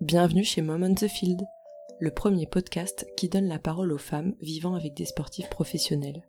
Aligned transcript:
Bienvenue 0.00 0.44
chez 0.44 0.62
Mom 0.62 0.82
on 0.82 0.94
the 0.94 1.08
Field, 1.08 1.42
le 1.98 2.10
premier 2.10 2.46
podcast 2.46 3.06
qui 3.18 3.28
donne 3.28 3.48
la 3.48 3.58
parole 3.58 3.92
aux 3.92 3.98
femmes 3.98 4.34
vivant 4.40 4.74
avec 4.74 4.94
des 4.94 5.04
sportifs 5.04 5.50
professionnels. 5.50 6.26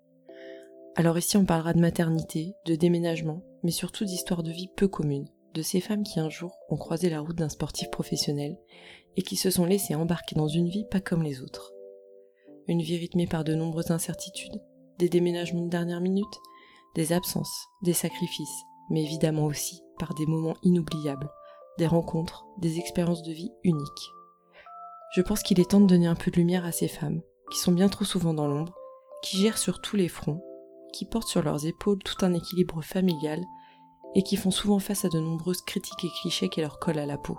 Alors 0.98 1.18
ici 1.18 1.38
on 1.38 1.46
parlera 1.46 1.72
de 1.72 1.80
maternité, 1.80 2.54
de 2.66 2.76
déménagement, 2.76 3.42
mais 3.64 3.72
surtout 3.72 4.04
d'histoires 4.04 4.44
de 4.44 4.52
vie 4.52 4.68
peu 4.76 4.90
communes, 4.90 5.30
de 5.54 5.62
ces 5.62 5.80
femmes 5.80 6.04
qui 6.04 6.20
un 6.20 6.30
jour 6.30 6.52
ont 6.68 6.76
croisé 6.76 7.10
la 7.10 7.22
route 7.22 7.38
d'un 7.38 7.48
sportif 7.48 7.90
professionnel 7.90 8.58
et 9.16 9.22
qui 9.22 9.38
se 9.38 9.50
sont 9.50 9.66
laissées 9.66 9.96
embarquer 9.96 10.36
dans 10.36 10.50
une 10.50 10.68
vie 10.68 10.86
pas 10.92 11.00
comme 11.00 11.24
les 11.24 11.42
autres. 11.42 11.72
Une 12.68 12.82
vie 12.82 12.98
rythmée 12.98 13.26
par 13.26 13.46
de 13.46 13.56
nombreuses 13.56 13.92
incertitudes, 13.92 14.62
des 15.00 15.08
déménagements 15.08 15.64
de 15.64 15.70
dernière 15.70 16.02
minute, 16.02 16.42
des 16.96 17.14
absences, 17.14 17.68
des 17.84 17.94
sacrifices, 17.94 18.66
mais 18.90 19.02
évidemment 19.02 19.46
aussi 19.46 19.82
par 19.98 20.14
des 20.14 20.26
moments 20.26 20.58
inoubliables, 20.62 21.30
des 21.78 21.88
rencontres, 21.88 22.46
des 22.58 22.78
expériences 22.78 23.24
de 23.24 23.32
vie 23.32 23.52
uniques. 23.64 24.12
Je 25.16 25.22
pense 25.22 25.44
qu'il 25.44 25.60
est 25.60 25.72
temps 25.72 25.82
de 25.82 25.88
donner 25.88 26.08
un 26.08 26.16
peu 26.16 26.32
de 26.32 26.38
lumière 26.38 26.66
à 26.66 26.72
ces 26.72 26.88
femmes, 26.88 27.22
qui 27.52 27.60
sont 27.60 27.72
bien 27.72 27.90
trop 27.90 28.06
souvent 28.06 28.34
dans 28.34 28.48
l'ombre, 28.48 28.74
qui 29.22 29.38
gèrent 29.38 29.58
sur 29.58 29.82
tous 29.82 29.96
les 29.96 30.08
fronts, 30.08 30.44
qui 30.94 31.06
portent 31.06 31.28
sur 31.28 31.44
leurs 31.44 31.66
épaules 31.66 32.00
tout 32.00 32.26
un 32.26 32.34
équilibre 32.34 32.82
familial 32.82 33.44
et 34.16 34.24
qui 34.24 34.36
font 34.36 34.52
souvent 34.52 34.80
face 34.80 35.06
à 35.06 35.10
de 35.10 35.20
nombreuses 35.20 35.62
critiques 35.62 36.04
et 36.04 36.10
clichés 36.22 36.50
qui 36.50 36.62
leur 36.62 36.80
collent 36.80 37.00
à 37.00 37.06
la 37.06 37.18
peau. 37.18 37.38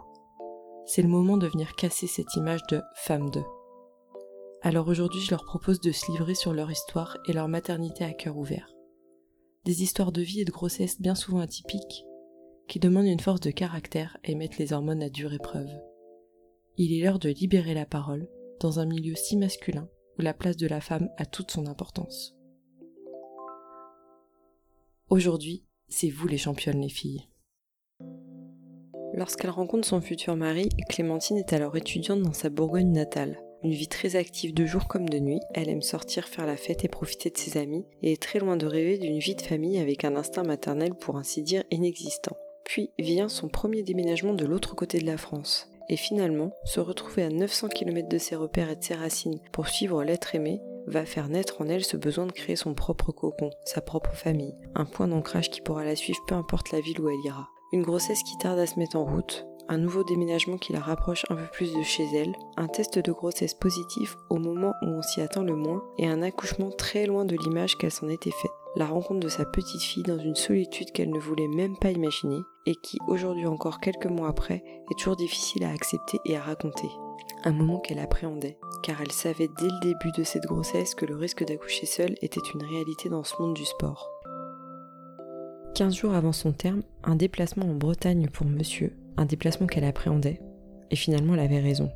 C'est 0.87 1.03
le 1.03 1.09
moment 1.09 1.37
de 1.37 1.47
venir 1.47 1.75
casser 1.77 2.07
cette 2.07 2.35
image 2.35 2.63
de 2.69 2.81
femme 2.95 3.31
de. 3.31 3.43
Alors 4.63 4.89
aujourd'hui, 4.89 5.21
je 5.21 5.31
leur 5.31 5.45
propose 5.45 5.81
de 5.81 5.93
se 5.93 6.11
livrer 6.11 6.35
sur 6.35 6.53
leur 6.53 6.71
histoire 6.71 7.17
et 7.27 7.33
leur 7.33 7.49
maternité 7.49 8.05
à 8.05 8.13
cœur 8.13 8.37
ouvert. 8.37 8.73
Des 9.65 9.83
histoires 9.83 10.13
de 10.13 10.23
vie 10.23 10.41
et 10.41 10.45
de 10.45 10.53
grossesse 10.53 11.01
bien 11.01 11.15
souvent 11.15 11.41
atypiques, 11.41 12.05
qui 12.73 12.81
demandent 12.81 13.05
une 13.05 13.21
force 13.21 13.41
de 13.41 13.51
caractère 13.51 14.17
et 14.25 14.35
mettent 14.35 14.57
les 14.57 14.73
hormones 14.73 15.03
à 15.03 15.11
dure 15.11 15.35
épreuve. 15.35 15.69
Il 16.79 16.95
est 16.95 17.05
l'heure 17.05 17.19
de 17.19 17.29
libérer 17.29 17.75
la 17.75 17.85
parole 17.85 18.27
dans 18.61 18.81
un 18.81 18.87
milieu 18.87 19.15
si 19.15 19.37
masculin 19.37 19.91
où 20.19 20.23
la 20.23 20.33
place 20.33 20.57
de 20.57 20.67
la 20.67 20.81
femme 20.81 21.11
a 21.19 21.27
toute 21.27 21.51
son 21.51 21.67
importance. 21.67 22.35
Aujourd'hui, 25.11 25.67
c'est 25.91 26.09
vous 26.09 26.27
les 26.27 26.39
championnes 26.39 26.81
les 26.81 26.89
filles. 26.89 27.29
Lorsqu'elle 29.13 29.51
rencontre 29.51 29.87
son 29.87 30.01
futur 30.01 30.35
mari, 30.35 30.71
Clémentine 30.89 31.37
est 31.37 31.53
alors 31.53 31.77
étudiante 31.77 32.23
dans 32.23 32.33
sa 32.33 32.49
Bourgogne 32.49 32.91
natale. 32.91 33.39
Une 33.63 33.73
vie 33.73 33.89
très 33.89 34.17
active 34.17 34.55
de 34.55 34.65
jour 34.65 34.89
comme 34.89 35.11
de 35.11 35.19
nuit, 35.19 35.41
elle 35.53 35.69
aime 35.69 35.83
sortir 35.83 36.27
faire 36.27 36.47
la 36.47 36.57
fête 36.57 36.87
et 36.87 36.89
profiter 36.89 37.29
de 37.29 37.37
ses 37.37 37.59
amis, 37.59 37.85
et 38.01 38.13
est 38.13 38.23
très 38.23 38.39
loin 38.39 38.57
de 38.57 38.65
rêver 38.65 38.97
d'une 38.97 39.19
vie 39.19 39.35
de 39.35 39.43
famille 39.43 39.79
avec 39.79 40.07
un 40.07 40.17
instinct 40.17 40.43
maternel 40.43 40.95
pour 40.95 41.19
ainsi 41.19 41.43
dire 41.43 41.65
inexistant. 41.71 42.35
Puis 42.65 42.91
vient 42.99 43.29
son 43.29 43.49
premier 43.49 43.83
déménagement 43.83 44.35
de 44.35 44.45
l'autre 44.45 44.75
côté 44.75 44.99
de 44.99 45.07
la 45.07 45.17
France. 45.17 45.69
Et 45.89 45.97
finalement, 45.97 46.53
se 46.65 46.81
retrouver 46.81 47.25
à 47.25 47.29
900 47.29 47.69
km 47.69 48.09
de 48.09 48.19
ses 48.19 48.37
repères 48.37 48.71
et 48.71 48.77
de 48.77 48.83
ses 48.83 48.95
racines 48.95 49.41
pour 49.53 49.69
suivre 49.69 50.05
l'être 50.05 50.35
aimé 50.35 50.61
va 50.87 51.05
faire 51.05 51.29
naître 51.29 51.61
en 51.61 51.69
elle 51.69 51.85
ce 51.85 51.97
besoin 51.97 52.27
de 52.27 52.33
créer 52.33 52.57
son 52.57 52.75
propre 52.75 53.13
cocon, 53.13 53.51
sa 53.65 53.81
propre 53.81 54.13
famille, 54.13 54.57
un 54.75 54.85
point 54.85 55.09
d'ancrage 55.09 55.51
qui 55.51 55.61
pourra 55.61 55.85
la 55.85 55.97
suivre 55.97 56.21
peu 56.27 56.35
importe 56.35 56.73
la 56.73 56.81
ville 56.81 57.01
où 57.01 57.09
elle 57.09 57.25
ira. 57.25 57.49
Une 57.73 57.83
grossesse 57.83 58.23
qui 58.23 58.37
tarde 58.39 58.59
à 58.59 58.67
se 58.67 58.79
mettre 58.79 58.97
en 58.97 59.05
route, 59.05 59.47
un 59.69 59.79
nouveau 59.79 60.05
déménagement 60.05 60.59
qui 60.59 60.73
la 60.73 60.81
rapproche 60.81 61.25
un 61.31 61.37
peu 61.37 61.47
plus 61.53 61.73
de 61.73 61.83
chez 61.83 62.05
elle, 62.15 62.35
un 62.57 62.69
test 62.69 62.99
de 62.99 63.13
grossesse 63.13 63.55
positif 63.55 64.17
au 64.29 64.37
moment 64.37 64.73
où 64.83 64.87
on 64.87 65.03
s'y 65.03 65.21
attend 65.21 65.43
le 65.43 65.57
moins, 65.57 65.83
et 65.99 66.07
un 66.07 66.23
accouchement 66.23 66.71
très 66.71 67.07
loin 67.07 67.25
de 67.25 67.37
l'image 67.37 67.79
qu'elle 67.79 67.91
s'en 67.91 68.09
était 68.09 68.31
faite. 68.31 68.51
La 68.75 68.87
rencontre 68.87 69.21
de 69.21 69.29
sa 69.29 69.45
petite 69.45 69.83
fille 69.83 70.03
dans 70.03 70.19
une 70.19 70.35
solitude 70.35 70.93
qu'elle 70.93 71.11
ne 71.11 71.19
voulait 71.19 71.49
même 71.49 71.77
pas 71.77 71.91
imaginer, 71.91 72.41
et 72.65 72.75
qui, 72.75 72.99
aujourd'hui 73.07 73.47
encore 73.47 73.81
quelques 73.81 74.07
mois 74.07 74.29
après, 74.29 74.65
est 74.91 74.99
toujours 74.99 75.17
difficile 75.17 75.65
à 75.65 75.71
accepter 75.71 76.19
et 76.25 76.37
à 76.39 76.41
raconter. 76.41 76.89
Un 77.45 77.53
moment 77.53 77.81
qu'elle 77.81 77.99
appréhendait, 77.99 78.59
car 78.83 79.03
elle 79.03 79.13
savait 79.13 79.51
dès 79.59 79.67
le 79.67 79.81
début 79.83 80.11
de 80.17 80.23
cette 80.23 80.47
grossesse 80.47 80.95
que 80.95 81.05
le 81.05 81.17
risque 81.17 81.45
d'accoucher 81.45 81.85
seule 81.85 82.15
était 82.23 82.41
une 82.55 82.63
réalité 82.63 83.11
dans 83.11 83.25
ce 83.25 83.35
monde 83.41 83.53
du 83.53 83.65
sport. 83.67 84.09
15 85.75 85.95
jours 85.95 86.15
avant 86.15 86.33
son 86.33 86.53
terme, 86.53 86.83
un 87.05 87.17
déplacement 87.17 87.67
en 87.67 87.75
Bretagne 87.75 88.29
pour 88.33 88.47
monsieur, 88.47 88.97
un 89.19 89.27
déplacement 89.27 89.67
qu'elle 89.67 89.85
appréhendait, 89.85 90.41
et 90.91 90.97
finalement 90.97 91.35
elle 91.35 91.41
avait 91.41 91.61
raison, 91.61 91.91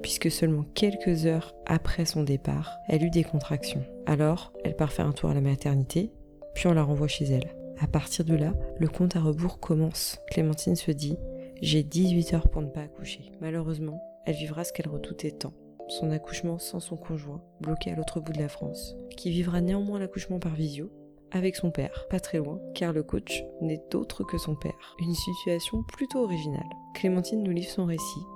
puisque 0.00 0.30
seulement 0.30 0.64
quelques 0.74 1.26
heures 1.26 1.56
après 1.66 2.04
son 2.04 2.22
départ, 2.22 2.70
elle 2.88 3.02
eut 3.02 3.10
des 3.10 3.24
contractions. 3.24 3.84
Alors, 4.06 4.52
elle 4.64 4.76
part 4.76 4.92
faire 4.92 5.06
un 5.06 5.12
tour 5.12 5.30
à 5.30 5.34
la 5.34 5.40
maternité, 5.40 6.12
puis 6.54 6.66
on 6.66 6.74
la 6.74 6.82
renvoie 6.82 7.08
chez 7.08 7.24
elle. 7.26 7.54
À 7.78 7.86
partir 7.86 8.24
de 8.24 8.34
là, 8.34 8.52
le 8.78 8.88
compte 8.88 9.16
à 9.16 9.20
rebours 9.20 9.58
commence. 9.58 10.18
Clémentine 10.30 10.76
se 10.76 10.90
dit 10.90 11.16
J'ai 11.62 11.82
18 11.82 12.34
heures 12.34 12.48
pour 12.48 12.62
ne 12.62 12.68
pas 12.68 12.82
accoucher. 12.82 13.32
Malheureusement, 13.40 14.02
elle 14.26 14.36
vivra 14.36 14.64
ce 14.64 14.72
qu'elle 14.72 14.88
redoutait 14.88 15.30
tant 15.30 15.52
son 15.90 16.10
accouchement 16.10 16.58
sans 16.58 16.80
son 16.80 16.96
conjoint, 16.96 17.42
bloqué 17.60 17.90
à 17.90 17.94
l'autre 17.94 18.20
bout 18.20 18.32
de 18.32 18.40
la 18.40 18.48
France, 18.48 18.96
qui 19.16 19.30
vivra 19.30 19.60
néanmoins 19.60 19.98
l'accouchement 19.98 20.38
par 20.38 20.54
visio, 20.54 20.90
avec 21.32 21.56
son 21.56 21.70
père, 21.70 22.06
pas 22.08 22.20
très 22.20 22.38
loin, 22.38 22.60
car 22.74 22.92
le 22.92 23.02
coach 23.02 23.44
n'est 23.60 23.94
autre 23.94 24.24
que 24.24 24.38
son 24.38 24.54
père. 24.56 24.96
Une 24.98 25.14
situation 25.14 25.82
plutôt 25.84 26.24
originale. 26.24 26.68
Clémentine 26.94 27.42
nous 27.42 27.52
livre 27.52 27.70
son 27.70 27.84
récit, 27.84 28.26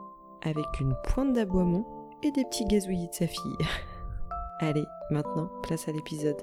avec 0.42 0.66
une 0.81 0.94
pointe 1.04 1.32
d'aboiement 1.32 1.86
et 2.22 2.31
des 2.31 2.44
petits 2.44 2.66
gazouillis 2.66 3.08
de 3.08 3.14
sa 3.14 3.26
fille. 3.26 3.56
Allez, 4.60 4.84
maintenant, 5.10 5.50
place 5.62 5.88
à 5.88 5.92
l'épisode. 5.92 6.41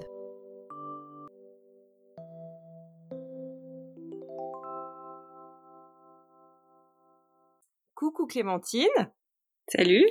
Coucou 8.12 8.26
Clémentine 8.26 8.88
Salut 9.68 10.04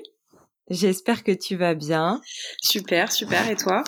J'espère 0.72 1.24
que 1.24 1.32
tu 1.32 1.56
vas 1.56 1.76
bien. 1.76 2.20
Super, 2.60 3.12
super. 3.12 3.48
Et 3.48 3.56
toi? 3.56 3.84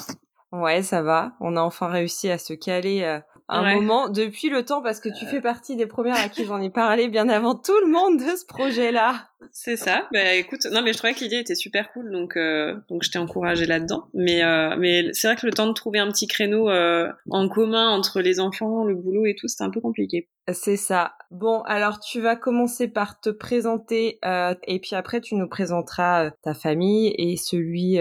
Ouais, 0.51 0.83
ça 0.83 1.01
va. 1.01 1.33
On 1.39 1.57
a 1.57 1.61
enfin 1.61 1.87
réussi 1.87 2.29
à 2.29 2.37
se 2.37 2.53
caler 2.53 3.01
euh, 3.01 3.19
un 3.49 3.75
moment 3.75 4.09
depuis 4.09 4.49
le 4.49 4.63
temps 4.63 4.81
parce 4.81 4.99
que 4.99 5.09
tu 5.09 5.25
fais 5.25 5.41
partie 5.41 5.75
des 5.75 5.85
premières 5.85 6.17
à 6.17 6.29
qui 6.29 6.45
j'en 6.45 6.61
ai 6.61 6.69
parlé 6.69 7.07
bien 7.07 7.27
avant 7.29 7.55
tout 7.55 7.77
le 7.85 7.91
monde 7.91 8.19
de 8.19 8.35
ce 8.35 8.45
projet-là. 8.45 9.29
C'est 9.51 9.75
ça. 9.75 10.07
Bah 10.13 10.33
écoute, 10.33 10.65
non 10.71 10.81
mais 10.81 10.93
je 10.93 10.97
trouvais 10.97 11.13
que 11.13 11.19
l'idée 11.19 11.39
était 11.39 11.55
super 11.55 11.91
cool 11.91 12.11
donc 12.11 12.37
euh, 12.37 12.75
donc 12.89 13.03
je 13.03 13.11
t'ai 13.11 13.19
encouragé 13.19 13.65
là-dedans. 13.65 14.07
Mais 14.13 14.43
euh, 14.43 14.75
mais 14.77 15.11
c'est 15.13 15.27
vrai 15.27 15.35
que 15.35 15.45
le 15.45 15.51
temps 15.51 15.67
de 15.67 15.73
trouver 15.73 15.99
un 15.99 16.09
petit 16.11 16.27
créneau 16.27 16.69
euh, 16.69 17.09
en 17.29 17.49
commun 17.49 17.89
entre 17.89 18.21
les 18.21 18.39
enfants, 18.39 18.83
le 18.85 18.95
boulot 18.95 19.25
et 19.25 19.35
tout, 19.35 19.47
c'était 19.47 19.63
un 19.63 19.71
peu 19.71 19.81
compliqué. 19.81 20.29
C'est 20.51 20.77
ça. 20.77 21.13
Bon, 21.33 21.61
alors 21.63 21.99
tu 21.99 22.21
vas 22.21 22.35
commencer 22.35 22.87
par 22.87 23.19
te 23.19 23.29
présenter 23.29 24.19
et 24.67 24.79
puis 24.79 24.95
après 24.95 25.19
tu 25.19 25.35
nous 25.35 25.49
présenteras 25.49 26.31
ta 26.43 26.53
famille 26.53 27.13
et 27.17 27.35
celui 27.37 27.97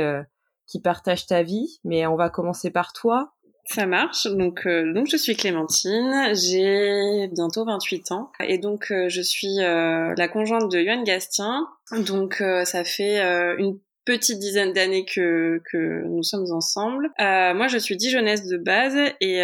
qui 0.67 0.81
partage 0.81 1.27
ta 1.27 1.43
vie. 1.43 1.81
Mais 1.85 2.07
on 2.07 2.17
va 2.17 2.31
commencer 2.31 2.71
par 2.71 2.93
toi. 2.93 3.33
Ça 3.65 3.87
marche. 3.87 4.27
Donc, 4.27 4.67
euh, 4.67 4.93
donc 4.93 5.07
je 5.09 5.17
suis 5.17 5.37
Clémentine, 5.37 6.35
j'ai 6.35 7.29
bientôt 7.29 7.65
28 7.65 8.11
ans 8.11 8.33
et 8.41 8.59
donc 8.59 8.91
euh, 8.91 9.09
je 9.09 9.23
suis 9.23 9.61
euh, 9.61 10.13
la 10.17 10.29
conjointe 10.29 10.71
de 10.71 10.81
Yoann 10.81 11.05
Gastien. 11.05 11.69
Donc 11.93 12.43
ça 12.65 12.85
fait 12.85 13.21
une 13.59 13.79
petite 14.05 14.39
dizaine 14.39 14.73
d'années 14.73 15.05
que, 15.05 15.61
que 15.71 16.05
nous 16.07 16.23
sommes 16.23 16.51
ensemble. 16.53 17.11
moi, 17.19 17.69
je 17.69 17.79
suis 17.79 17.97
dijonnaise 17.97 18.47
de 18.47 18.57
base 18.57 18.97
et, 19.21 19.41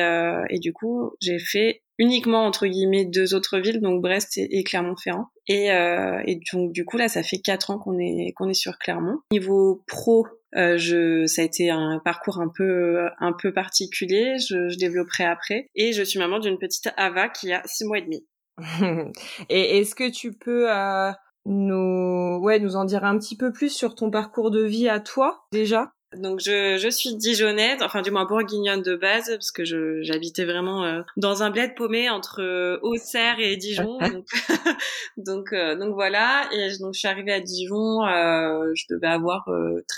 et 0.50 0.58
du 0.58 0.72
coup, 0.72 1.12
j'ai 1.20 1.38
fait 1.38 1.82
uniquement 2.00 2.44
entre 2.44 2.66
guillemets 2.66 3.04
deux 3.04 3.34
autres 3.34 3.58
villes, 3.58 3.80
donc 3.80 4.00
Brest 4.00 4.36
et, 4.38 4.62
Clermont-Ferrand. 4.64 5.26
Et, 5.48 5.66
et 5.68 6.40
donc 6.52 6.72
du 6.72 6.84
coup 6.84 6.96
là, 6.96 7.08
ça 7.08 7.22
fait 7.22 7.38
quatre 7.38 7.70
ans 7.70 7.78
qu'on 7.78 7.98
est 7.98 8.32
qu'on 8.36 8.48
est 8.48 8.54
sur 8.54 8.78
Clermont. 8.78 9.18
Niveau 9.32 9.82
pro, 9.86 10.26
euh, 10.56 10.78
je, 10.78 11.26
ça 11.26 11.42
a 11.42 11.44
été 11.44 11.70
un 11.70 12.00
parcours 12.04 12.40
un 12.40 12.48
peu, 12.48 13.08
un 13.18 13.32
peu 13.32 13.52
particulier. 13.52 14.36
Je, 14.38 14.68
je 14.68 14.78
développerai 14.78 15.24
après. 15.24 15.68
Et 15.74 15.92
je 15.92 16.02
suis 16.02 16.18
maman 16.18 16.38
d'une 16.38 16.58
petite 16.58 16.90
Ava 16.96 17.28
qui 17.28 17.52
a 17.52 17.62
six 17.66 17.84
mois 17.84 17.98
et 17.98 18.02
demi. 18.02 18.26
et 19.48 19.78
est-ce 19.78 19.94
que 19.94 20.10
tu 20.10 20.32
peux 20.32 20.70
euh, 20.70 21.12
nous, 21.48 22.38
ouais, 22.42 22.60
nous 22.60 22.76
en 22.76 22.84
dire 22.84 23.04
un 23.04 23.18
petit 23.18 23.36
peu 23.36 23.52
plus 23.52 23.70
sur 23.70 23.94
ton 23.94 24.10
parcours 24.10 24.50
de 24.50 24.62
vie 24.62 24.88
à 24.88 25.00
toi 25.00 25.46
déjà 25.52 25.92
donc 26.16 26.40
je, 26.40 26.78
je 26.78 26.88
suis 26.88 27.16
dijonnaise, 27.16 27.82
enfin 27.82 28.00
du 28.00 28.10
moins 28.10 28.24
bourguignonne 28.24 28.80
de 28.80 28.96
base, 28.96 29.28
parce 29.28 29.52
que 29.52 29.64
je, 29.64 30.00
j'habitais 30.02 30.46
vraiment 30.46 30.84
euh, 30.84 31.02
dans 31.18 31.42
un 31.42 31.50
bled 31.50 31.74
paumé 31.74 32.08
entre 32.08 32.40
euh, 32.40 32.78
Auxerre 32.80 33.38
et 33.40 33.56
Dijon. 33.56 33.98
donc 34.00 34.24
donc, 35.18 35.52
euh, 35.52 35.76
donc, 35.76 35.92
voilà, 35.94 36.48
et 36.50 36.70
donc 36.80 36.94
je 36.94 37.00
suis 37.00 37.08
arrivée 37.08 37.32
à 37.32 37.40
Dijon, 37.40 38.06
euh, 38.06 38.72
je 38.74 38.84
devais 38.88 39.06
avoir 39.06 39.46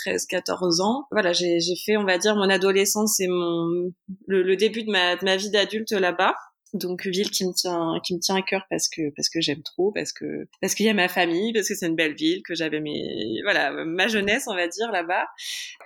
13-14 0.05 0.81
ans. 0.81 1.07
Voilà, 1.11 1.31
j'ai, 1.31 1.61
j'ai 1.61 1.75
fait, 1.77 1.95
on 1.95 2.03
va 2.03 2.17
dire, 2.17 2.35
mon 2.35 2.49
adolescence 2.49 3.19
et 3.21 3.27
mon 3.27 3.93
le, 4.27 4.43
le 4.43 4.55
début 4.57 4.83
de 4.83 4.91
ma, 4.91 5.15
de 5.15 5.23
ma 5.23 5.37
vie 5.37 5.49
d'adulte 5.49 5.91
là-bas. 5.91 6.35
Donc 6.73 7.05
ville 7.05 7.29
qui 7.29 7.45
me 7.45 7.53
tient 7.53 7.99
qui 8.03 8.13
me 8.15 8.19
tient 8.19 8.35
à 8.35 8.41
cœur 8.41 8.65
parce 8.69 8.87
que 8.87 9.13
parce 9.15 9.29
que 9.29 9.41
j'aime 9.41 9.63
trop, 9.63 9.91
parce 9.91 10.13
que 10.13 10.47
parce 10.61 10.75
qu'il 10.75 10.85
y 10.85 10.89
a 10.89 10.93
ma 10.93 11.07
famille, 11.07 11.53
parce 11.53 11.67
que 11.67 11.75
c'est 11.75 11.87
une 11.87 11.95
belle 11.95 12.15
ville, 12.15 12.41
que 12.43 12.55
j'avais 12.55 12.79
mes 12.79 13.41
voilà 13.43 13.71
ma 13.85 14.07
jeunesse 14.07 14.45
on 14.47 14.55
va 14.55 14.67
dire 14.67 14.91
là-bas. 14.91 15.27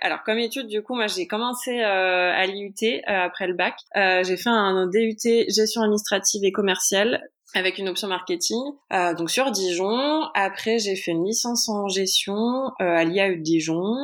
Alors 0.02 0.24
comme 0.24 0.38
étude 0.38 0.68
du 0.68 0.82
coup 0.82 0.96
moi 0.96 1.08
j'ai 1.08 1.28
commencé 1.28 1.80
euh, 1.82 2.32
à 2.34 2.46
l'IUT 2.46 2.74
euh, 2.84 3.00
après 3.08 3.48
le 3.48 3.54
bac. 3.54 3.76
Euh, 3.96 4.24
j'ai 4.24 4.38
fait 4.38 4.50
un 4.50 4.88
DUT 4.88 5.46
gestion 5.50 5.82
administrative 5.82 6.44
et 6.44 6.52
commerciale 6.52 7.30
avec 7.56 7.78
une 7.78 7.88
option 7.88 8.10
marketing, 8.10 8.62
euh, 8.94 9.14
donc 9.14 9.32
sur 9.32 9.50
Dijon. 9.50 10.24
Après, 10.34 10.78
j'ai 10.78 10.96
fait 10.96 11.12
une 11.12 11.26
licence 11.26 11.70
en 11.70 11.88
gestion 11.88 12.36
euh, 12.36 12.70
à 12.80 13.06
l'IAE 13.06 13.38
de 13.38 13.42
Dijon 13.42 13.96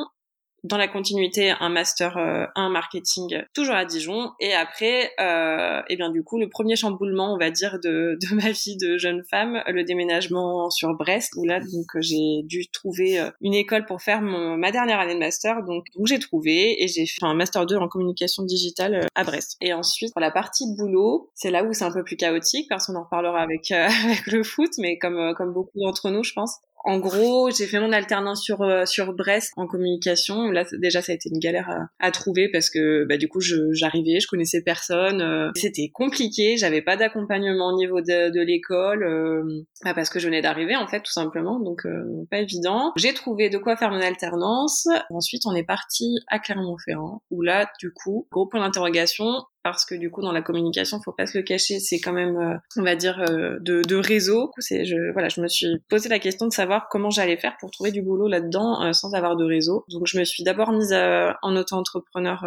dans 0.64 0.76
la 0.76 0.88
continuité 0.88 1.52
un 1.58 1.68
master 1.68 2.16
1 2.16 2.20
euh, 2.20 2.68
marketing 2.68 3.42
toujours 3.54 3.74
à 3.74 3.84
Dijon. 3.84 4.30
Et 4.40 4.52
après 4.54 5.12
euh, 5.20 5.80
et 5.80 5.94
eh 5.94 5.96
bien 5.96 6.10
du 6.10 6.22
coup 6.22 6.38
le 6.38 6.48
premier 6.48 6.76
chamboulement 6.76 7.34
on 7.34 7.38
va 7.38 7.50
dire 7.50 7.78
de, 7.82 8.18
de 8.20 8.34
ma 8.34 8.50
vie 8.50 8.76
de 8.76 8.96
jeune 8.98 9.22
femme 9.28 9.62
le 9.66 9.84
déménagement 9.84 10.70
sur 10.70 10.94
Brest 10.94 11.32
où 11.36 11.44
là 11.44 11.60
donc 11.60 11.86
j'ai 12.00 12.42
dû 12.44 12.68
trouver 12.68 13.20
euh, 13.20 13.30
une 13.40 13.54
école 13.54 13.86
pour 13.86 14.02
faire 14.02 14.22
mon, 14.22 14.56
ma 14.56 14.70
dernière 14.70 15.00
année 15.00 15.14
de 15.14 15.18
master. 15.18 15.62
Donc, 15.64 15.86
donc 15.96 16.06
j'ai 16.06 16.18
trouvé 16.18 16.82
et 16.82 16.88
j'ai 16.88 17.06
fait 17.06 17.24
un 17.24 17.34
master 17.34 17.66
2 17.66 17.76
en 17.76 17.88
communication 17.88 18.42
digitale 18.44 18.94
euh, 18.94 19.06
à 19.14 19.24
Brest. 19.24 19.56
Et 19.60 19.72
ensuite 19.72 20.12
pour 20.12 20.20
la 20.20 20.30
partie 20.30 20.64
boulot 20.76 21.30
c'est 21.34 21.50
là 21.50 21.64
où 21.64 21.72
c'est 21.72 21.84
un 21.84 21.92
peu 21.92 22.04
plus 22.04 22.16
chaotique 22.16 22.66
parce 22.68 22.86
qu'on 22.86 22.96
en 22.96 23.04
reparlera 23.04 23.40
avec 23.40 23.70
avec 23.72 24.26
le 24.26 24.42
foot 24.42 24.70
mais 24.78 24.98
comme 24.98 25.34
comme 25.36 25.52
beaucoup 25.52 25.80
d'entre 25.80 26.10
nous 26.10 26.22
je 26.22 26.32
pense 26.32 26.58
en 26.84 26.98
gros, 26.98 27.50
j'ai 27.50 27.66
fait 27.66 27.78
mon 27.78 27.92
alternance 27.92 28.42
sur 28.42 28.62
euh, 28.62 28.84
sur 28.86 29.12
Brest 29.12 29.52
en 29.56 29.66
communication. 29.66 30.50
Là, 30.50 30.64
déjà, 30.72 31.00
ça 31.02 31.12
a 31.12 31.14
été 31.14 31.28
une 31.28 31.38
galère 31.38 31.88
à, 32.00 32.10
trouver 32.10 32.48
parce 32.50 32.70
que 32.70 33.04
bah, 33.04 33.16
du 33.16 33.28
coup, 33.28 33.40
j'arrivais, 33.40 34.20
je, 34.20 34.26
connaissais 34.26 34.62
personne. 34.62 35.20
Euh, 35.20 35.50
c'était 35.54 35.90
compliqué. 35.92 36.56
J'avais 36.56 36.82
pas 36.82 36.96
d'accompagnement 36.96 37.68
au 37.68 37.76
niveau 37.76 38.00
de, 38.00 38.42
l'école 38.42 39.04
euh, 39.04 39.64
bah, 39.84 39.94
parce 39.94 40.10
que 40.10 40.18
je 40.18 40.26
venais 40.26 40.42
d'arriver 40.42 40.76
en 40.76 40.86
fait, 40.86 41.00
tout 41.00 41.12
simplement. 41.12 41.60
Donc, 41.60 41.86
pas 42.30 42.38
évident. 42.38 42.92
J'ai 42.96 43.14
trouvé 43.14 43.48
de 43.48 43.58
quoi 43.58 43.76
faire 43.76 43.90
mon 43.90 44.00
alternance. 44.00 44.88
Ensuite, 45.10 45.46
on 45.46 45.54
est 45.54 45.64
parti 45.64 46.16
à 46.28 46.38
Clermont-Ferrand 46.38 47.22
où 47.30 47.42
là, 47.42 47.70
du 47.80 47.92
coup, 47.92 48.26
gros 48.30 48.46
point 48.46 48.60
d'interrogation 48.60 49.26
parce 49.62 49.84
que 49.84 49.94
du 49.94 50.10
coup 50.10 50.22
dans 50.22 50.32
la 50.32 50.42
communication 50.42 51.00
faut 51.04 51.12
pas 51.12 51.26
se 51.26 51.36
le 51.36 51.44
cacher 51.44 51.78
c'est 51.80 52.00
quand 52.00 52.12
même 52.12 52.36
euh, 52.36 52.56
on 52.76 52.82
va 52.82 52.96
dire 52.96 53.20
euh, 53.28 53.58
de, 53.60 53.82
de 53.82 53.96
réseau. 53.96 54.50
C'est 54.58 54.84
je 54.84 55.12
voilà 55.12 55.28
je 55.28 55.40
me 55.40 55.48
suis 55.48 55.78
posé 55.88 56.08
la 56.08 56.18
question 56.18 56.46
de 56.46 56.52
savoir 56.52 56.88
comment 56.90 57.10
j'allais 57.10 57.36
faire 57.36 57.56
pour 57.60 57.70
trouver 57.70 57.92
du 57.92 58.02
boulot 58.02 58.28
là-dedans 58.28 58.82
euh, 58.82 58.92
sans 58.92 59.14
avoir 59.14 59.36
de 59.36 59.44
réseau. 59.44 59.84
Donc 59.88 60.06
je 60.06 60.18
me 60.18 60.24
suis 60.24 60.42
d'abord 60.42 60.72
mise 60.72 60.92
en 60.92 61.56
auto-entrepreneur 61.56 62.44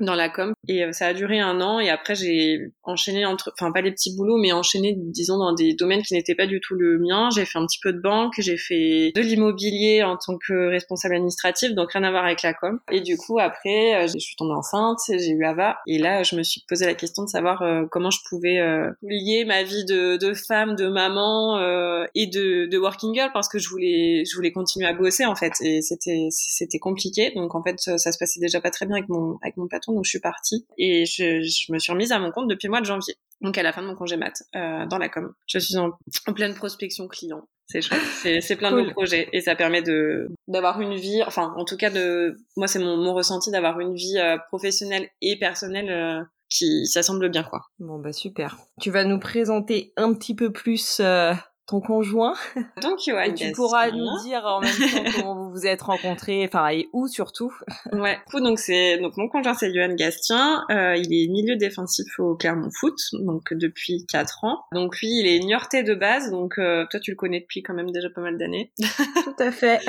dans 0.00 0.14
la 0.14 0.28
com. 0.28 0.52
Et 0.68 0.92
ça 0.92 1.08
a 1.08 1.14
duré 1.14 1.38
un 1.40 1.60
an. 1.60 1.80
Et 1.80 1.90
après 1.90 2.14
j'ai 2.14 2.72
enchaîné 2.82 3.24
entre 3.26 3.52
enfin 3.58 3.72
pas 3.72 3.80
les 3.80 3.92
petits 3.92 4.16
boulots 4.16 4.38
mais 4.38 4.52
enchaîné 4.52 4.94
disons 4.96 5.38
dans 5.38 5.52
des 5.52 5.74
domaines 5.74 6.02
qui 6.02 6.14
n'étaient 6.14 6.34
pas 6.34 6.46
du 6.46 6.60
tout 6.60 6.74
le 6.74 6.98
mien. 6.98 7.28
J'ai 7.34 7.44
fait 7.44 7.58
un 7.58 7.66
petit 7.66 7.80
peu 7.82 7.92
de 7.92 8.00
banque. 8.00 8.34
J'ai 8.38 8.56
fait 8.56 9.12
de 9.14 9.20
l'immobilier 9.20 10.02
en 10.02 10.16
tant 10.16 10.36
que 10.38 10.68
responsable 10.68 11.14
administratif. 11.14 11.74
Donc 11.74 11.92
rien 11.92 12.04
à 12.04 12.10
voir 12.10 12.24
avec 12.24 12.42
la 12.42 12.54
com. 12.54 12.78
Et 12.90 13.00
du 13.00 13.16
coup 13.16 13.38
après 13.38 14.08
je 14.08 14.18
suis 14.18 14.36
tombée 14.36 14.54
enceinte. 14.54 14.98
J'ai 15.08 15.30
eu 15.30 15.44
Ava. 15.44 15.76
Et 15.86 15.98
là 15.98 16.22
je 16.22 16.36
me 16.36 16.42
suis 16.42 16.55
suis 16.60 16.66
posé 16.66 16.86
la 16.86 16.94
question 16.94 17.24
de 17.24 17.28
savoir 17.28 17.62
euh, 17.62 17.84
comment 17.90 18.10
je 18.10 18.18
pouvais 18.28 18.58
euh, 18.58 18.90
lier 19.02 19.44
ma 19.44 19.62
vie 19.62 19.84
de, 19.84 20.16
de 20.16 20.34
femme, 20.34 20.74
de 20.74 20.88
maman 20.88 21.58
euh, 21.58 22.04
et 22.14 22.26
de, 22.26 22.66
de, 22.66 22.78
working 22.78 23.14
girl 23.14 23.30
parce 23.32 23.48
que 23.48 23.58
je 23.58 23.68
voulais 23.68 24.24
je 24.24 24.34
voulais 24.36 24.52
continuer 24.52 24.86
à 24.86 24.94
bosser 24.94 25.26
en 25.26 25.34
fait. 25.34 25.52
Et 25.60 25.82
c'était 25.82 26.28
c'était 26.30 26.78
compliqué. 26.78 27.32
Donc 27.34 27.54
en 27.54 27.62
fait 27.62 27.78
ça, 27.78 27.98
se 27.98 28.18
passait 28.18 28.40
déjà 28.40 28.60
pas 28.60 28.70
très 28.70 28.86
bien 28.86 28.96
avec 28.96 29.08
mon 29.08 29.38
avec 29.42 29.56
mon 29.56 29.68
patron. 29.68 29.92
Donc 29.92 30.04
je 30.04 30.10
suis 30.10 30.20
partie 30.20 30.66
et 30.78 31.04
je, 31.04 31.42
je 31.42 31.72
me 31.72 31.78
suis 31.78 31.92
remise 31.92 32.12
à 32.12 32.18
mon 32.18 32.30
compte 32.30 32.48
depuis 32.48 32.66
le 32.66 32.70
mois 32.70 32.80
de 32.80 32.86
janvier. 32.86 33.14
Donc 33.42 33.58
à 33.58 33.62
la 33.62 33.72
fin 33.72 33.82
de 33.82 33.86
mon 33.86 33.94
congé 33.94 34.16
mat 34.16 34.42
dans 34.54 34.98
la 34.98 35.08
com. 35.08 35.32
Je 35.46 35.58
suis 35.58 35.76
en, 35.76 35.90
en 36.26 36.32
pleine 36.32 36.54
prospection 36.54 37.06
client. 37.08 37.42
C'est 37.68 37.82
chouette, 37.82 38.00
c'est 38.40 38.54
plein 38.54 38.70
de 38.70 38.90
projets 38.92 39.28
et 39.32 39.40
ça 39.40 39.56
permet 39.56 39.82
de 39.82 40.28
d'avoir 40.46 40.80
une 40.80 40.94
vie, 40.94 41.24
enfin 41.26 41.52
en 41.56 41.64
tout 41.64 41.76
cas 41.76 41.90
de, 41.90 42.36
moi 42.56 42.68
c'est 42.68 42.78
mon, 42.78 42.96
mon 42.96 43.12
ressenti 43.12 43.50
d'avoir 43.50 43.80
une 43.80 43.96
vie 43.96 44.18
professionnelle 44.50 45.08
et 45.20 45.36
personnelle 45.36 46.28
qui 46.48 46.86
ça 46.86 47.02
semble 47.02 47.28
bien 47.28 47.42
quoi. 47.42 47.62
Bon 47.78 47.98
bah 47.98 48.12
super. 48.12 48.56
Tu 48.80 48.90
vas 48.90 49.04
nous 49.04 49.18
présenter 49.18 49.92
un 49.96 50.14
petit 50.14 50.34
peu 50.34 50.52
plus 50.52 51.00
euh, 51.00 51.32
ton 51.66 51.80
conjoint. 51.80 52.34
Donc 52.82 52.98
Johan 53.04 53.32
Tu 53.34 53.52
pourras 53.52 53.90
nous 53.90 54.22
dire 54.24 54.44
en 54.44 54.60
même 54.60 54.72
temps 54.72 55.10
comment 55.16 55.34
vous 55.34 55.45
vous 55.56 55.66
êtes 55.66 55.82
rencontrés, 55.82 56.44
enfin 56.44 56.68
et 56.68 56.88
où 56.92 57.08
surtout? 57.08 57.52
ouais. 57.92 58.18
Donc 58.34 58.58
c'est 58.58 58.98
donc 58.98 59.16
mon 59.16 59.28
conjoint 59.28 59.54
c'est 59.54 59.72
Johan 59.72 59.94
Gastien. 59.94 60.64
Euh, 60.70 60.96
il 60.96 61.12
est 61.14 61.28
milieu 61.28 61.56
défensif 61.56 62.06
au 62.18 62.36
Clermont 62.36 62.70
Foot, 62.70 62.98
donc 63.12 63.54
depuis 63.54 64.04
4 64.06 64.44
ans. 64.44 64.58
Donc 64.72 64.98
lui 65.00 65.08
il 65.08 65.26
est 65.26 65.38
niortais 65.40 65.82
de 65.82 65.94
base, 65.94 66.30
donc 66.30 66.58
euh, 66.58 66.84
toi 66.90 67.00
tu 67.00 67.12
le 67.12 67.16
connais 67.16 67.40
depuis 67.40 67.62
quand 67.62 67.72
même 67.72 67.90
déjà 67.90 68.10
pas 68.10 68.20
mal 68.20 68.36
d'années. 68.36 68.72
Tout 69.24 69.34
à 69.38 69.50
fait. 69.50 69.80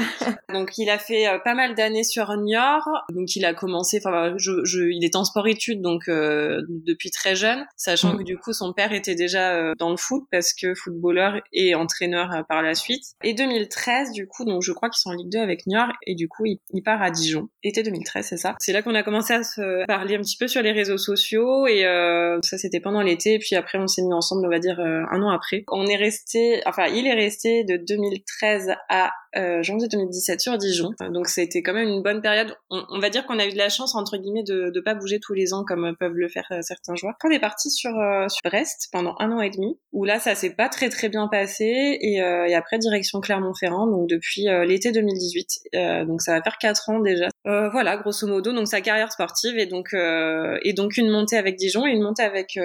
donc 0.53 0.77
il 0.77 0.89
a 0.89 0.97
fait 0.97 1.27
euh, 1.27 1.39
pas 1.39 1.53
mal 1.53 1.75
d'années 1.75 2.03
sur 2.03 2.35
Niort. 2.37 2.87
Donc 3.09 3.35
il 3.35 3.43
a 3.43 3.53
commencé, 3.53 3.99
enfin 4.03 4.33
je, 4.37 4.63
je, 4.63 4.83
il 4.83 5.03
est 5.03 5.15
en 5.15 5.25
sport 5.25 5.47
études 5.47 5.81
donc 5.81 6.07
euh, 6.07 6.61
depuis 6.69 7.11
très 7.11 7.35
jeune, 7.35 7.65
sachant 7.75 8.13
mm. 8.13 8.17
que 8.19 8.23
du 8.23 8.37
coup 8.37 8.53
son 8.53 8.71
père 8.71 8.93
était 8.93 9.15
déjà 9.15 9.73
dans 9.75 9.89
le 9.89 9.97
foot 9.97 10.23
parce 10.31 10.53
que 10.53 10.73
footballeur 10.75 11.41
et 11.51 11.75
entraîneur 11.75 12.45
par 12.47 12.61
la 12.61 12.73
suite. 12.73 13.03
Et 13.23 13.33
2013, 13.33 14.11
du 14.13 14.27
coup, 14.27 14.45
donc 14.45 14.61
je 14.61 14.71
crois 14.71 14.89
qu'ils 14.89 14.99
sont 14.99 15.09
en 15.09 15.13
Ligue 15.13 15.31
2 15.31 15.39
avec 15.39 15.56
Et 16.05 16.15
du 16.15 16.27
coup, 16.27 16.45
il, 16.45 16.83
part 16.83 17.01
à 17.01 17.11
Dijon. 17.11 17.49
Été 17.63 17.83
2013, 17.83 18.25
c'est 18.25 18.37
ça? 18.37 18.55
C'est 18.59 18.73
là 18.73 18.81
qu'on 18.81 18.95
a 18.95 19.03
commencé 19.03 19.33
à 19.33 19.43
se 19.43 19.85
parler 19.85 20.15
un 20.15 20.21
petit 20.21 20.37
peu 20.37 20.47
sur 20.47 20.61
les 20.61 20.71
réseaux 20.71 20.97
sociaux, 20.97 21.67
et 21.67 21.85
euh, 21.85 22.39
ça 22.43 22.57
c'était 22.57 22.79
pendant 22.79 23.01
l'été, 23.01 23.35
et 23.35 23.39
puis 23.39 23.55
après 23.55 23.77
on 23.77 23.87
s'est 23.87 24.01
mis 24.01 24.13
ensemble, 24.13 24.45
on 24.45 24.49
va 24.49 24.59
dire, 24.59 24.79
euh, 24.79 25.03
un 25.11 25.21
an 25.21 25.29
après. 25.29 25.63
On 25.69 25.85
est 25.87 25.95
resté, 25.95 26.61
enfin, 26.65 26.87
il 26.87 27.07
est 27.07 27.13
resté 27.13 27.63
de 27.63 27.77
2013 27.77 28.73
à 28.89 29.11
euh, 29.37 29.63
janvier 29.63 29.87
2017 29.87 30.41
sur 30.41 30.57
Dijon. 30.57 30.91
Donc 31.11 31.27
c'était 31.27 31.61
quand 31.61 31.73
même 31.73 31.87
une 31.87 32.01
bonne 32.01 32.21
période. 32.21 32.55
On, 32.69 32.99
va 32.99 33.09
dire 33.09 33.25
qu'on 33.25 33.39
a 33.39 33.45
eu 33.45 33.51
de 33.51 33.57
la 33.57 33.69
chance 33.69 33.95
entre 33.95 34.17
guillemets 34.17 34.43
de 34.43 34.71
ne 34.73 34.79
pas 34.81 34.95
bouger 34.95 35.19
tous 35.19 35.33
les 35.33 35.53
ans 35.53 35.63
comme 35.63 35.95
peuvent 35.99 36.15
le 36.15 36.27
faire 36.27 36.47
euh, 36.51 36.61
certains 36.61 36.95
joueurs. 36.95 37.15
On 37.23 37.29
est 37.29 37.39
parti 37.39 37.69
sur, 37.69 37.91
euh, 37.97 38.27
sur 38.29 38.41
Brest 38.43 38.89
pendant 38.91 39.15
un 39.19 39.31
an 39.31 39.41
et 39.41 39.49
demi, 39.49 39.77
où 39.91 40.05
là 40.05 40.19
ça 40.19 40.35
s'est 40.35 40.55
pas 40.55 40.69
très 40.69 40.89
très 40.89 41.09
bien 41.09 41.27
passé 41.27 41.65
et, 41.65 42.15
et 42.17 42.55
après 42.55 42.77
direction 42.79 43.19
Clermont-Ferrand. 43.19 43.87
Donc 43.87 44.07
depuis 44.07 44.45
l'été 44.65 44.91
2018, 44.91 46.05
donc 46.07 46.21
ça 46.21 46.33
va 46.33 46.41
faire 46.41 46.57
quatre 46.57 46.89
ans 46.89 46.99
déjà. 46.99 47.27
voilà, 47.43 47.97
grosso 47.97 48.27
modo, 48.27 48.53
donc 48.53 48.67
sa 48.67 48.81
carrière 48.81 49.11
sportive 49.11 49.57
et 49.57 49.65
donc 49.65 49.93
et 49.93 50.73
donc 50.73 50.97
une 50.97 51.09
montée 51.09 51.37
avec 51.37 51.57
Dijon 51.57 51.85
et 51.85 51.91
une 51.91 52.03
montée 52.03 52.23
avec 52.23 52.57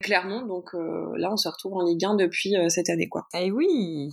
Clermont. 0.00 0.46
Donc 0.46 0.70
là 0.72 1.30
on 1.30 1.36
se 1.36 1.48
retrouve 1.48 1.74
en 1.74 1.84
Ligue 1.84 2.04
1 2.04 2.14
depuis 2.14 2.54
cette 2.68 2.88
année 2.88 3.08
quoi. 3.08 3.26
Eh 3.34 3.50
oui. 3.50 4.10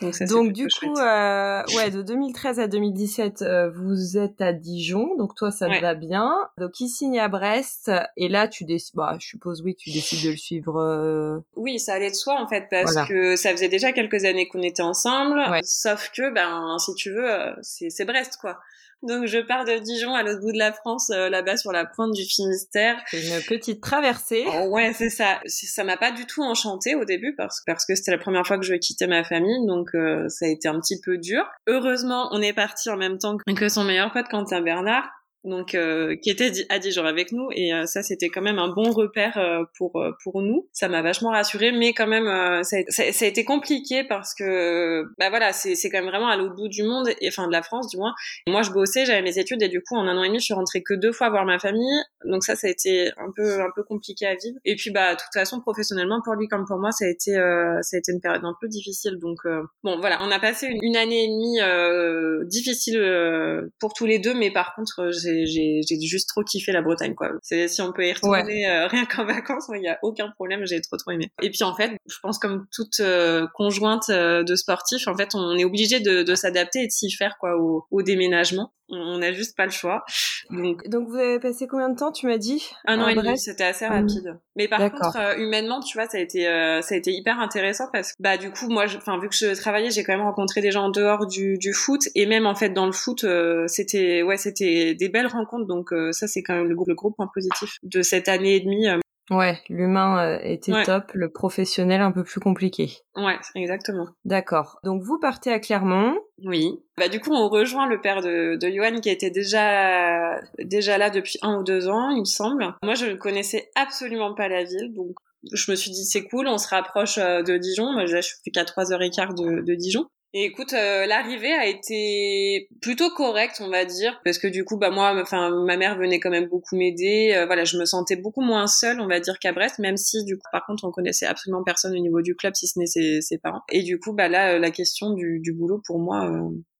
Donc, 0.00 0.52
du 0.52 0.66
coup, 0.68 0.98
euh, 0.98 1.62
ouais, 1.74 1.90
de 1.90 2.02
2013 2.02 2.60
à 2.60 2.68
2017, 2.68 3.42
euh, 3.42 3.70
vous 3.70 4.18
êtes 4.18 4.40
à 4.40 4.52
Dijon, 4.52 5.16
donc 5.16 5.34
toi 5.34 5.50
ça 5.50 5.68
te 5.68 5.80
va 5.80 5.94
bien. 5.94 6.34
Donc 6.58 6.78
il 6.80 6.88
signe 6.88 7.18
à 7.18 7.28
Brest, 7.28 7.90
et 8.16 8.28
là 8.28 8.46
tu 8.46 8.64
décides, 8.64 8.94
bah, 8.94 9.16
je 9.18 9.26
suppose 9.26 9.62
oui, 9.62 9.74
tu 9.74 9.90
décides 9.90 10.24
de 10.24 10.30
le 10.30 10.36
suivre. 10.36 10.78
Euh... 10.78 11.38
Oui, 11.56 11.78
ça 11.78 11.94
allait 11.94 12.10
de 12.10 12.16
soi 12.16 12.40
en 12.40 12.46
fait, 12.46 12.66
parce 12.70 12.94
que 13.08 13.36
ça 13.36 13.50
faisait 13.52 13.68
déjà 13.68 13.92
quelques 13.92 14.24
années 14.24 14.48
qu'on 14.48 14.62
était 14.62 14.82
ensemble, 14.82 15.40
sauf 15.62 16.10
que, 16.14 16.32
ben, 16.32 16.76
si 16.78 16.94
tu 16.94 17.10
veux, 17.10 17.30
euh, 17.30 17.54
c'est 17.62 18.04
Brest 18.04 18.36
quoi. 18.40 18.58
Donc 19.02 19.26
je 19.26 19.38
pars 19.38 19.64
de 19.64 19.78
Dijon 19.78 20.14
à 20.14 20.22
l'autre 20.22 20.40
bout 20.40 20.52
de 20.52 20.58
la 20.58 20.72
France, 20.72 21.10
euh, 21.10 21.28
là-bas 21.28 21.56
sur 21.56 21.72
la 21.72 21.84
pointe 21.84 22.12
du 22.12 22.24
Finistère. 22.24 22.96
Une 23.12 23.40
petite 23.46 23.82
traversée. 23.82 24.44
Oh, 24.46 24.68
ouais, 24.68 24.92
c'est 24.92 25.10
ça. 25.10 25.40
Ça 25.46 25.84
m'a 25.84 25.96
pas 25.96 26.12
du 26.12 26.26
tout 26.26 26.42
enchanté 26.42 26.94
au 26.94 27.04
début 27.04 27.34
parce, 27.36 27.62
parce 27.66 27.84
que 27.86 27.94
c'était 27.94 28.10
la 28.10 28.18
première 28.18 28.46
fois 28.46 28.58
que 28.58 28.64
je 28.64 28.74
quittais 28.74 29.06
ma 29.06 29.24
famille, 29.24 29.66
donc 29.66 29.94
euh, 29.94 30.28
ça 30.28 30.46
a 30.46 30.48
été 30.48 30.68
un 30.68 30.80
petit 30.80 31.00
peu 31.00 31.18
dur. 31.18 31.44
Heureusement, 31.66 32.28
on 32.32 32.40
est 32.40 32.52
parti 32.52 32.90
en 32.90 32.96
même 32.96 33.18
temps 33.18 33.36
que 33.36 33.68
son 33.68 33.84
meilleur 33.84 34.12
pote 34.12 34.28
Quentin 34.28 34.60
Bernard 34.60 35.08
donc 35.46 35.74
euh, 35.74 36.16
qui 36.16 36.30
était 36.30 36.50
à 36.68 36.78
Dijon 36.78 37.04
avec 37.04 37.32
nous. 37.32 37.48
Et 37.52 37.72
euh, 37.72 37.86
ça 37.86 38.02
c'était 38.02 38.28
quand 38.28 38.42
même 38.42 38.58
un 38.58 38.68
bon 38.68 38.90
repère 38.90 39.38
euh, 39.38 39.64
pour 39.78 40.02
pour 40.22 40.42
nous. 40.42 40.68
Ça 40.72 40.88
m'a 40.88 41.02
vachement 41.02 41.30
rassuré 41.30 41.72
mais 41.72 41.92
quand 41.92 42.06
même 42.06 42.26
ça, 42.64 42.76
a, 42.76 43.12
ça, 43.12 43.24
a 43.24 43.28
été 43.28 43.44
compliqué 43.44 44.04
parce 44.04 44.34
que 44.34 45.04
bah 45.18 45.30
voilà 45.30 45.52
c'est 45.52 45.74
c'est 45.74 45.88
quand 45.88 45.98
même 45.98 46.10
vraiment 46.10 46.28
à 46.28 46.36
l'autre 46.36 46.54
bout 46.54 46.68
du 46.68 46.82
monde 46.82 47.08
et 47.20 47.28
enfin 47.28 47.46
de 47.46 47.52
la 47.52 47.62
France 47.62 47.88
du 47.88 47.96
moins. 47.96 48.14
Moi 48.46 48.62
je 48.62 48.70
bossais 48.70 49.06
j'avais 49.06 49.22
mes 49.22 49.38
études 49.38 49.62
et 49.62 49.68
du 49.68 49.80
coup 49.80 49.96
en 49.96 50.06
un 50.06 50.16
an 50.16 50.24
et 50.24 50.28
demi 50.28 50.40
je 50.40 50.44
suis 50.44 50.54
rentrée 50.54 50.82
que 50.82 50.94
deux 50.94 51.12
fois 51.12 51.30
voir 51.30 51.44
ma 51.44 51.58
famille. 51.58 52.02
Donc 52.24 52.44
ça 52.44 52.56
ça 52.56 52.66
a 52.66 52.70
été 52.70 53.10
un 53.16 53.30
peu 53.34 53.60
un 53.60 53.70
peu 53.74 53.84
compliqué 53.84 54.26
à 54.26 54.34
vivre. 54.34 54.58
Et 54.64 54.74
puis 54.74 54.90
bah 54.90 55.14
de 55.14 55.20
toute 55.20 55.32
façon 55.32 55.60
professionnellement 55.60 56.20
pour 56.24 56.34
lui 56.34 56.48
comme 56.48 56.66
pour 56.66 56.78
moi 56.78 56.90
ça 56.90 57.04
a 57.04 57.08
été 57.08 57.32
ça 57.32 57.96
a 57.96 57.98
été 57.98 58.12
une 58.12 58.20
période 58.20 58.44
un 58.44 58.56
peu 58.60 58.68
difficile. 58.68 59.18
Donc 59.20 59.38
bon 59.84 59.98
voilà. 60.00 60.18
On 60.22 60.30
a 60.30 60.40
passé 60.40 60.66
une, 60.66 60.78
une 60.82 60.96
année 60.96 61.24
et 61.24 61.28
demie 61.28 62.48
difficile 62.48 63.70
pour 63.78 63.94
tous 63.94 64.06
les 64.06 64.18
deux 64.18 64.34
mais 64.34 64.50
par 64.50 64.74
contre 64.74 65.10
j'ai 65.12 65.35
j'ai 65.44 66.00
juste 66.00 66.28
trop 66.28 66.42
kiffé 66.42 66.72
la 66.72 66.82
Bretagne 66.82 67.14
quoi. 67.14 67.30
C'est 67.42 67.68
si 67.68 67.82
on 67.82 67.92
peut 67.92 68.06
y 68.06 68.12
retourner 68.12 68.66
euh, 68.68 68.86
rien 68.88 69.04
qu'en 69.04 69.24
vacances, 69.24 69.70
il 69.74 69.82
y 69.82 69.88
a 69.88 69.98
aucun 70.02 70.30
problème, 70.30 70.66
j'ai 70.66 70.80
trop 70.80 70.96
trop 70.96 71.10
aimé. 71.10 71.30
Et 71.42 71.50
puis 71.50 71.62
en 71.62 71.74
fait, 71.74 71.92
je 72.06 72.16
pense 72.22 72.38
comme 72.38 72.66
toute 72.72 73.00
euh, 73.00 73.46
conjointe 73.54 74.10
de 74.10 74.54
sportif, 74.54 75.06
en 75.08 75.16
fait, 75.16 75.34
on 75.34 75.56
est 75.56 75.64
obligé 75.64 76.00
de, 76.00 76.22
de 76.22 76.34
s'adapter 76.34 76.82
et 76.82 76.86
de 76.86 76.92
s'y 76.92 77.10
faire 77.10 77.36
quoi 77.38 77.56
au, 77.56 77.84
au 77.90 78.02
déménagement 78.02 78.72
on 78.88 79.18
n'a 79.18 79.32
juste 79.32 79.56
pas 79.56 79.64
le 79.64 79.70
choix. 79.70 80.04
Donc, 80.50 80.88
Donc 80.88 81.08
vous 81.08 81.16
avez 81.16 81.40
passé 81.40 81.66
combien 81.66 81.88
de 81.88 81.96
temps, 81.96 82.12
tu 82.12 82.26
m'as 82.26 82.38
dit? 82.38 82.62
Un 82.86 83.00
an 83.00 83.08
et 83.08 83.14
demi, 83.14 83.38
c'était 83.38 83.64
assez 83.64 83.86
rapide. 83.86 84.38
Mais 84.54 84.68
par 84.68 84.78
contre, 84.90 85.16
euh, 85.16 85.36
humainement, 85.36 85.80
tu 85.80 85.98
vois, 85.98 86.06
ça 86.06 86.18
a 86.18 86.20
été 86.20 86.46
euh, 86.46 86.80
ça 86.82 86.94
a 86.94 86.98
été 86.98 87.12
hyper 87.12 87.40
intéressant 87.40 87.88
parce 87.92 88.12
que 88.12 88.16
bah 88.20 88.36
du 88.36 88.50
coup, 88.50 88.68
moi, 88.68 88.84
enfin 88.96 89.18
vu 89.18 89.28
que 89.28 89.34
je 89.34 89.54
travaillais, 89.54 89.90
j'ai 89.90 90.04
quand 90.04 90.12
même 90.16 90.26
rencontré 90.26 90.60
des 90.60 90.70
gens 90.70 90.84
en 90.84 90.90
dehors 90.90 91.26
du, 91.26 91.58
du 91.58 91.72
foot 91.72 92.02
et 92.14 92.26
même 92.26 92.46
en 92.46 92.54
fait 92.54 92.70
dans 92.70 92.86
le 92.86 92.92
foot, 92.92 93.24
euh, 93.24 93.66
c'était 93.66 94.22
ouais, 94.22 94.36
c'était 94.36 94.94
des 94.94 95.08
belles 95.08 95.25
rencontres. 95.26 95.66
Donc 95.66 95.90
ça, 96.12 96.26
c'est 96.26 96.42
quand 96.42 96.54
même 96.54 96.68
le, 96.68 96.76
le, 96.86 96.94
gros 96.94 97.10
point 97.10 97.28
positif 97.32 97.78
de 97.82 98.02
cette 98.02 98.28
année 98.28 98.56
et 98.56 98.60
demie. 98.60 98.86
Ouais, 99.30 99.58
l'humain 99.68 100.18
euh, 100.18 100.38
était 100.42 100.84
top, 100.84 101.10
le 101.12 101.28
professionnel 101.28 102.00
un 102.00 102.12
peu 102.12 102.22
plus 102.22 102.38
compliqué. 102.38 102.98
Ouais, 103.16 103.36
exactement. 103.56 104.06
D'accord. 104.24 104.78
Donc 104.84 105.02
vous 105.02 105.18
partez 105.18 105.50
à 105.50 105.58
Clermont. 105.58 106.16
Oui. 106.44 106.78
Bah 106.96 107.08
du 107.08 107.18
coup 107.18 107.32
on 107.32 107.48
rejoint 107.48 107.88
le 107.88 108.00
père 108.00 108.22
de, 108.22 108.56
de 108.56 108.70
Johan 108.70 109.00
qui 109.00 109.10
était 109.10 109.30
déjà 109.30 110.40
déjà 110.60 110.96
là 110.96 111.10
depuis 111.10 111.38
un 111.42 111.58
ou 111.58 111.64
deux 111.64 111.88
ans, 111.88 112.10
il 112.10 112.20
me 112.20 112.24
semble. 112.24 112.74
Moi 112.84 112.94
je 112.94 113.06
ne 113.06 113.14
connaissais 113.14 113.68
absolument 113.74 114.34
pas 114.34 114.48
la 114.48 114.62
ville, 114.62 114.94
donc 114.94 115.16
je 115.52 115.70
me 115.70 115.76
suis 115.76 115.90
dit 115.90 116.04
c'est 116.04 116.24
cool, 116.28 116.46
on 116.46 116.58
se 116.58 116.68
rapproche 116.68 117.18
euh, 117.18 117.42
de 117.42 117.56
Dijon. 117.56 117.92
Moi 117.92 118.06
je 118.06 118.20
suis 118.20 118.36
plus 118.42 118.52
qu'à 118.52 118.64
trois 118.64 118.92
heures 118.92 119.02
et 119.02 119.10
quart 119.10 119.34
de, 119.34 119.60
de 119.60 119.74
Dijon. 119.74 120.06
Et 120.38 120.44
écoute, 120.44 120.74
euh, 120.74 121.06
l'arrivée 121.06 121.54
a 121.54 121.66
été 121.66 122.68
plutôt 122.82 123.08
correcte, 123.08 123.62
on 123.64 123.70
va 123.70 123.86
dire, 123.86 124.20
parce 124.22 124.36
que 124.36 124.46
du 124.46 124.66
coup, 124.66 124.76
bah 124.76 124.90
moi, 124.90 125.18
enfin, 125.18 125.48
ma 125.64 125.78
mère 125.78 125.96
venait 125.96 126.20
quand 126.20 126.28
même 126.28 126.46
beaucoup 126.46 126.76
m'aider. 126.76 127.32
Euh, 127.34 127.46
voilà, 127.46 127.64
je 127.64 127.78
me 127.78 127.86
sentais 127.86 128.16
beaucoup 128.16 128.42
moins 128.42 128.66
seule, 128.66 129.00
on 129.00 129.06
va 129.06 129.18
dire, 129.18 129.38
qu'à 129.38 129.54
Brest, 129.54 129.78
même 129.78 129.96
si 129.96 130.24
du 130.24 130.36
coup, 130.36 130.46
par 130.52 130.66
contre, 130.66 130.84
on 130.84 130.90
connaissait 130.90 131.24
absolument 131.24 131.64
personne 131.64 131.96
au 131.96 132.00
niveau 132.02 132.20
du 132.20 132.36
club, 132.36 132.54
si 132.54 132.66
ce 132.66 132.78
n'est 132.78 132.84
ses, 132.84 133.38
parents. 133.38 133.62
Et 133.72 133.82
du 133.82 133.98
coup, 133.98 134.12
bah 134.12 134.28
là, 134.28 134.52
euh, 134.52 134.58
la 134.58 134.70
question 134.70 135.14
du, 135.14 135.40
du 135.40 135.54
boulot 135.54 135.80
pour 135.86 135.98
moi, 135.98 136.30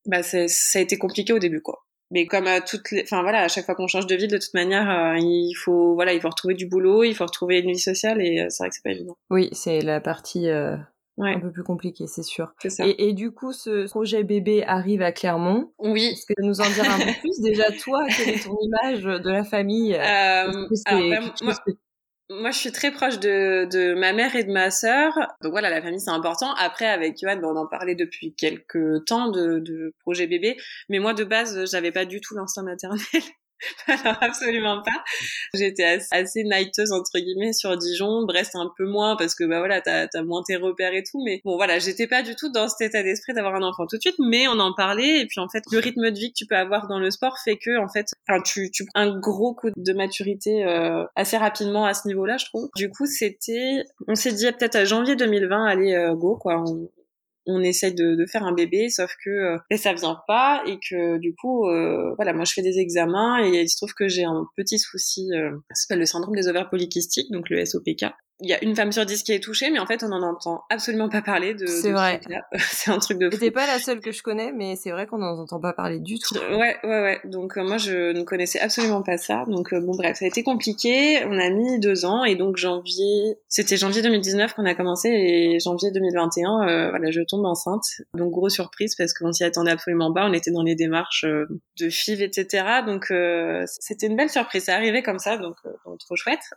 bah 0.05 0.21
ça 0.21 0.45
a 0.75 0.79
été 0.79 0.99
compliqué 0.99 1.33
au 1.33 1.39
début, 1.39 1.61
quoi. 1.61 1.83
Mais 2.11 2.27
comme 2.27 2.45
à 2.45 2.61
toutes 2.61 2.91
les, 2.91 3.01
enfin 3.01 3.23
voilà, 3.23 3.41
à 3.41 3.47
chaque 3.47 3.65
fois 3.65 3.73
qu'on 3.73 3.87
change 3.87 4.05
de 4.05 4.15
ville, 4.15 4.29
de 4.29 4.37
toute 4.37 4.53
manière, 4.53 5.15
il 5.17 5.55
faut, 5.55 5.95
voilà, 5.95 6.13
il 6.13 6.21
faut 6.21 6.29
retrouver 6.29 6.53
du 6.53 6.67
boulot, 6.67 7.03
il 7.03 7.15
faut 7.15 7.25
retrouver 7.25 7.57
une 7.57 7.71
vie 7.71 7.79
sociale, 7.79 8.21
et 8.21 8.45
c'est 8.49 8.61
vrai 8.61 8.69
que 8.69 8.75
c'est 8.75 8.83
pas 8.83 8.91
évident. 8.91 9.17
Oui, 9.31 9.49
c'est 9.51 9.81
la 9.81 9.99
partie 9.99 10.47
ouais. 11.17 11.35
un 11.35 11.39
peu 11.39 11.51
plus 11.51 11.63
compliqué, 11.63 12.07
c'est 12.07 12.23
sûr. 12.23 12.53
Ça. 12.67 12.87
Et, 12.87 13.09
et, 13.09 13.13
du 13.13 13.31
coup, 13.31 13.53
ce 13.53 13.87
projet 13.89 14.23
bébé 14.23 14.63
arrive 14.65 15.01
à 15.01 15.11
Clermont. 15.11 15.71
Oui. 15.79 16.05
Est-ce 16.05 16.25
que 16.25 16.33
tu 16.39 16.45
nous 16.45 16.61
en 16.61 16.69
dire 16.69 16.89
un 16.89 16.99
peu 16.99 17.19
plus? 17.19 17.39
Déjà, 17.41 17.71
toi, 17.71 18.05
quelle 18.15 18.35
est 18.35 18.43
ton 18.43 18.57
image 18.61 19.03
de 19.03 19.29
la 19.29 19.43
famille? 19.43 19.93
Euh, 19.93 20.67
alors, 20.85 21.09
ben, 21.09 21.31
moi, 21.41 21.53
moi, 22.29 22.51
je 22.51 22.57
suis 22.57 22.71
très 22.71 22.91
proche 22.91 23.19
de, 23.19 23.65
de 23.71 23.93
ma 23.93 24.11
mère 24.11 24.35
et 24.35 24.43
de 24.43 24.51
ma 24.51 24.69
sœur. 24.69 25.13
Donc 25.41 25.51
voilà, 25.51 25.69
la 25.69 25.81
famille, 25.81 26.01
c'est 26.01 26.11
important. 26.11 26.53
Après, 26.55 26.85
avec 26.85 27.21
Yoann, 27.21 27.39
ben, 27.39 27.47
on 27.47 27.55
en 27.55 27.67
parlait 27.67 27.95
depuis 27.95 28.33
quelques 28.33 29.05
temps 29.05 29.29
de, 29.29 29.59
de 29.59 29.93
projet 29.99 30.27
bébé. 30.27 30.57
Mais 30.89 30.99
moi, 30.99 31.13
de 31.13 31.23
base, 31.23 31.69
j'avais 31.71 31.91
pas 31.91 32.05
du 32.05 32.19
tout 32.19 32.35
l'instinct 32.35 32.63
maternel. 32.63 32.99
Alors 33.87 34.17
absolument 34.21 34.81
pas. 34.83 35.03
J'étais 35.53 35.83
assez, 35.83 36.07
assez 36.11 36.43
nighteuse 36.43 36.91
entre 36.91 37.17
guillemets 37.19 37.53
sur 37.53 37.75
Dijon, 37.77 38.25
Brest 38.25 38.55
un 38.55 38.71
peu 38.77 38.85
moins 38.85 39.15
parce 39.15 39.35
que 39.35 39.43
bah 39.43 39.59
voilà 39.59 39.81
t'as 39.81 40.07
as 40.13 40.23
moins 40.23 40.43
tes 40.43 40.55
repères 40.57 40.93
et 40.93 41.03
tout, 41.03 41.23
mais 41.23 41.41
bon 41.43 41.55
voilà 41.55 41.79
j'étais 41.79 42.07
pas 42.07 42.21
du 42.21 42.35
tout 42.35 42.49
dans 42.51 42.67
cet 42.67 42.89
état 42.89 43.03
d'esprit 43.03 43.33
d'avoir 43.33 43.55
un 43.55 43.63
enfant 43.63 43.87
tout 43.87 43.97
de 43.97 44.01
suite, 44.01 44.19
mais 44.19 44.47
on 44.47 44.59
en 44.59 44.73
parlait 44.73 45.21
et 45.21 45.25
puis 45.25 45.39
en 45.39 45.49
fait 45.49 45.63
le 45.71 45.79
rythme 45.79 46.11
de 46.11 46.17
vie 46.17 46.29
que 46.29 46.37
tu 46.37 46.45
peux 46.45 46.55
avoir 46.55 46.87
dans 46.87 46.99
le 46.99 47.09
sport 47.11 47.37
fait 47.43 47.57
que 47.57 47.83
en 47.83 47.87
fait 47.87 48.13
tu 48.45 48.69
tu 48.71 48.85
un 48.93 49.17
gros 49.17 49.53
coup 49.53 49.69
de 49.75 49.93
maturité 49.93 50.65
euh, 50.65 51.03
assez 51.15 51.37
rapidement 51.37 51.85
à 51.85 51.93
ce 51.93 52.07
niveau-là 52.07 52.37
je 52.37 52.45
trouve. 52.45 52.69
Du 52.75 52.89
coup 52.89 53.05
c'était 53.05 53.83
on 54.07 54.15
s'est 54.15 54.33
dit 54.33 54.45
peut-être 54.51 54.75
à 54.75 54.85
janvier 54.85 55.15
2020 55.15 55.65
allez 55.65 55.93
euh, 55.93 56.13
go 56.13 56.37
quoi 56.37 56.63
on 57.47 57.61
essaye 57.61 57.93
de, 57.93 58.25
faire 58.29 58.43
un 58.43 58.53
bébé, 58.53 58.89
sauf 58.89 59.11
que 59.23 59.29
euh, 59.29 59.77
ça 59.77 59.93
vient 59.93 60.19
pas 60.27 60.61
et 60.67 60.77
que 60.77 61.17
du 61.17 61.33
coup, 61.33 61.67
euh, 61.67 62.13
voilà, 62.15 62.33
moi 62.33 62.43
je 62.45 62.53
fais 62.53 62.61
des 62.61 62.77
examens 62.77 63.43
et 63.43 63.61
il 63.61 63.69
se 63.69 63.77
trouve 63.77 63.93
que 63.93 64.07
j'ai 64.07 64.25
un 64.25 64.45
petit 64.55 64.77
souci, 64.77 65.29
euh, 65.33 65.51
ça 65.71 65.81
s'appelle 65.81 65.99
le 65.99 66.05
syndrome 66.05 66.35
des 66.35 66.47
ovaires 66.47 66.69
polykystiques, 66.69 67.31
donc 67.31 67.49
le 67.49 67.65
SOPK 67.65 68.05
il 68.39 68.49
y 68.49 68.53
a 68.53 68.63
une 68.63 68.75
femme 68.75 68.91
sur 68.91 69.05
dix 69.05 69.23
qui 69.23 69.31
est 69.31 69.39
touchée, 69.39 69.71
mais 69.71 69.79
en 69.79 69.87
fait, 69.87 70.03
on 70.03 70.09
n'en 70.09 70.21
entend 70.21 70.63
absolument 70.69 71.09
pas 71.09 71.23
parler 71.23 71.55
de. 71.55 71.65
C'est 71.65 71.91
vrai. 71.91 72.21
c'est 72.57 72.91
un 72.91 72.99
truc 72.99 73.17
de. 73.17 73.29
C'était 73.31 73.49
pas 73.49 73.65
la 73.65 73.79
seule 73.79 73.99
que 73.99 74.11
je 74.11 74.21
connais, 74.21 74.51
mais 74.51 74.75
c'est 74.75 74.91
vrai 74.91 75.07
qu'on 75.07 75.17
n'en 75.17 75.39
entend 75.39 75.59
pas 75.59 75.73
parler 75.73 75.99
du 75.99 76.19
tout. 76.19 76.35
Ouais, 76.51 76.75
ouais, 76.83 77.01
ouais. 77.01 77.19
Donc 77.25 77.57
euh, 77.57 77.63
moi, 77.63 77.77
je 77.77 78.11
ne 78.11 78.21
connaissais 78.21 78.59
absolument 78.59 79.01
pas 79.01 79.17
ça. 79.17 79.43
Donc 79.47 79.73
euh, 79.73 79.79
bon, 79.79 79.95
bref, 79.95 80.17
ça 80.17 80.25
a 80.25 80.27
été 80.27 80.43
compliqué. 80.43 81.23
On 81.25 81.39
a 81.39 81.49
mis 81.49 81.79
deux 81.79 82.05
ans, 82.05 82.25
et 82.25 82.35
donc 82.35 82.57
janvier, 82.57 83.39
c'était 83.47 83.75
janvier 83.75 84.03
2019 84.03 84.53
qu'on 84.53 84.65
a 84.65 84.75
commencé, 84.75 85.09
et 85.09 85.59
janvier 85.59 85.89
2021, 85.91 86.67
euh, 86.67 86.89
voilà, 86.91 87.09
je 87.09 87.21
tombe 87.21 87.45
enceinte. 87.45 87.85
Donc 88.13 88.31
grosse 88.31 88.53
surprise 88.53 88.95
parce 88.95 89.13
qu'on 89.13 89.31
s'y 89.31 89.45
attendait 89.45 89.71
absolument 89.71 90.13
pas. 90.13 90.27
On 90.27 90.33
était 90.33 90.51
dans 90.51 90.63
les 90.63 90.75
démarches 90.75 91.25
de 91.25 91.89
FIV, 91.89 92.21
etc. 92.21 92.65
Donc 92.85 93.11
c'était 93.65 94.05
une 94.05 94.15
belle 94.15 94.29
surprise. 94.29 94.65
Ça 94.65 94.75
arrivait 94.75 95.01
comme 95.01 95.19
ça, 95.19 95.37
donc, 95.37 95.55
donc 95.85 95.97
trop 95.99 96.15
chouette. 96.15 96.51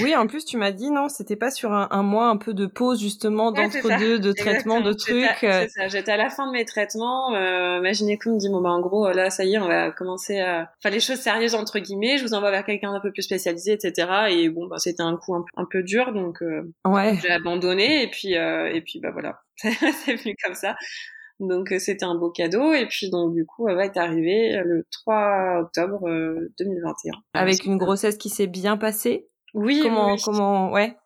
Oui, 0.00 0.16
en 0.16 0.26
plus, 0.26 0.46
tu 0.46 0.56
m'as 0.56 0.72
dit 0.72 0.90
non, 0.90 1.08
c'était 1.08 1.25
pas 1.34 1.50
sur 1.50 1.72
un, 1.72 1.88
un, 1.90 2.04
mois 2.04 2.28
un 2.28 2.36
peu 2.36 2.54
de 2.54 2.66
pause 2.66 3.00
justement 3.00 3.50
d'entre 3.50 3.98
deux, 3.98 4.20
de 4.20 4.30
traitement, 4.36 4.80
de 4.80 4.92
trucs. 4.92 5.42
Euh. 5.42 5.66
J'étais 5.88 6.12
à 6.12 6.16
la 6.16 6.30
fin 6.30 6.46
de 6.46 6.52
mes 6.52 6.64
traitements. 6.64 7.34
Euh, 7.34 7.80
ma 7.80 7.92
gynéco 7.92 8.30
me 8.30 8.38
dit 8.38 8.48
bon 8.48 8.60
bah 8.60 8.70
en 8.70 8.80
gros 8.80 9.10
là 9.10 9.30
ça 9.30 9.44
y 9.44 9.54
est 9.54 9.58
on 9.58 9.66
va 9.66 9.90
commencer 9.90 10.38
à 10.38 10.70
faire 10.80 10.92
les 10.92 11.00
choses 11.00 11.18
sérieuses 11.18 11.54
entre 11.54 11.78
guillemets. 11.80 12.18
Je 12.18 12.22
vous 12.22 12.34
envoie 12.34 12.50
vers 12.50 12.64
quelqu'un 12.64 12.92
d'un 12.92 13.00
peu 13.00 13.10
plus 13.10 13.22
spécialisé 13.22 13.72
etc. 13.72 14.08
Et 14.30 14.48
bon 14.48 14.66
bah 14.66 14.76
c'était 14.78 15.02
un 15.02 15.16
coup 15.16 15.34
un, 15.34 15.44
un, 15.56 15.64
peu 15.64 15.82
dur 15.82 16.12
donc 16.12 16.42
euh, 16.42 16.72
ouais. 16.86 17.18
j'ai 17.22 17.30
abandonné 17.30 18.02
et 18.02 18.10
puis 18.10 18.36
euh, 18.36 18.70
et 18.72 18.82
puis 18.82 19.00
bah 19.00 19.10
voilà 19.10 19.40
c'est 19.56 20.14
venu 20.14 20.36
comme 20.44 20.54
ça. 20.54 20.76
Donc 21.40 21.68
c'était 21.78 22.04
un 22.04 22.14
beau 22.14 22.30
cadeau 22.30 22.72
et 22.72 22.86
puis 22.86 23.10
donc 23.10 23.34
du 23.34 23.44
coup 23.44 23.68
elle 23.68 23.76
va 23.76 23.86
être 23.86 23.98
arrivée 23.98 24.60
le 24.64 24.86
3 24.90 25.60
octobre 25.62 26.08
2021. 26.58 27.12
Avec 27.34 27.64
une 27.64 27.76
grossesse 27.76 28.16
qui 28.16 28.28
s'est 28.28 28.46
bien 28.46 28.76
passée? 28.76 29.28
Oui. 29.56 29.80
Comment 29.82 30.12
oui. 30.12 30.20
comment 30.22 30.70
ouais 30.70 30.96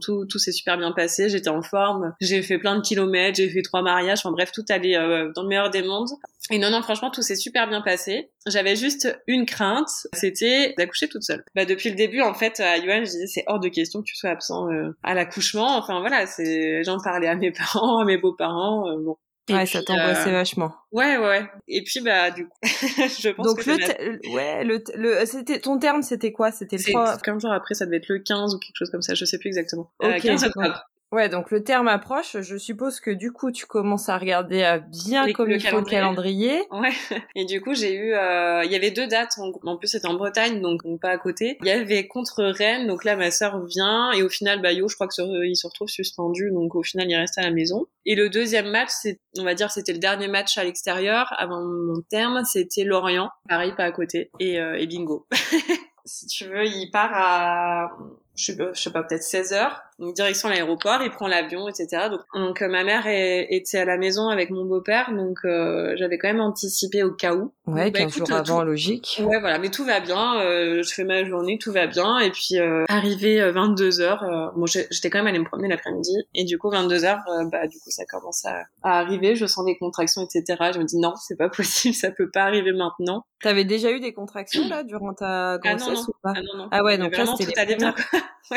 tout, 0.00 0.26
tout 0.26 0.38
s'est 0.38 0.52
super 0.52 0.78
bien 0.78 0.92
passé. 0.92 1.28
J'étais 1.28 1.48
en 1.48 1.62
forme. 1.62 2.14
J'ai 2.20 2.42
fait 2.42 2.58
plein 2.58 2.76
de 2.76 2.82
kilomètres. 2.82 3.36
J'ai 3.36 3.48
fait 3.48 3.62
trois 3.62 3.82
mariages. 3.82 4.18
Enfin 4.18 4.32
bref, 4.32 4.50
tout 4.52 4.64
allait 4.68 4.96
euh, 4.96 5.30
dans 5.34 5.42
le 5.42 5.48
meilleur 5.48 5.70
des 5.70 5.82
mondes. 5.82 6.08
Et 6.50 6.58
non, 6.58 6.70
non, 6.70 6.82
franchement, 6.82 7.10
tout 7.10 7.22
s'est 7.22 7.36
super 7.36 7.68
bien 7.68 7.80
passé. 7.80 8.30
J'avais 8.46 8.76
juste 8.76 9.08
une 9.26 9.46
crainte, 9.46 9.88
c'était 10.12 10.74
d'accoucher 10.78 11.08
toute 11.08 11.24
seule. 11.24 11.44
Bah 11.56 11.64
depuis 11.64 11.90
le 11.90 11.96
début, 11.96 12.20
en 12.20 12.34
fait, 12.34 12.60
à 12.60 12.78
Yoann, 12.78 13.04
je 13.04 13.10
disais 13.10 13.26
c'est 13.26 13.44
hors 13.48 13.58
de 13.58 13.68
question 13.68 14.00
que 14.00 14.06
tu 14.06 14.14
sois 14.14 14.30
absent 14.30 14.70
euh, 14.70 14.90
à 15.02 15.14
l'accouchement. 15.14 15.76
Enfin 15.76 15.98
voilà, 16.00 16.26
c'est 16.26 16.84
j'en 16.84 16.98
parlais 16.98 17.26
à 17.26 17.34
mes 17.34 17.50
parents, 17.74 17.98
à 17.98 18.04
mes 18.04 18.16
beaux-parents. 18.16 18.88
Euh, 18.88 19.02
bon, 19.02 19.16
et 19.48 19.52
ouais, 19.52 19.64
puis, 19.64 19.72
ça 19.72 19.82
t'angoissait 19.82 20.30
euh... 20.30 20.32
vachement. 20.32 20.74
Ouais, 20.90 21.16
ouais. 21.18 21.48
Et 21.68 21.84
puis 21.84 22.00
bah 22.00 22.30
du 22.30 22.46
coup, 22.46 22.56
je 22.62 23.28
pense 23.30 23.46
Donc 23.46 23.62
que 23.62 23.70
le, 23.70 23.76
la... 23.76 24.34
ouais, 24.34 24.64
le, 24.64 24.82
le 24.94 25.24
c'était 25.24 25.60
ton 25.60 25.78
terme, 25.78 26.02
c'était 26.02 26.32
quoi? 26.32 26.50
C'était 26.50 26.76
le 26.76 26.82
3 26.82 27.18
15 27.18 27.42
jours 27.42 27.52
après, 27.52 27.74
ça 27.74 27.86
devait 27.86 27.98
être 27.98 28.08
le 28.08 28.18
15 28.18 28.54
ou 28.54 28.58
quelque 28.58 28.76
chose 28.76 28.90
comme 28.90 29.02
ça, 29.02 29.14
je 29.14 29.24
sais 29.24 29.38
plus 29.38 29.48
exactement. 29.48 29.90
Okay. 30.00 30.16
Euh, 30.16 30.20
15 30.20 30.44
octobre. 30.44 30.84
Ouais, 31.12 31.28
donc 31.28 31.50
le 31.50 31.62
terme 31.62 31.86
approche. 31.86 32.40
Je 32.40 32.56
suppose 32.56 32.98
que 32.98 33.10
du 33.10 33.30
coup, 33.32 33.52
tu 33.52 33.64
commences 33.66 34.08
à 34.08 34.18
regarder 34.18 34.64
à 34.64 34.78
bien 34.78 35.24
Les, 35.24 35.32
comme 35.32 35.48
le 35.48 35.56
il 35.56 35.60
faut 35.60 35.78
le 35.78 35.84
calendrier. 35.84 36.62
Ouais. 36.72 36.90
Et 37.36 37.44
du 37.44 37.60
coup, 37.60 37.74
j'ai 37.74 37.94
eu, 37.94 38.12
euh, 38.12 38.64
il 38.64 38.72
y 38.72 38.74
avait 38.74 38.90
deux 38.90 39.06
dates. 39.06 39.38
En, 39.38 39.52
en 39.64 39.76
plus, 39.76 39.88
c'était 39.88 40.08
en 40.08 40.14
Bretagne, 40.14 40.60
donc 40.60 40.82
pas 41.00 41.10
à 41.10 41.18
côté. 41.18 41.58
Il 41.60 41.68
y 41.68 41.70
avait 41.70 42.08
contre 42.08 42.42
Rennes. 42.44 42.88
Donc 42.88 43.04
là, 43.04 43.14
ma 43.14 43.30
sœur 43.30 43.64
vient 43.64 44.10
et 44.12 44.22
au 44.22 44.28
final, 44.28 44.60
bah 44.60 44.72
yo, 44.72 44.88
je 44.88 44.94
crois 44.96 45.06
que 45.06 45.46
il 45.46 45.56
se 45.56 45.66
retrouve 45.66 45.88
suspendu. 45.88 46.50
Donc 46.50 46.74
au 46.74 46.82
final, 46.82 47.08
il 47.08 47.16
reste 47.16 47.38
à 47.38 47.42
la 47.42 47.52
maison. 47.52 47.86
Et 48.04 48.16
le 48.16 48.28
deuxième 48.28 48.70
match, 48.70 48.90
c'est, 48.90 49.20
on 49.38 49.44
va 49.44 49.54
dire, 49.54 49.70
c'était 49.70 49.92
le 49.92 49.98
dernier 49.98 50.28
match 50.28 50.58
à 50.58 50.64
l'extérieur 50.64 51.32
avant 51.38 51.62
mon 51.62 52.00
terme. 52.08 52.42
C'était 52.44 52.84
Lorient, 52.84 53.30
pareil, 53.48 53.72
pas 53.76 53.84
à 53.84 53.92
côté. 53.92 54.30
Et, 54.40 54.58
euh, 54.58 54.76
et 54.78 54.86
bingo. 54.86 55.26
si 56.04 56.26
tu 56.26 56.46
veux, 56.46 56.64
il 56.64 56.90
part 56.90 57.10
à 57.12 57.90
je 58.36 58.52
sais, 58.52 58.58
je 58.74 58.80
sais 58.80 58.90
pas, 58.90 59.02
peut-être 59.02 59.22
16 59.22 59.52
heures, 59.52 59.82
donc 59.98 60.14
direction 60.14 60.48
l'aéroport, 60.48 61.00
il 61.02 61.10
prend 61.10 61.26
l'avion, 61.26 61.68
etc. 61.68 62.08
Donc, 62.10 62.20
donc 62.34 62.60
ma 62.60 62.84
mère 62.84 63.06
est, 63.06 63.46
était 63.50 63.78
à 63.78 63.84
la 63.84 63.96
maison 63.96 64.28
avec 64.28 64.50
mon 64.50 64.66
beau-père, 64.66 65.12
donc 65.14 65.38
euh, 65.44 65.94
j'avais 65.96 66.18
quand 66.18 66.28
même 66.28 66.40
anticipé 66.40 67.02
au 67.02 67.12
cas 67.12 67.34
où. 67.34 67.52
Ouais, 67.66 67.90
donc, 67.90 67.94
15 67.94 68.16
jours 68.16 68.32
avant, 68.32 68.62
logique. 68.62 69.22
Ouais, 69.24 69.40
voilà, 69.40 69.58
mais 69.58 69.70
tout 69.70 69.84
va 69.84 70.00
bien, 70.00 70.40
euh, 70.40 70.82
je 70.82 70.92
fais 70.92 71.04
ma 71.04 71.24
journée, 71.24 71.58
tout 71.58 71.72
va 71.72 71.86
bien, 71.86 72.18
et 72.18 72.30
puis 72.30 72.58
euh, 72.58 72.84
arrivé 72.88 73.50
22 73.50 74.00
heures, 74.00 74.22
euh, 74.22 74.50
bon, 74.54 74.66
j'étais 74.66 75.08
quand 75.08 75.18
même 75.18 75.28
allée 75.28 75.38
me 75.38 75.44
promener 75.44 75.68
l'après-midi, 75.68 76.14
et 76.34 76.44
du 76.44 76.58
coup 76.58 76.70
22 76.70 77.04
heures, 77.04 77.24
euh, 77.28 77.44
bah 77.50 77.66
du 77.66 77.78
coup 77.78 77.90
ça 77.90 78.04
commence 78.04 78.44
à, 78.44 78.64
à, 78.82 78.98
arriver, 79.00 79.34
je 79.34 79.46
sens 79.46 79.64
des 79.64 79.78
contractions, 79.78 80.22
etc. 80.22 80.72
Je 80.74 80.78
me 80.78 80.84
dis 80.84 80.98
non, 80.98 81.14
c'est 81.16 81.36
pas 81.36 81.48
possible, 81.56 81.94
ça 81.94 82.10
peut 82.10 82.30
pas 82.30 82.42
arriver 82.42 82.72
maintenant. 82.72 83.24
T'avais 83.42 83.64
déjà 83.64 83.90
eu 83.90 84.00
des 84.00 84.12
contractions 84.12 84.68
là 84.68 84.82
durant 84.82 85.14
ta 85.14 85.58
grossesse 85.58 85.82
ah 85.82 85.90
non, 85.90 85.94
non. 85.94 86.04
ou 86.08 86.14
pas 86.22 86.32
ah, 86.36 86.42
non, 86.42 86.58
non. 86.58 86.68
ah 86.70 86.84
ouais, 86.84 86.98
donc 86.98 87.16
là 87.16 87.24
c'était. 87.36 87.54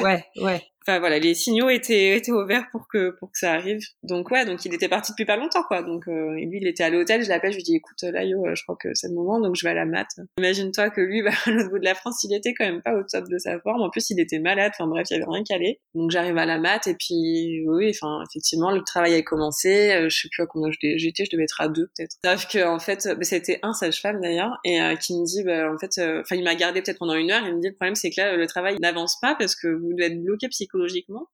Ouais, 0.02 0.26
ouais. 0.38 0.68
Voilà, 0.98 1.20
les 1.20 1.36
signaux 1.36 1.70
étaient 1.70 2.18
étaient 2.18 2.32
ouverts 2.32 2.66
pour 2.72 2.88
que 2.88 3.12
pour 3.20 3.32
que 3.32 3.38
ça 3.38 3.54
arrive. 3.54 3.80
Donc 4.04 4.32
ouais, 4.32 4.46
donc 4.46 4.66
il 4.66 4.74
était 4.74 4.88
parti 4.88 5.12
depuis 5.12 5.26
pas 5.26 5.36
longtemps 5.36 5.64
quoi. 5.64 5.84
Donc 5.84 6.08
euh, 6.08 6.34
lui 6.36 6.60
il 6.62 6.68
était 6.68 6.84
à 6.84 6.90
l'hôtel, 6.90 7.24
je 7.24 7.30
l'appelle, 7.30 7.52
je 7.52 7.58
lui 7.58 7.64
dis 7.64 7.76
écoute 7.76 8.02
là 8.02 8.24
yo, 8.24 8.44
je 8.56 8.64
crois 8.64 8.78
que 8.82 8.90
c'est 8.94 9.10
le 9.10 9.14
moment, 9.14 9.40
donc 9.40 9.56
je 9.56 9.64
vais 9.64 9.72
à 9.72 9.76
la 9.76 9.86
mat. 9.86 10.08
Imagine-toi 10.40 10.90
que 10.90 11.02
lui, 11.02 11.22
bah, 11.24 11.32
à 11.46 11.52
l'autre 11.52 11.70
bout 11.70 11.80
de 11.80 11.86
la 11.86 11.96
France, 11.96 12.24
il 12.24 12.34
était 12.34 12.54
quand 12.54 12.66
même 12.66 12.82
pas 12.82 12.96
au 12.96 13.04
top 13.04 13.28
de 13.30 13.38
sa 13.38 13.60
forme. 13.60 13.82
En 13.82 13.90
plus 13.90 14.10
il 14.10 14.20
était 14.20 14.40
malade. 14.40 14.72
Enfin 14.74 14.88
bref, 14.88 15.08
il 15.12 15.14
y 15.14 15.16
avait 15.18 15.30
rien 15.30 15.44
calé. 15.44 15.80
Donc 15.94 16.10
j'arrive 16.10 16.38
à 16.38 16.46
la 16.46 16.58
mat 16.58 16.88
et 16.88 16.96
puis 16.96 17.64
oui, 17.68 17.92
enfin 17.92 18.24
effectivement 18.30 18.72
le 18.72 18.82
travail 18.82 19.14
a 19.16 19.22
commencé. 19.22 19.92
Euh, 19.92 20.10
je 20.10 20.22
sais 20.22 20.30
plus 20.32 20.44
à 20.44 20.46
combien 20.48 20.70
j'étais, 20.72 21.26
je 21.26 21.32
devais 21.32 21.44
être 21.44 21.62
à 21.62 21.68
deux 21.68 21.90
peut-être. 21.96 22.18
Sauf 22.24 22.48
que 22.48 22.66
en 22.66 22.80
fait, 22.80 23.08
c'était 23.22 23.60
un 23.64 23.74
sage-femme 23.74 24.22
d'ailleurs 24.22 24.58
et 24.64 24.82
euh, 24.82 24.96
qui 24.96 25.14
me 25.14 25.26
dit 25.26 25.44
bah, 25.44 25.72
en 25.72 25.78
fait, 25.78 25.98
euh, 26.00 26.22
enfin 26.22 26.36
il 26.36 26.44
m'a 26.44 26.56
gardé 26.56 26.82
peut-être 26.82 27.00
pendant 27.00 27.16
une 27.16 27.32
heure. 27.32 27.44
Il 27.46 27.56
me 27.56 27.62
dit 27.62 27.68
le 27.68 27.76
problème 27.76 27.96
c'est 27.96 28.10
que 28.10 28.22
là 28.22 28.36
le 28.36 28.48
travail 28.48 28.78
n'avance 28.82 29.20
pas 29.22 29.36
parce 29.36 29.56
que 29.56 29.68
vous 29.68 29.94
devez 29.94 30.06
être 30.06 30.24
bloqué 30.24 30.48
psychologiquement. 30.48 30.79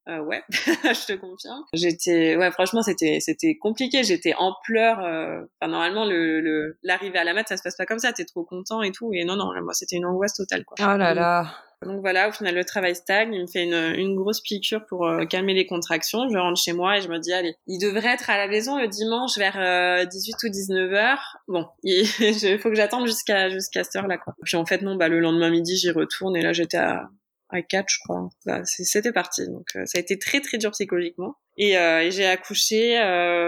Ouais, 0.06 0.42
je 0.50 1.06
te 1.06 1.12
confirme. 1.14 1.64
J'étais 1.72 2.36
ouais 2.36 2.50
franchement 2.50 2.82
c'était 2.82 3.18
c'était 3.20 3.56
compliqué. 3.56 4.04
J'étais 4.04 4.34
en 4.34 4.54
pleurs. 4.64 4.98
Enfin 4.98 5.70
normalement 5.70 6.04
le 6.04 6.76
l'arrivée 6.82 7.18
à 7.18 7.24
la 7.24 7.34
mat 7.34 7.48
ça 7.48 7.56
se 7.56 7.62
passe 7.62 7.76
pas 7.76 7.86
comme 7.86 7.98
ça. 7.98 8.12
T'es 8.12 8.24
trop 8.24 8.44
content 8.44 8.82
et 8.82 8.92
tout 8.92 9.10
et 9.12 9.24
non 9.24 9.36
non 9.36 9.52
moi 9.62 9.72
c'était 9.74 9.96
une 9.96 10.06
angoisse 10.06 10.34
totale 10.34 10.64
quoi. 10.64 10.76
Oh 10.80 10.96
là 10.96 11.14
là. 11.14 11.46
Donc 11.84 12.00
voilà, 12.00 12.28
au 12.28 12.32
final, 12.32 12.54
le 12.54 12.64
travail 12.64 12.94
stagne. 12.94 13.34
Il 13.34 13.42
me 13.42 13.46
fait 13.46 13.64
une, 13.64 13.98
une 13.98 14.16
grosse 14.16 14.40
piqûre 14.40 14.84
pour 14.86 15.06
euh, 15.06 15.26
calmer 15.26 15.52
les 15.52 15.66
contractions. 15.66 16.26
Je 16.30 16.38
rentre 16.38 16.60
chez 16.60 16.72
moi 16.72 16.96
et 16.96 17.02
je 17.02 17.08
me 17.08 17.18
dis, 17.18 17.32
allez, 17.32 17.54
il 17.66 17.78
devrait 17.78 18.14
être 18.14 18.30
à 18.30 18.38
la 18.38 18.48
maison 18.48 18.78
le 18.78 18.88
dimanche 18.88 19.36
vers 19.36 20.06
18 20.06 20.32
euh, 20.32 20.46
ou 20.46 20.50
19 20.50 20.92
heures. 20.94 21.36
Bon, 21.48 21.66
il 21.82 22.06
faut 22.60 22.70
que 22.70 22.74
j'attende 22.74 23.06
jusqu'à 23.06 23.50
jusqu'à 23.50 23.84
cette 23.84 23.96
heure-là, 23.96 24.16
quoi. 24.16 24.34
Puis 24.44 24.56
en 24.56 24.64
fait, 24.64 24.80
non, 24.82 24.96
bah 24.96 25.08
le 25.08 25.20
lendemain 25.20 25.50
midi, 25.50 25.76
j'y 25.76 25.90
retourne 25.90 26.34
et 26.36 26.42
là, 26.42 26.52
j'étais 26.52 26.78
à 26.78 27.10
à 27.48 27.62
4, 27.62 27.86
je 27.88 27.98
crois. 28.04 28.28
C'était 28.64 29.12
parti. 29.12 29.46
Donc 29.46 29.68
euh, 29.76 29.84
ça 29.86 29.98
a 29.98 30.00
été 30.00 30.18
très 30.18 30.40
très 30.40 30.58
dur 30.58 30.70
psychologiquement. 30.72 31.36
Et, 31.56 31.72
et 31.72 32.10
j'ai 32.10 32.26
accouché, 32.26 32.92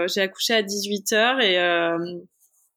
j'ai 0.07 0.21
accouché 0.21 0.53
à 0.55 0.63
18 0.63 1.13
heures 1.13 1.39
et 1.41 1.57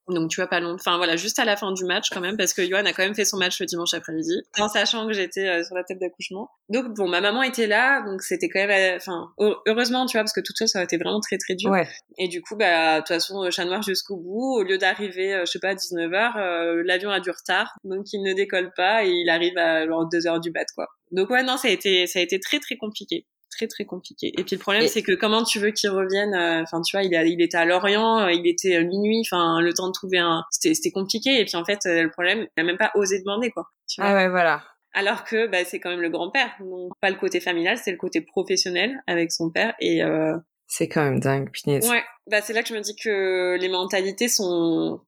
donc 0.08 0.30
tu 0.30 0.40
vois 0.40 0.48
pas 0.48 0.60
long, 0.60 0.74
enfin 0.74 0.96
voilà, 0.96 1.16
juste 1.16 1.38
à 1.38 1.44
la 1.44 1.56
fin 1.56 1.72
du 1.72 1.84
match 1.84 2.08
quand 2.10 2.20
même, 2.20 2.36
parce 2.36 2.52
que 2.52 2.66
Johan 2.66 2.84
a 2.84 2.92
quand 2.92 3.02
même 3.02 3.14
fait 3.14 3.24
son 3.24 3.36
match 3.36 3.60
le 3.60 3.66
dimanche 3.66 3.94
après-midi, 3.94 4.42
en 4.58 4.68
sachant 4.68 5.06
que 5.06 5.12
j'étais 5.12 5.46
euh, 5.46 5.64
sur 5.64 5.74
la 5.76 5.84
table 5.84 6.00
d'accouchement. 6.00 6.50
Donc 6.68 6.94
bon, 6.94 7.08
ma 7.08 7.20
maman 7.20 7.42
était 7.42 7.66
là, 7.66 8.02
donc 8.02 8.22
c'était 8.22 8.48
quand 8.48 8.66
même, 8.66 8.70
euh, 8.70 8.96
enfin 8.96 9.32
heureusement 9.66 10.06
tu 10.06 10.16
vois, 10.16 10.22
parce 10.22 10.32
que 10.32 10.40
toute 10.40 10.56
seule 10.56 10.68
ça 10.68 10.78
aurait 10.80 10.84
été 10.84 10.96
vraiment 10.96 11.20
très 11.20 11.38
très 11.38 11.54
dur. 11.54 11.70
Ouais. 11.70 11.88
Et 12.18 12.28
du 12.28 12.42
coup 12.42 12.56
bah 12.56 12.96
de 12.96 12.98
toute 13.00 13.08
façon 13.08 13.48
chat 13.50 13.64
noir 13.64 13.82
jusqu'au 13.82 14.16
bout, 14.16 14.56
au 14.56 14.62
lieu 14.62 14.78
d'arriver, 14.78 15.34
euh, 15.34 15.40
je 15.46 15.52
sais 15.52 15.60
pas 15.60 15.70
à 15.70 15.74
19h, 15.74 16.82
l'avion 16.84 17.10
a 17.10 17.20
du 17.20 17.30
retard, 17.30 17.72
donc 17.84 18.12
il 18.12 18.22
ne 18.22 18.32
décolle 18.32 18.72
pas 18.76 19.04
et 19.04 19.10
il 19.10 19.30
arrive 19.30 19.56
à 19.56 19.86
genre 19.86 20.08
2 20.08 20.26
heures 20.26 20.40
du 20.40 20.50
bat 20.50 20.64
quoi. 20.74 20.88
Donc 21.12 21.30
ouais 21.30 21.42
non 21.42 21.56
ça 21.56 21.68
a 21.68 21.70
été 21.70 22.06
ça 22.06 22.18
a 22.18 22.22
été 22.22 22.40
très 22.40 22.58
très 22.58 22.76
compliqué 22.76 23.26
très 23.52 23.66
très 23.66 23.84
compliqué. 23.84 24.32
Et 24.38 24.44
puis 24.44 24.56
le 24.56 24.60
problème, 24.60 24.86
c'est 24.88 25.02
que 25.02 25.12
comment 25.12 25.44
tu 25.44 25.58
veux 25.58 25.70
qu'il 25.70 25.90
revienne 25.90 26.34
euh, 26.34 26.62
Enfin, 26.62 26.80
tu 26.80 26.96
vois, 26.96 27.04
il, 27.04 27.14
a, 27.14 27.24
il 27.24 27.40
était 27.40 27.56
à 27.56 27.64
Lorient, 27.64 28.20
euh, 28.20 28.32
il 28.32 28.46
était 28.46 28.76
euh, 28.76 28.84
minuit. 28.84 29.22
Enfin, 29.24 29.60
le 29.60 29.72
temps 29.72 29.86
de 29.86 29.92
trouver 29.92 30.18
un, 30.18 30.42
c'était 30.50 30.90
compliqué. 30.90 31.40
Et 31.40 31.44
puis 31.44 31.56
en 31.56 31.64
fait, 31.64 31.80
le 31.84 32.10
problème, 32.10 32.46
il 32.56 32.60
a 32.60 32.64
même 32.64 32.78
pas 32.78 32.90
osé 32.94 33.20
demander 33.20 33.50
quoi. 33.50 33.68
Tu 33.86 34.00
vois 34.00 34.10
ah 34.10 34.14
ouais, 34.14 34.28
voilà. 34.28 34.64
Alors 34.94 35.24
que 35.24 35.46
bah, 35.46 35.64
c'est 35.64 35.80
quand 35.80 35.90
même 35.90 36.00
le 36.00 36.10
grand-père, 36.10 36.50
donc 36.60 36.92
pas 37.00 37.10
le 37.10 37.16
côté 37.16 37.40
familial, 37.40 37.78
c'est 37.78 37.92
le 37.92 37.96
côté 37.96 38.20
professionnel 38.20 39.02
avec 39.06 39.32
son 39.32 39.50
père. 39.50 39.74
Et 39.80 40.02
euh... 40.02 40.36
c'est 40.66 40.88
quand 40.88 41.02
même 41.02 41.20
dingue, 41.20 41.50
punaise. 41.50 41.88
Ouais, 41.88 42.02
bah 42.30 42.42
c'est 42.42 42.52
là 42.52 42.62
que 42.62 42.68
je 42.68 42.74
me 42.74 42.80
dis 42.80 42.94
que 42.96 43.56
les 43.58 43.68
mentalités 43.68 44.28
sont 44.28 45.00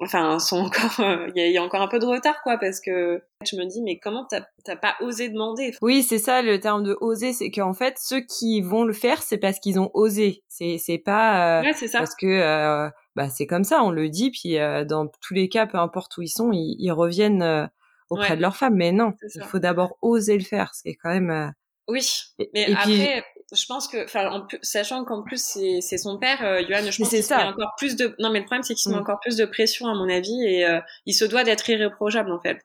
enfin 0.00 0.38
sont 0.38 0.58
encore 0.58 1.00
euh, 1.00 1.28
il 1.34 1.50
y, 1.50 1.56
a 1.56 1.62
encore 1.62 1.80
un 1.80 1.88
peu 1.88 1.98
de 1.98 2.06
retard 2.06 2.42
quoi 2.42 2.58
parce 2.58 2.80
que 2.80 3.22
je 3.44 3.56
me 3.56 3.64
dis 3.64 3.82
mais 3.82 3.98
comment 3.98 4.26
t'as 4.26 4.76
pas 4.76 4.94
osé 5.00 5.28
demander? 5.28 5.74
Oui 5.80 6.02
c'est 6.02 6.18
ça 6.18 6.42
le 6.42 6.60
terme 6.60 6.82
de 6.82 6.96
oser 7.00 7.32
c'est 7.32 7.50
qu'en 7.50 7.72
fait 7.72 7.96
ceux 7.98 8.20
qui 8.20 8.60
vont 8.60 8.84
le 8.84 8.92
faire 8.92 9.22
c'est 9.22 9.38
parce 9.38 9.58
qu'ils 9.58 9.78
ont 9.80 9.90
osé. 9.94 10.42
C'est 10.48 10.78
c'est 10.78 10.98
pas 10.98 11.60
euh, 11.60 11.62
ouais, 11.62 11.72
ça. 11.72 11.98
parce 11.98 12.14
que 12.14 12.26
euh, 12.26 12.90
bah 13.14 13.28
c'est 13.28 13.46
comme 13.46 13.64
ça 13.64 13.82
on 13.82 13.90
le 13.90 14.08
dit 14.08 14.30
puis 14.30 14.56
dans 14.86 15.06
tous 15.06 15.34
les 15.34 15.48
cas 15.48 15.66
peu 15.66 15.78
importe 15.78 16.16
où 16.18 16.22
ils 16.22 16.28
sont 16.28 16.50
ils, 16.52 16.92
reviennent 16.92 17.70
auprès 18.10 18.36
de 18.36 18.42
leur 18.42 18.56
femme 18.56 18.74
mais 18.74 18.92
non 18.92 19.12
il 19.34 19.42
faut 19.42 19.58
d'abord 19.58 19.98
oser 20.02 20.36
le 20.36 20.44
faire 20.44 20.72
c'est 20.74 20.94
quand 20.94 21.10
même 21.10 21.52
oui 21.88 22.08
mais 22.54 22.72
après 22.74 23.24
je 23.52 23.66
pense 23.66 23.86
que, 23.86 24.04
enfin, 24.04 24.46
sachant 24.62 25.04
qu'en 25.04 25.22
plus 25.22 25.58
c'est 25.80 25.98
son 25.98 26.18
père, 26.18 26.44
euh, 26.44 26.62
Johan, 26.68 26.90
je 26.90 26.98
pense 26.98 27.10
qu'il 27.10 27.32
a 27.32 27.48
encore 27.48 27.74
plus 27.78 27.94
de. 27.96 28.14
Non, 28.18 28.30
mais 28.30 28.40
le 28.40 28.44
problème 28.44 28.64
c'est 28.64 28.74
qu'il 28.74 28.90
met 28.90 28.98
mm. 28.98 29.02
encore 29.02 29.20
plus 29.20 29.36
de 29.36 29.44
pression 29.44 29.86
à 29.86 29.94
mon 29.94 30.08
avis 30.08 30.44
et 30.44 30.66
euh, 30.66 30.80
il 31.06 31.14
se 31.14 31.24
doit 31.24 31.44
d'être 31.44 31.68
irréprochable 31.68 32.32
en 32.32 32.40
fait. 32.40 32.58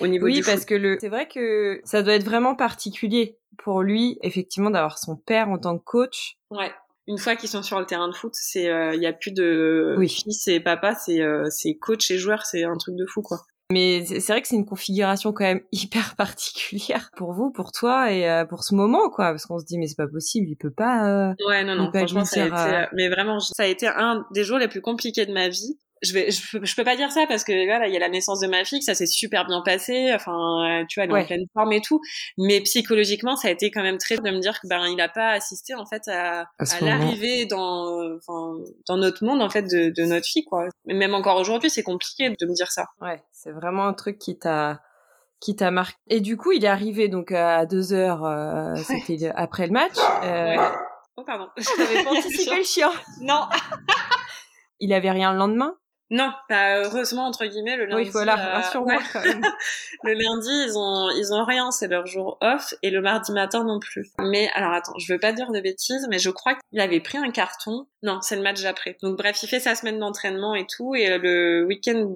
Au 0.00 0.08
niveau 0.08 0.26
oui, 0.26 0.42
parce 0.44 0.64
que 0.64 0.74
le, 0.74 0.98
c'est 1.00 1.08
vrai 1.08 1.28
que 1.28 1.80
ça 1.84 2.02
doit 2.02 2.14
être 2.14 2.24
vraiment 2.24 2.56
particulier 2.56 3.38
pour 3.58 3.82
lui, 3.82 4.18
effectivement, 4.22 4.70
d'avoir 4.70 4.98
son 4.98 5.14
père 5.14 5.48
en 5.48 5.58
tant 5.58 5.78
que 5.78 5.84
coach. 5.84 6.36
Ouais. 6.50 6.72
Une 7.06 7.18
fois 7.18 7.36
qu'ils 7.36 7.50
sont 7.50 7.62
sur 7.62 7.78
le 7.78 7.86
terrain 7.86 8.08
de 8.08 8.14
foot, 8.14 8.32
c'est, 8.34 8.68
euh, 8.68 8.94
il 8.94 9.00
y 9.00 9.06
a 9.06 9.12
plus 9.12 9.30
de 9.30 9.94
oui. 9.98 10.08
fils 10.08 10.48
et 10.48 10.58
papa, 10.58 10.96
c'est, 10.96 11.20
c'est 11.50 11.74
coach 11.74 12.10
et 12.10 12.18
joueur, 12.18 12.44
c'est 12.44 12.64
un 12.64 12.76
truc 12.76 12.96
de 12.96 13.06
fou 13.06 13.22
quoi. 13.22 13.42
Mais 13.74 14.04
c'est 14.04 14.32
vrai 14.32 14.40
que 14.40 14.46
c'est 14.46 14.54
une 14.54 14.66
configuration 14.66 15.32
quand 15.32 15.42
même 15.42 15.60
hyper 15.72 16.14
particulière 16.14 17.10
pour 17.16 17.32
vous, 17.32 17.50
pour 17.50 17.72
toi 17.72 18.12
et 18.12 18.30
euh, 18.30 18.44
pour 18.44 18.62
ce 18.62 18.72
moment, 18.72 19.10
quoi. 19.10 19.30
Parce 19.30 19.46
qu'on 19.46 19.58
se 19.58 19.64
dit, 19.64 19.78
mais 19.78 19.88
c'est 19.88 19.96
pas 19.96 20.06
possible, 20.06 20.46
il 20.48 20.54
peut 20.54 20.70
pas. 20.70 21.08
Euh, 21.08 21.34
ouais, 21.48 21.64
non, 21.64 21.74
non, 21.74 21.90
franchement, 21.92 22.24
ça 22.24 22.44
a 22.44 22.46
été, 22.46 22.76
euh, 22.76 22.86
mais 22.92 23.08
vraiment, 23.08 23.40
ça 23.40 23.64
a 23.64 23.66
été 23.66 23.88
un 23.88 24.24
des 24.32 24.44
jours 24.44 24.58
les 24.58 24.68
plus 24.68 24.80
compliqués 24.80 25.26
de 25.26 25.32
ma 25.32 25.48
vie 25.48 25.76
je 26.02 26.12
vais 26.12 26.30
je, 26.30 26.76
peux 26.76 26.84
pas 26.84 26.96
dire 26.96 27.10
ça 27.10 27.26
parce 27.26 27.44
que 27.44 27.66
voilà 27.66 27.86
il 27.88 27.94
y 27.94 27.96
a 27.96 28.00
la 28.00 28.08
naissance 28.08 28.40
de 28.40 28.46
ma 28.46 28.64
fille 28.64 28.82
ça 28.82 28.94
s'est 28.94 29.06
super 29.06 29.46
bien 29.46 29.62
passé 29.62 30.12
enfin 30.14 30.80
euh, 30.80 30.84
tu 30.88 31.00
vois 31.00 31.04
elle 31.04 31.10
est 31.10 31.22
en 31.22 31.26
pleine 31.26 31.46
forme 31.52 31.72
et 31.72 31.80
tout. 31.80 32.00
Mais 32.38 32.60
psychologiquement 32.60 33.36
ça 33.36 33.48
a 33.48 33.50
été 33.50 33.70
quand 33.70 33.82
même 33.82 33.98
très 33.98 34.16
de 34.16 34.30
me 34.30 34.40
dire 34.40 34.60
que 34.60 34.68
ben 34.68 34.86
il 34.86 35.00
a 35.00 35.08
pas 35.08 35.30
assisté 35.30 35.74
en 35.74 35.86
fait 35.86 36.06
à, 36.08 36.42
à, 36.58 36.80
l'arrivée 36.80 37.46
dans 37.46 38.16
enfin 38.16 38.58
dans 38.86 38.96
notre 38.96 39.24
monde 39.24 39.42
en 39.42 39.48
fait 39.48 39.62
de, 39.62 39.90
de 39.90 40.04
notre 40.04 40.26
fille 40.26 40.44
quoi. 40.44 40.68
Même 40.86 41.14
encore 41.14 41.36
aujourd'hui 41.36 41.70
c'est 41.70 41.82
compliqué 41.82 42.30
de 42.30 42.46
me 42.46 42.54
dire 42.54 42.70
ça. 42.70 42.86
Ouais 43.00 43.22
c'est 43.32 43.52
vraiment 43.52 43.86
un 43.86 43.94
truc 43.94 44.18
qui 44.18 44.38
t'a 44.38 44.80
qui 45.40 45.56
t'a 45.56 45.70
marqué. 45.70 45.96
Et 46.08 46.20
du 46.20 46.36
coup 46.36 46.52
il 46.52 46.64
est 46.64 46.68
arrivé 46.68 47.08
donc 47.08 47.32
à 47.32 47.66
deux 47.66 47.92
heures 47.92 48.24
euh, 48.24 48.74
c'était 48.76 49.30
après 49.34 49.66
le 49.66 49.72
match 49.72 49.96
euh... 50.22 50.56
oh 51.16 51.24
pardon. 51.24 51.48
J'avais 51.56 52.02
pas 52.02 52.10
anticipé 52.18 52.56
le 52.56 52.64
chien. 52.64 52.90
Non. 53.20 53.46
Il 54.80 54.92
avait 54.92 55.10
rien 55.10 55.32
le 55.32 55.38
lendemain? 55.38 55.76
Non, 56.14 56.30
pas 56.48 56.78
heureusement 56.78 57.26
entre 57.26 57.44
guillemets 57.44 57.76
le 57.76 57.86
lundi. 57.86 58.04
Oui, 58.04 58.10
voilà, 58.10 58.34
euh, 58.38 58.52
rassure-moi 58.54 58.98
le 60.04 60.12
lundi, 60.12 60.48
ils 60.48 60.78
ont 60.78 61.10
ils 61.10 61.34
ont 61.34 61.44
rien, 61.44 61.72
c'est 61.72 61.88
leur 61.88 62.06
jour 62.06 62.38
off 62.40 62.72
et 62.84 62.90
le 62.90 63.00
mardi 63.00 63.32
matin 63.32 63.64
non 63.64 63.80
plus. 63.80 64.12
Mais 64.20 64.48
alors 64.54 64.72
attends, 64.72 64.96
je 64.96 65.12
veux 65.12 65.18
pas 65.18 65.32
dire 65.32 65.50
de 65.50 65.60
bêtises, 65.60 66.06
mais 66.08 66.20
je 66.20 66.30
crois 66.30 66.54
qu'il 66.54 66.80
avait 66.80 67.00
pris 67.00 67.18
un 67.18 67.32
carton. 67.32 67.88
Non, 68.04 68.20
c'est 68.22 68.36
le 68.36 68.42
match 68.42 68.62
d'après. 68.62 68.96
Donc 69.02 69.18
bref, 69.18 69.42
il 69.42 69.48
fait 69.48 69.58
sa 69.58 69.74
semaine 69.74 69.98
d'entraînement 69.98 70.54
et 70.54 70.68
tout 70.68 70.94
et 70.94 71.10
euh, 71.10 71.18
le 71.18 71.64
week-end 71.64 72.14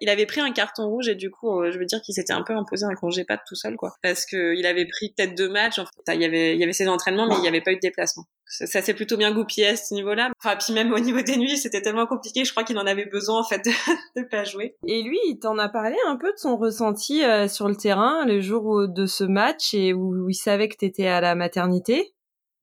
il 0.00 0.08
avait 0.08 0.26
pris 0.26 0.40
un 0.40 0.52
carton 0.52 0.88
rouge 0.88 1.08
et 1.10 1.14
du 1.14 1.30
coup, 1.30 1.60
euh, 1.60 1.70
je 1.70 1.78
veux 1.78 1.84
dire 1.84 2.00
qu'il 2.00 2.14
s'était 2.14 2.32
un 2.32 2.42
peu 2.42 2.56
imposé 2.56 2.86
un 2.86 2.94
congé 2.94 3.24
pas 3.24 3.36
tout 3.36 3.54
seul 3.54 3.76
quoi 3.76 3.96
parce 4.02 4.24
que 4.24 4.54
il 4.54 4.64
avait 4.64 4.86
pris 4.86 5.12
peut-être 5.14 5.36
deux 5.36 5.50
matchs, 5.50 5.78
en 5.78 5.84
fait, 5.84 6.14
il 6.14 6.22
y 6.22 6.24
avait 6.24 6.54
il 6.54 6.60
y 6.60 6.62
avait 6.62 6.72
ses 6.72 6.88
entraînements 6.88 7.26
mais 7.26 7.34
il 7.36 7.44
y 7.44 7.48
avait 7.48 7.60
pas 7.60 7.72
eu 7.72 7.76
de 7.76 7.80
déplacement 7.80 8.24
ça 8.50 8.82
s'est 8.82 8.94
plutôt 8.94 9.16
bien 9.16 9.32
goupillé 9.32 9.68
à 9.68 9.76
ce 9.76 9.94
niveau-là. 9.94 10.30
Enfin, 10.42 10.56
puis 10.56 10.72
même 10.72 10.92
au 10.92 10.98
niveau 10.98 11.22
des 11.22 11.36
nuits, 11.36 11.56
c'était 11.56 11.80
tellement 11.80 12.06
compliqué, 12.06 12.44
je 12.44 12.50
crois 12.50 12.64
qu'il 12.64 12.78
en 12.78 12.86
avait 12.86 13.06
besoin 13.06 13.40
en 13.40 13.44
fait 13.44 13.64
de, 13.64 14.22
pas 14.30 14.44
jouer. 14.44 14.76
Et 14.86 15.02
lui, 15.02 15.18
il 15.28 15.38
t'en 15.38 15.56
a 15.58 15.68
parlé 15.68 15.96
un 16.08 16.16
peu 16.16 16.32
de 16.32 16.36
son 16.38 16.56
ressenti 16.56 17.22
euh, 17.22 17.46
sur 17.46 17.68
le 17.68 17.76
terrain 17.76 18.26
le 18.26 18.40
jour 18.40 18.88
de 18.88 19.06
ce 19.06 19.24
match 19.24 19.72
et 19.72 19.94
où, 19.94 20.28
il 20.28 20.34
savait 20.34 20.68
que 20.68 20.76
t'étais 20.76 21.06
à 21.06 21.20
la 21.20 21.34
maternité? 21.34 22.12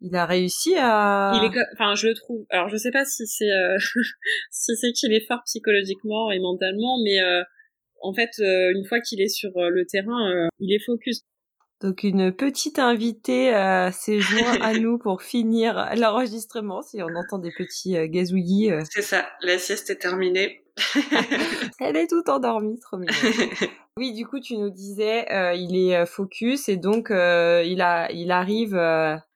Il 0.02 0.16
a 0.16 0.26
réussi 0.26 0.76
à. 0.78 1.32
Il 1.36 1.46
est, 1.46 1.64
enfin, 1.74 1.96
je 1.96 2.08
le 2.08 2.14
trouve. 2.14 2.46
Alors, 2.50 2.70
je 2.70 2.78
sais 2.78 2.92
pas 2.92 3.04
si 3.04 3.26
c'est 3.26 3.50
euh... 3.50 3.78
si 4.52 4.76
c'est 4.76 4.92
qu'il 4.92 5.12
est 5.14 5.26
fort 5.26 5.42
psychologiquement 5.46 6.30
et 6.30 6.40
mentalement, 6.40 6.98
mais 7.04 7.20
euh, 7.20 7.42
en 8.02 8.14
fait, 8.14 8.30
euh, 8.40 8.74
une 8.76 8.86
fois 8.86 9.00
qu'il 9.00 9.22
est 9.22 9.30
sur 9.30 9.52
le 9.56 9.86
terrain, 9.86 10.50
il 10.60 10.76
est 10.76 10.84
focus. 10.86 11.24
Donc 11.82 12.02
une 12.02 12.32
petite 12.32 12.80
invitée 12.80 13.54
euh, 13.54 13.92
s'est 13.92 14.20
jointe 14.20 14.60
à 14.62 14.74
nous 14.80 14.98
pour 14.98 15.22
finir 15.22 15.90
l'enregistrement, 15.96 16.82
si 16.82 17.02
on 17.04 17.16
entend 17.16 17.38
des 17.38 17.52
petits 17.52 17.96
euh, 17.96 18.08
gazouillis. 18.08 18.72
Euh. 18.72 18.82
C'est 18.90 19.04
ça, 19.04 19.28
la 19.42 19.60
sieste 19.60 19.92
est 19.92 19.98
terminée. 19.98 20.64
Elle 21.80 21.98
est 21.98 22.08
toute 22.08 22.30
endormie, 22.30 22.80
trop 22.80 22.98
mignon. 22.98 23.14
oui, 23.98 24.14
du 24.14 24.26
coup, 24.26 24.40
tu 24.40 24.58
nous 24.58 24.72
disais, 24.72 25.32
euh, 25.32 25.54
il 25.54 25.76
est 25.76 26.06
focus 26.08 26.68
et 26.68 26.78
donc 26.78 27.10
il 27.10 27.82
a, 27.82 28.12
il 28.12 28.32
arrive. 28.32 28.74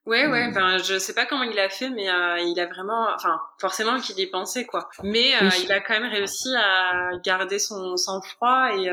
Ouais, 0.08 0.26
ouais, 0.26 0.52
ben 0.52 0.80
je 0.80 0.98
sais 0.98 1.14
pas 1.14 1.28
comment 1.28 1.44
il 1.44 1.60
a 1.60 1.70
fait, 1.70 1.92
mais 1.92 2.06
il 2.06 2.60
a 2.60 2.66
vraiment, 2.66 3.08
enfin, 3.14 3.40
forcément 3.60 4.00
qu'il 4.00 4.20
y 4.20 4.26
pensait 4.26 4.66
quoi. 4.66 4.90
Mais 5.04 5.32
il 5.64 5.72
a 5.72 5.80
quand 5.80 6.00
même 6.00 6.12
réussi 6.12 6.50
à 6.58 7.12
garder 7.24 7.60
son 7.60 7.98
sang-froid 7.98 8.70
et 8.76 8.90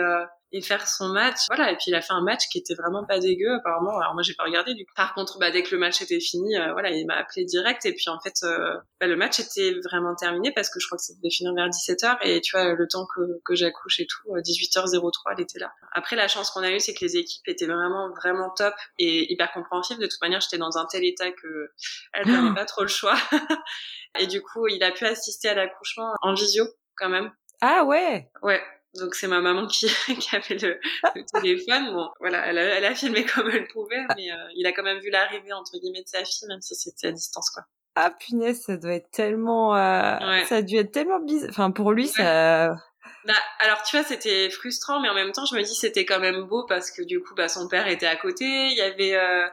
et 0.52 0.62
faire 0.62 0.86
son 0.88 1.08
match. 1.08 1.40
Voilà, 1.48 1.72
et 1.72 1.76
puis 1.76 1.86
il 1.88 1.94
a 1.94 2.00
fait 2.00 2.12
un 2.12 2.22
match 2.22 2.48
qui 2.50 2.58
était 2.58 2.74
vraiment 2.74 3.04
pas 3.04 3.18
dégueu 3.18 3.54
apparemment. 3.54 3.98
Alors 3.98 4.14
moi 4.14 4.22
j'ai 4.22 4.34
pas 4.34 4.44
regardé 4.44 4.74
du 4.74 4.84
coup. 4.84 4.92
Par 4.96 5.14
contre, 5.14 5.38
bah 5.38 5.50
dès 5.50 5.62
que 5.62 5.74
le 5.74 5.78
match 5.78 6.00
était 6.00 6.20
fini, 6.20 6.56
euh, 6.56 6.72
voilà, 6.72 6.90
il 6.90 7.06
m'a 7.06 7.16
appelé 7.16 7.44
direct 7.44 7.84
et 7.86 7.92
puis 7.92 8.08
en 8.08 8.20
fait 8.20 8.34
euh, 8.44 8.74
bah, 9.00 9.06
le 9.06 9.16
match 9.16 9.40
était 9.40 9.74
vraiment 9.84 10.14
terminé 10.14 10.52
parce 10.52 10.70
que 10.70 10.80
je 10.80 10.86
crois 10.86 10.98
que 10.98 11.04
ça 11.04 11.12
devait 11.14 11.30
finir 11.30 11.52
vers 11.54 11.68
17h 11.68 12.18
et 12.22 12.40
tu 12.40 12.56
vois 12.56 12.74
le 12.74 12.88
temps 12.88 13.06
que, 13.14 13.20
que 13.44 13.54
j'accouche 13.54 14.00
et 14.00 14.06
tout, 14.06 14.34
18h03, 14.36 14.96
euh, 14.96 15.10
elle 15.32 15.40
était 15.42 15.58
là. 15.58 15.70
Après 15.92 16.16
la 16.16 16.28
chance 16.28 16.50
qu'on 16.50 16.62
a 16.62 16.70
eue 16.70 16.80
c'est 16.80 16.94
que 16.94 17.04
les 17.04 17.16
équipes 17.16 17.46
étaient 17.46 17.66
vraiment 17.66 18.10
vraiment 18.10 18.50
top 18.50 18.74
et 18.98 19.32
hyper 19.32 19.52
compréhensives. 19.52 19.98
De 19.98 20.06
toute 20.06 20.20
manière, 20.20 20.40
j'étais 20.40 20.58
dans 20.58 20.76
un 20.78 20.86
tel 20.86 21.04
état 21.04 21.30
que 21.30 21.70
elle 22.12 22.28
n'avait 22.28 22.54
pas 22.54 22.64
trop 22.64 22.82
le 22.82 22.88
choix. 22.88 23.16
et 24.18 24.26
du 24.26 24.42
coup, 24.42 24.66
il 24.68 24.82
a 24.82 24.90
pu 24.90 25.04
assister 25.04 25.48
à 25.48 25.54
l'accouchement 25.54 26.12
en 26.22 26.34
visio 26.34 26.64
quand 26.96 27.08
même. 27.08 27.30
Ah 27.60 27.84
ouais. 27.84 28.30
Ouais, 28.42 28.62
donc 28.94 29.14
c'est 29.14 29.28
ma 29.28 29.40
maman 29.40 29.66
qui, 29.66 29.86
qui 30.20 30.36
avait 30.36 30.56
le, 30.56 30.80
le, 31.14 31.24
téléphone. 31.24 31.92
Bon, 31.92 32.08
voilà, 32.20 32.46
elle 32.46 32.58
a, 32.58 32.62
elle 32.62 32.84
a, 32.84 32.94
filmé 32.94 33.24
comme 33.24 33.50
elle 33.50 33.68
pouvait, 33.68 34.04
mais 34.16 34.30
euh, 34.30 34.48
il 34.54 34.66
a 34.66 34.72
quand 34.72 34.82
même 34.82 34.98
vu 34.98 35.10
l'arrivée 35.10 35.52
entre 35.52 35.78
guillemets 35.78 36.02
de 36.02 36.08
sa 36.08 36.24
fille, 36.24 36.48
même 36.48 36.60
si 36.60 36.74
c'était 36.74 37.08
à 37.08 37.12
distance, 37.12 37.50
quoi. 37.50 37.64
Ah 38.00 38.12
punaise, 38.12 38.62
ça 38.62 38.76
doit 38.76 38.92
être 38.92 39.10
tellement, 39.10 39.74
euh, 39.74 40.18
ouais. 40.20 40.44
ça 40.44 40.56
a 40.56 40.62
dû 40.62 40.76
être 40.76 40.92
tellement 40.92 41.18
bizarre. 41.18 41.50
Enfin 41.50 41.70
pour 41.72 41.92
lui, 41.92 42.04
ouais. 42.04 42.12
ça. 42.12 42.76
Bah, 43.24 43.34
alors 43.58 43.82
tu 43.82 43.96
vois, 43.96 44.04
c'était 44.04 44.48
frustrant, 44.50 45.00
mais 45.00 45.08
en 45.08 45.14
même 45.14 45.32
temps, 45.32 45.44
je 45.44 45.56
me 45.56 45.62
dis 45.62 45.74
c'était 45.74 46.04
quand 46.04 46.20
même 46.20 46.44
beau 46.44 46.64
parce 46.66 46.90
que 46.90 47.02
du 47.02 47.20
coup, 47.20 47.34
bah 47.34 47.48
son 47.48 47.68
père 47.68 47.88
était 47.88 48.06
à 48.06 48.16
côté. 48.16 48.44
Il 48.44 48.76
y 48.76 48.82
avait, 48.82 49.16
euh, 49.16 49.48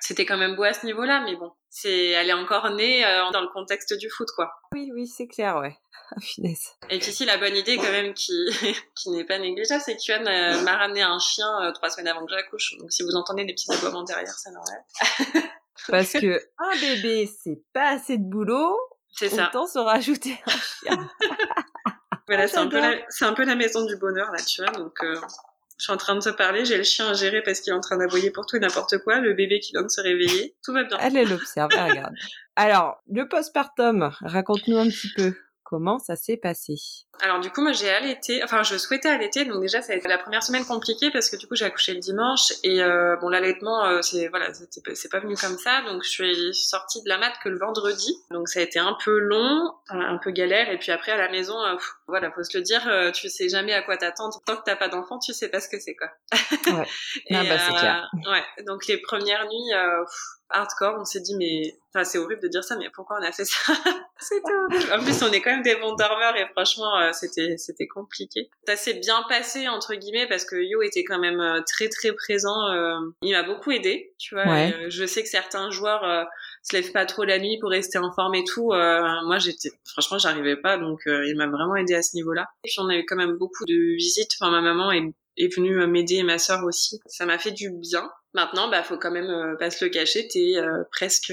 c'était 0.00 0.26
quand 0.26 0.36
même 0.36 0.56
beau 0.56 0.64
à 0.64 0.72
ce 0.72 0.86
niveau-là, 0.86 1.20
mais 1.24 1.36
bon, 1.36 1.52
c'est, 1.70 2.08
elle 2.08 2.30
est 2.30 2.34
encore 2.34 2.70
née 2.70 3.04
euh, 3.04 3.30
dans 3.32 3.40
le 3.40 3.48
contexte 3.48 3.96
du 3.98 4.08
foot, 4.10 4.28
quoi. 4.34 4.52
Oui, 4.72 4.90
oui, 4.94 5.06
c'est 5.06 5.26
clair, 5.26 5.56
ouais. 5.56 5.76
Ah, 6.16 6.20
finesse. 6.20 6.74
Et 6.88 6.98
puis 6.98 7.12
si 7.12 7.26
la 7.26 7.36
bonne 7.36 7.54
idée 7.54 7.76
quand 7.76 7.90
même 7.90 8.14
qui, 8.14 8.32
qui 8.96 9.10
n'est 9.10 9.24
pas 9.24 9.38
négligeable, 9.38 9.82
c'est 9.84 9.96
que 9.96 10.00
Yuan 10.08 10.26
euh, 10.26 10.62
m'a 10.62 10.76
ramené 10.76 11.02
un 11.02 11.18
chien 11.18 11.46
euh, 11.60 11.72
trois 11.72 11.90
semaines 11.90 12.08
avant 12.08 12.24
que 12.24 12.32
j'accouche. 12.32 12.76
Donc 12.78 12.90
si 12.90 13.02
vous 13.02 13.14
entendez 13.14 13.44
des 13.44 13.52
petits 13.52 13.70
aboiements 13.70 14.04
derrière, 14.04 14.32
c'est 14.32 14.50
normal. 14.50 14.84
Parce 15.88 16.12
que 16.12 16.40
un 16.58 16.80
bébé, 16.80 17.30
c'est 17.42 17.62
pas 17.74 17.90
assez 17.90 18.16
de 18.16 18.24
boulot. 18.24 18.76
C'est 19.12 19.28
ça. 19.28 19.48
Autant 19.48 19.66
se 19.66 19.78
rajouter 19.78 20.40
un 20.46 20.50
chien. 20.50 21.10
voilà, 22.26 22.48
c'est 22.48 22.58
un 22.58 22.68
peu 22.68 22.80
la, 22.80 22.94
c'est 23.10 23.24
un 23.24 23.34
peu 23.34 23.44
la 23.44 23.54
maison 23.54 23.84
du 23.84 23.96
bonheur 23.96 24.30
là, 24.32 24.42
tu 24.42 24.62
vois. 24.62 24.72
Donc 24.72 25.02
euh, 25.02 25.20
je 25.78 25.84
suis 25.84 25.92
en 25.92 25.96
train 25.96 26.16
de 26.16 26.20
te 26.20 26.30
parler, 26.30 26.64
j'ai 26.64 26.76
le 26.76 26.82
chien 26.82 27.08
à 27.08 27.12
gérer 27.14 27.40
parce 27.42 27.60
qu'il 27.60 27.72
est 27.72 27.76
en 27.76 27.80
train 27.80 27.96
d'aboyer 27.96 28.30
pour 28.30 28.46
tout 28.46 28.56
et 28.56 28.60
n'importe 28.60 28.98
quoi, 28.98 29.20
le 29.20 29.34
bébé 29.34 29.60
qui 29.60 29.72
vient 29.72 29.82
de 29.82 29.88
se 29.88 30.00
réveiller, 30.00 30.56
tout 30.64 30.72
va 30.72 30.82
bien. 30.82 30.98
Elle, 31.00 31.16
elle 31.16 31.32
observe, 31.32 31.70
elle 31.72 31.90
regarde. 31.90 32.14
Alors, 32.56 33.00
le 33.08 33.28
postpartum, 33.28 34.10
raconte-nous 34.20 34.76
un 34.76 34.88
petit 34.88 35.12
peu. 35.14 35.34
Comment 35.62 35.98
ça 36.00 36.16
s'est 36.16 36.36
passé 36.36 36.74
Alors 37.20 37.40
du 37.40 37.50
coup, 37.50 37.62
moi 37.62 37.72
j'ai 37.72 37.90
allaité, 37.90 38.42
enfin 38.44 38.62
je 38.62 38.76
souhaitais 38.76 39.08
allaiter, 39.08 39.44
donc 39.44 39.60
déjà 39.60 39.82
ça 39.82 39.92
a 39.92 39.96
été 39.96 40.08
la 40.08 40.18
première 40.18 40.42
semaine 40.42 40.64
compliquée 40.64 41.10
parce 41.10 41.28
que 41.28 41.36
du 41.36 41.46
coup 41.46 41.56
j'ai 41.56 41.64
accouché 41.64 41.92
le 41.94 42.00
dimanche 42.00 42.52
et 42.62 42.82
euh, 42.82 43.16
bon 43.16 43.28
l'allaitement 43.28 43.84
euh, 43.84 44.02
c'est 44.02 44.28
voilà 44.28 44.52
c'est 44.52 45.10
pas 45.10 45.18
venu 45.18 45.34
comme 45.36 45.58
ça, 45.58 45.82
donc 45.82 46.04
je 46.04 46.10
suis 46.10 46.54
sortie 46.54 47.02
de 47.02 47.08
la 47.08 47.18
mat 47.18 47.32
que 47.42 47.48
le 47.48 47.58
vendredi, 47.58 48.14
donc 48.30 48.48
ça 48.48 48.60
a 48.60 48.62
été 48.62 48.78
un 48.78 48.96
peu 49.04 49.18
long, 49.18 49.74
un 49.88 50.18
peu 50.18 50.30
galère 50.30 50.70
et 50.70 50.78
puis 50.78 50.92
après 50.92 51.12
à 51.12 51.16
la 51.16 51.28
maison, 51.28 51.60
euh, 51.60 51.74
pff, 51.74 51.94
voilà 52.06 52.30
faut 52.30 52.42
se 52.42 52.56
le 52.56 52.62
dire, 52.62 52.86
euh, 52.88 53.10
tu 53.10 53.28
sais 53.28 53.48
jamais 53.48 53.74
à 53.74 53.82
quoi 53.82 53.96
t'attendre 53.96 54.40
tant 54.46 54.56
que 54.56 54.62
t'as 54.64 54.76
pas 54.76 54.88
d'enfant, 54.88 55.18
tu 55.18 55.32
sais 55.32 55.48
pas 55.48 55.60
ce 55.60 55.68
que 55.68 55.80
c'est 55.80 55.96
quoi. 55.96 56.08
Ouais. 56.32 56.86
et, 57.26 57.36
ah 57.36 57.44
bah 57.44 57.58
c'est 57.58 57.74
clair. 57.74 58.10
Ouais, 58.30 58.64
donc 58.64 58.86
les 58.86 58.98
premières 58.98 59.44
nuits. 59.46 59.72
Pff, 59.72 60.38
hardcore, 60.50 60.96
on 60.98 61.04
s'est 61.04 61.20
dit 61.20 61.36
mais 61.36 61.78
enfin 61.92 62.04
c'est 62.04 62.18
horrible 62.18 62.42
de 62.42 62.48
dire 62.48 62.64
ça 62.64 62.76
mais 62.76 62.88
pourquoi 62.90 63.18
on 63.20 63.24
a 63.24 63.32
fait 63.32 63.44
ça? 63.44 63.72
C'était 64.18 64.52
horrible. 64.52 64.92
En 64.92 65.02
plus 65.02 65.22
on 65.22 65.32
est 65.32 65.40
quand 65.40 65.50
même 65.50 65.62
des 65.62 65.76
bons 65.76 65.94
dormeurs 65.94 66.36
et 66.36 66.46
franchement 66.48 66.98
euh, 66.98 67.07
c'était 67.12 67.56
c'était 67.56 67.86
compliqué. 67.86 68.50
Ça 68.66 68.76
s'est 68.76 68.94
bien 68.94 69.22
passé 69.28 69.68
entre 69.68 69.94
guillemets 69.94 70.26
parce 70.26 70.44
que 70.44 70.56
Yo 70.56 70.82
était 70.82 71.04
quand 71.04 71.18
même 71.18 71.40
euh, 71.40 71.60
très 71.66 71.88
très 71.88 72.12
présent, 72.12 72.68
euh, 72.70 72.98
il 73.22 73.32
m'a 73.32 73.42
beaucoup 73.42 73.70
aidé, 73.70 74.14
tu 74.18 74.34
vois. 74.34 74.46
Ouais. 74.46 74.86
Je 74.88 75.06
sais 75.06 75.22
que 75.22 75.28
certains 75.28 75.70
joueurs 75.70 76.04
euh, 76.04 76.24
se 76.62 76.76
lèvent 76.76 76.92
pas 76.92 77.06
trop 77.06 77.24
la 77.24 77.38
nuit 77.38 77.58
pour 77.60 77.70
rester 77.70 77.98
en 77.98 78.12
forme 78.12 78.34
et 78.34 78.44
tout. 78.44 78.72
Euh, 78.72 79.02
moi 79.26 79.38
j'étais 79.38 79.70
franchement 79.84 80.18
j'arrivais 80.18 80.56
pas 80.56 80.78
donc 80.78 81.00
il 81.06 81.34
m'a 81.36 81.46
vraiment 81.46 81.76
aidé 81.76 81.94
à 81.94 82.02
ce 82.02 82.16
niveau-là. 82.16 82.46
Et 82.64 82.68
puis 82.68 82.76
on 82.78 82.88
a 82.88 82.96
eu 82.96 83.04
quand 83.06 83.16
même 83.16 83.36
beaucoup 83.36 83.64
de 83.64 83.96
visites, 83.96 84.32
enfin 84.40 84.50
ma 84.50 84.60
maman 84.60 84.92
est 84.92 85.12
est 85.38 85.54
venue 85.54 85.86
m'aider 85.86 86.16
et 86.16 86.22
ma 86.22 86.38
sœur 86.38 86.64
aussi. 86.64 87.00
Ça 87.06 87.24
m'a 87.26 87.38
fait 87.38 87.52
du 87.52 87.70
bien. 87.70 88.10
Maintenant, 88.34 88.68
bah, 88.70 88.82
faut 88.82 88.98
quand 88.98 89.10
même 89.10 89.30
euh, 89.30 89.56
pas 89.56 89.70
se 89.70 89.84
le 89.84 89.90
cacher, 89.90 90.28
t'es 90.28 90.56
euh, 90.56 90.84
presque 90.92 91.32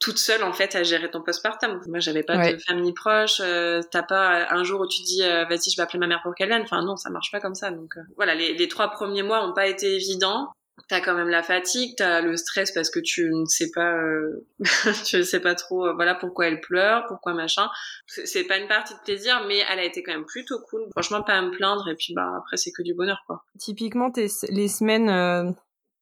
toute 0.00 0.18
seule 0.18 0.44
en 0.44 0.52
fait 0.52 0.76
à 0.76 0.84
gérer 0.84 1.10
ton 1.10 1.20
postpartum. 1.22 1.80
Moi, 1.88 1.98
j'avais 1.98 2.22
pas 2.22 2.36
Ouais. 2.36 2.54
de 2.54 2.58
famille 2.62 2.92
proche. 2.94 3.40
euh, 3.40 3.80
T'as 3.90 4.04
pas 4.04 4.46
un 4.52 4.62
jour 4.62 4.80
où 4.80 4.86
tu 4.86 5.02
dis 5.02 5.22
euh, 5.24 5.44
vas-y, 5.46 5.70
je 5.70 5.76
vais 5.76 5.82
appeler 5.82 5.98
ma 5.98 6.06
mère 6.06 6.20
pour 6.22 6.34
qu'elle 6.36 6.48
vienne. 6.48 6.62
Enfin 6.62 6.82
non, 6.84 6.94
ça 6.96 7.10
marche 7.10 7.32
pas 7.32 7.40
comme 7.40 7.56
ça. 7.56 7.70
Donc 7.72 7.96
euh, 7.96 8.00
voilà, 8.16 8.34
les, 8.36 8.54
les 8.54 8.68
trois 8.68 8.90
premiers 8.90 9.22
mois 9.24 9.44
ont 9.44 9.52
pas 9.52 9.66
été 9.66 9.96
évidents. 9.96 10.48
T'as 10.86 11.00
quand 11.00 11.14
même 11.14 11.28
la 11.28 11.42
fatigue, 11.42 11.94
t'as 11.96 12.20
le 12.20 12.36
stress 12.36 12.72
parce 12.72 12.90
que 12.90 13.00
tu 13.00 13.30
ne 13.30 13.46
sais 13.46 13.70
pas, 13.74 13.94
euh, 13.94 14.46
tu 15.06 15.16
ne 15.16 15.22
sais 15.22 15.40
pas 15.40 15.54
trop, 15.54 15.86
euh, 15.86 15.92
voilà 15.94 16.14
pourquoi 16.14 16.46
elle 16.46 16.60
pleure, 16.60 17.04
pourquoi 17.08 17.34
machin. 17.34 17.68
C'est 18.06 18.44
pas 18.44 18.58
une 18.58 18.68
partie 18.68 18.94
de 18.94 19.00
plaisir, 19.00 19.44
mais 19.48 19.58
elle 19.70 19.80
a 19.80 19.84
été 19.84 20.02
quand 20.02 20.12
même 20.12 20.26
plutôt 20.26 20.60
cool. 20.70 20.86
Franchement, 20.92 21.22
pas 21.22 21.34
à 21.34 21.42
me 21.42 21.50
plaindre. 21.50 21.88
Et 21.88 21.96
puis 21.96 22.14
bah 22.14 22.30
après, 22.38 22.56
c'est 22.56 22.72
que 22.72 22.82
du 22.82 22.94
bonheur 22.94 23.22
quoi. 23.26 23.44
Typiquement, 23.58 24.12
les 24.16 24.68
semaines 24.68 25.10
euh, 25.10 25.50